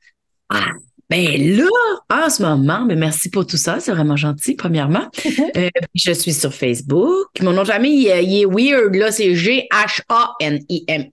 Ah, 0.49 0.71
ben 1.09 1.57
là, 1.57 1.67
en 2.11 2.29
ce 2.29 2.43
moment, 2.43 2.85
ben 2.85 2.99
merci 2.99 3.31
pour 3.31 3.47
tout 3.47 3.57
ça, 3.57 3.79
c'est 3.79 3.93
vraiment 3.93 4.17
gentil, 4.17 4.55
premièrement. 4.55 5.07
Euh, 5.57 5.71
je 5.95 6.13
suis 6.13 6.33
sur 6.33 6.53
Facebook. 6.53 7.29
Mon 7.41 7.53
nom 7.53 7.63
de 7.63 7.69
famille, 7.69 8.11
il, 8.23 8.43
est 8.43 8.45
weird, 8.45 8.95
là, 8.95 9.11
c'est 9.11 9.35
G-H-A-N-I-M-E. 9.35 11.11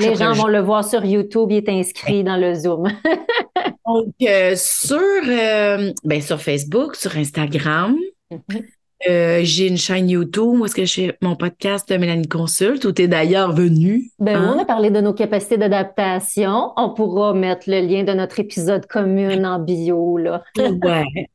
Les 0.00 0.16
gens 0.16 0.32
vont 0.32 0.46
le 0.46 0.60
voir 0.60 0.84
sur 0.84 1.04
YouTube, 1.04 1.48
il 1.50 1.56
est 1.56 1.68
inscrit 1.68 2.24
dans 2.24 2.36
le 2.36 2.54
Zoom. 2.54 2.84
Donc, 3.86 4.14
euh, 4.22 4.54
sur, 4.56 4.98
euh, 4.98 5.92
ben, 6.04 6.22
sur 6.22 6.40
Facebook, 6.40 6.96
sur 6.96 7.16
Instagram, 7.16 7.96
mhm. 8.30 8.64
Euh, 9.08 9.40
j'ai 9.42 9.68
une 9.68 9.76
chaîne 9.76 10.08
YouTube 10.08 10.60
où 10.60 10.64
est-ce 10.64 10.74
que 10.74 10.84
j'ai 10.84 11.16
mon 11.20 11.36
podcast 11.36 11.88
de 11.88 11.96
Mélanie 11.96 12.28
Consulte, 12.28 12.84
où 12.84 12.92
tu 12.92 13.02
es 13.02 13.08
d'ailleurs 13.08 13.52
venue. 13.52 14.10
Ben, 14.18 14.42
On 14.42 14.52
hein? 14.52 14.58
a 14.60 14.64
parlé 14.64 14.90
de 14.90 15.00
nos 15.00 15.12
capacités 15.12 15.58
d'adaptation. 15.58 16.72
On 16.76 16.90
pourra 16.90 17.34
mettre 17.34 17.68
le 17.68 17.80
lien 17.80 18.04
de 18.04 18.12
notre 18.12 18.40
épisode 18.40 18.86
commun 18.86 19.44
en 19.44 19.58
bio. 19.58 20.16
Là. 20.16 20.42
ouais. 20.56 21.28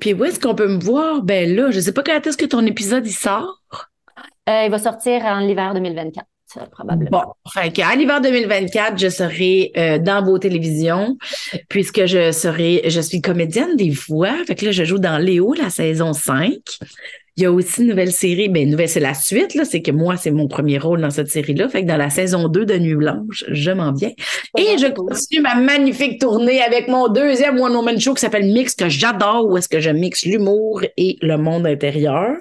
Puis 0.00 0.14
où 0.14 0.24
est-ce 0.24 0.40
qu'on 0.40 0.54
peut 0.54 0.68
me 0.68 0.80
voir? 0.80 1.22
Ben 1.22 1.54
là, 1.54 1.70
je 1.70 1.80
sais 1.80 1.92
pas 1.92 2.02
quand 2.02 2.26
est-ce 2.26 2.36
que 2.36 2.46
ton 2.46 2.64
épisode 2.66 3.06
il 3.06 3.12
sort. 3.12 3.62
Euh, 4.48 4.64
il 4.64 4.70
va 4.70 4.78
sortir 4.78 5.24
en 5.24 5.40
l'hiver 5.40 5.74
2024 5.74 6.26
Bon, 7.10 7.22
à 7.56 7.96
l'hiver 7.96 8.20
2024, 8.20 8.98
je 8.98 9.08
serai 9.08 9.72
euh, 9.76 9.98
dans 9.98 10.24
vos 10.24 10.38
télévisions 10.38 11.16
puisque 11.68 12.06
je 12.06 12.32
serai, 12.32 12.82
je 12.86 13.00
suis 13.00 13.20
comédienne 13.20 13.76
des 13.76 13.90
voix. 13.90 14.34
Fait 14.46 14.54
que 14.54 14.66
là, 14.66 14.72
je 14.72 14.84
joue 14.84 14.98
dans 14.98 15.18
Léo, 15.18 15.54
la 15.54 15.70
saison 15.70 16.12
5. 16.12 16.52
Il 17.36 17.42
y 17.44 17.46
a 17.46 17.52
aussi 17.52 17.80
une 17.80 17.88
nouvelle 17.88 18.12
série, 18.12 18.48
ben 18.48 18.68
nouvelle, 18.68 18.88
c'est 18.88 19.00
la 19.00 19.14
suite, 19.14 19.54
là, 19.54 19.64
c'est 19.64 19.80
que 19.80 19.90
moi, 19.90 20.16
c'est 20.16 20.30
mon 20.30 20.48
premier 20.48 20.78
rôle 20.78 21.00
dans 21.00 21.10
cette 21.10 21.30
série-là. 21.30 21.68
Fait 21.68 21.82
que 21.82 21.88
dans 21.88 21.96
la 21.96 22.10
saison 22.10 22.48
2 22.48 22.66
de 22.66 22.78
Nuit 22.78 22.94
Blanche, 22.94 23.44
je 23.48 23.70
m'en 23.70 23.92
viens. 23.92 24.10
Et 24.58 24.76
je 24.76 24.88
continue 24.88 25.40
ma 25.40 25.54
magnifique 25.54 26.20
tournée 26.20 26.60
avec 26.60 26.88
mon 26.88 27.08
deuxième 27.08 27.58
One 27.58 27.74
Woman 27.74 27.98
Show 27.98 28.12
qui 28.14 28.20
s'appelle 28.20 28.52
Mix, 28.52 28.74
que 28.74 28.88
j'adore, 28.88 29.46
où 29.46 29.56
est-ce 29.56 29.68
que 29.68 29.80
je 29.80 29.88
mixe 29.88 30.26
l'humour 30.26 30.82
et 30.96 31.16
le 31.22 31.36
monde 31.38 31.66
intérieur. 31.66 32.36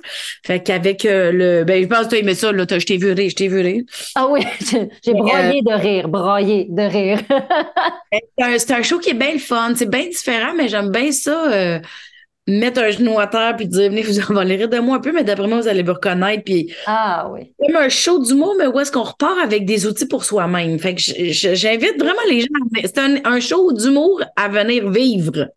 Fait 0.45 0.61
qu'avec 0.61 1.05
euh, 1.05 1.31
le, 1.31 1.63
ben, 1.63 1.81
je 1.81 1.87
pense 1.87 2.05
que 2.05 2.09
tu 2.09 2.15
as 2.15 2.19
aimé 2.19 2.35
ça, 2.35 2.51
là, 2.51 2.65
je 2.69 2.85
t'ai 2.85 2.97
vu 2.97 3.13
rire, 3.13 3.29
je 3.29 3.35
t'ai 3.35 3.47
vu 3.47 3.61
rire. 3.61 3.83
Ah 4.15 4.27
oui, 4.29 4.41
j'ai 5.05 5.13
broyé 5.13 5.61
de 5.61 5.73
rire, 5.73 6.09
broyé 6.09 6.67
de 6.69 6.83
rire. 6.83 7.19
Ben, 8.37 8.57
c'est 8.57 8.71
un, 8.71 8.81
show 8.81 8.99
qui 8.99 9.11
est 9.11 9.13
bien 9.13 9.33
le 9.33 9.39
fun, 9.39 9.73
c'est 9.75 9.89
bien 9.89 10.05
différent, 10.05 10.53
mais 10.55 10.67
j'aime 10.67 10.89
bien 10.89 11.11
ça. 11.11 11.53
Euh, 11.53 11.79
mettre 12.47 12.81
un 12.81 12.89
genou 12.89 13.19
à 13.19 13.27
terre 13.27 13.55
puis 13.55 13.67
dire 13.67 13.89
venez 13.89 14.01
vous 14.01 14.19
en 14.19 14.35
allez 14.35 14.55
rire 14.55 14.69
de 14.69 14.79
moi 14.79 14.97
un 14.97 14.99
peu 14.99 15.11
mais 15.11 15.23
d'après 15.23 15.47
moi 15.47 15.61
vous 15.61 15.67
allez 15.67 15.83
vous 15.83 15.93
reconnaître 15.93 16.43
puis 16.43 16.73
ah 16.87 17.29
oui. 17.31 17.53
Comme 17.59 17.75
un 17.75 17.89
show 17.89 18.19
d'humour 18.19 18.55
mais 18.57 18.67
où 18.67 18.79
est-ce 18.79 18.91
qu'on 18.91 19.03
repart 19.03 19.37
avec 19.43 19.65
des 19.65 19.85
outils 19.85 20.07
pour 20.07 20.25
soi-même? 20.25 20.79
Fait 20.79 20.95
que 20.95 21.01
j'invite 21.01 21.99
vraiment 21.99 22.21
les 22.29 22.41
gens 22.41 22.47
c'est 22.83 22.97
un, 22.97 23.39
show 23.39 23.71
d'humour 23.73 24.21
à 24.35 24.47
venir 24.47 24.89
vivre. 24.89 25.49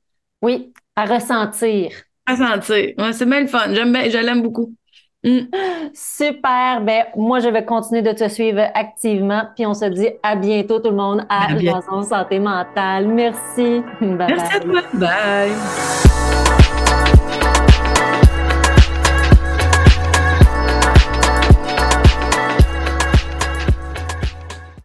Oui 0.43 0.73
à 0.97 1.07
ressentir. 1.07 1.91
À 2.27 2.33
ressentir 2.33 2.95
ouais, 2.99 3.13
c'est 3.13 3.27
bien 3.27 3.41
le 3.41 3.47
fun. 3.47 3.73
J'aime 3.73 3.93
bien 3.93 4.09
je 4.09 4.19
l'aime 4.19 4.43
beaucoup 4.43 4.75
mm. 5.25 5.49
Super. 5.93 6.81
Ben, 6.83 7.05
moi, 7.17 7.41
je 7.41 7.49
vais 7.49 7.65
continuer 7.65 8.03
de 8.03 8.13
te 8.13 8.29
suivre 8.29 8.63
activement. 8.75 9.43
Puis 9.55 9.67
on 9.67 9.75
se 9.75 9.87
dit 9.87 10.09
à 10.23 10.37
bientôt, 10.37 10.79
tout 10.79 10.91
le 10.91 10.97
monde, 10.97 11.25
à, 11.29 11.47
à 11.53 12.03
Santé 12.03 12.39
Mentale. 12.39 13.09
Merci. 13.09 13.83
Merci 14.01 14.57
à 14.57 14.61
toi. 14.61 14.83
Bye. 14.95 15.53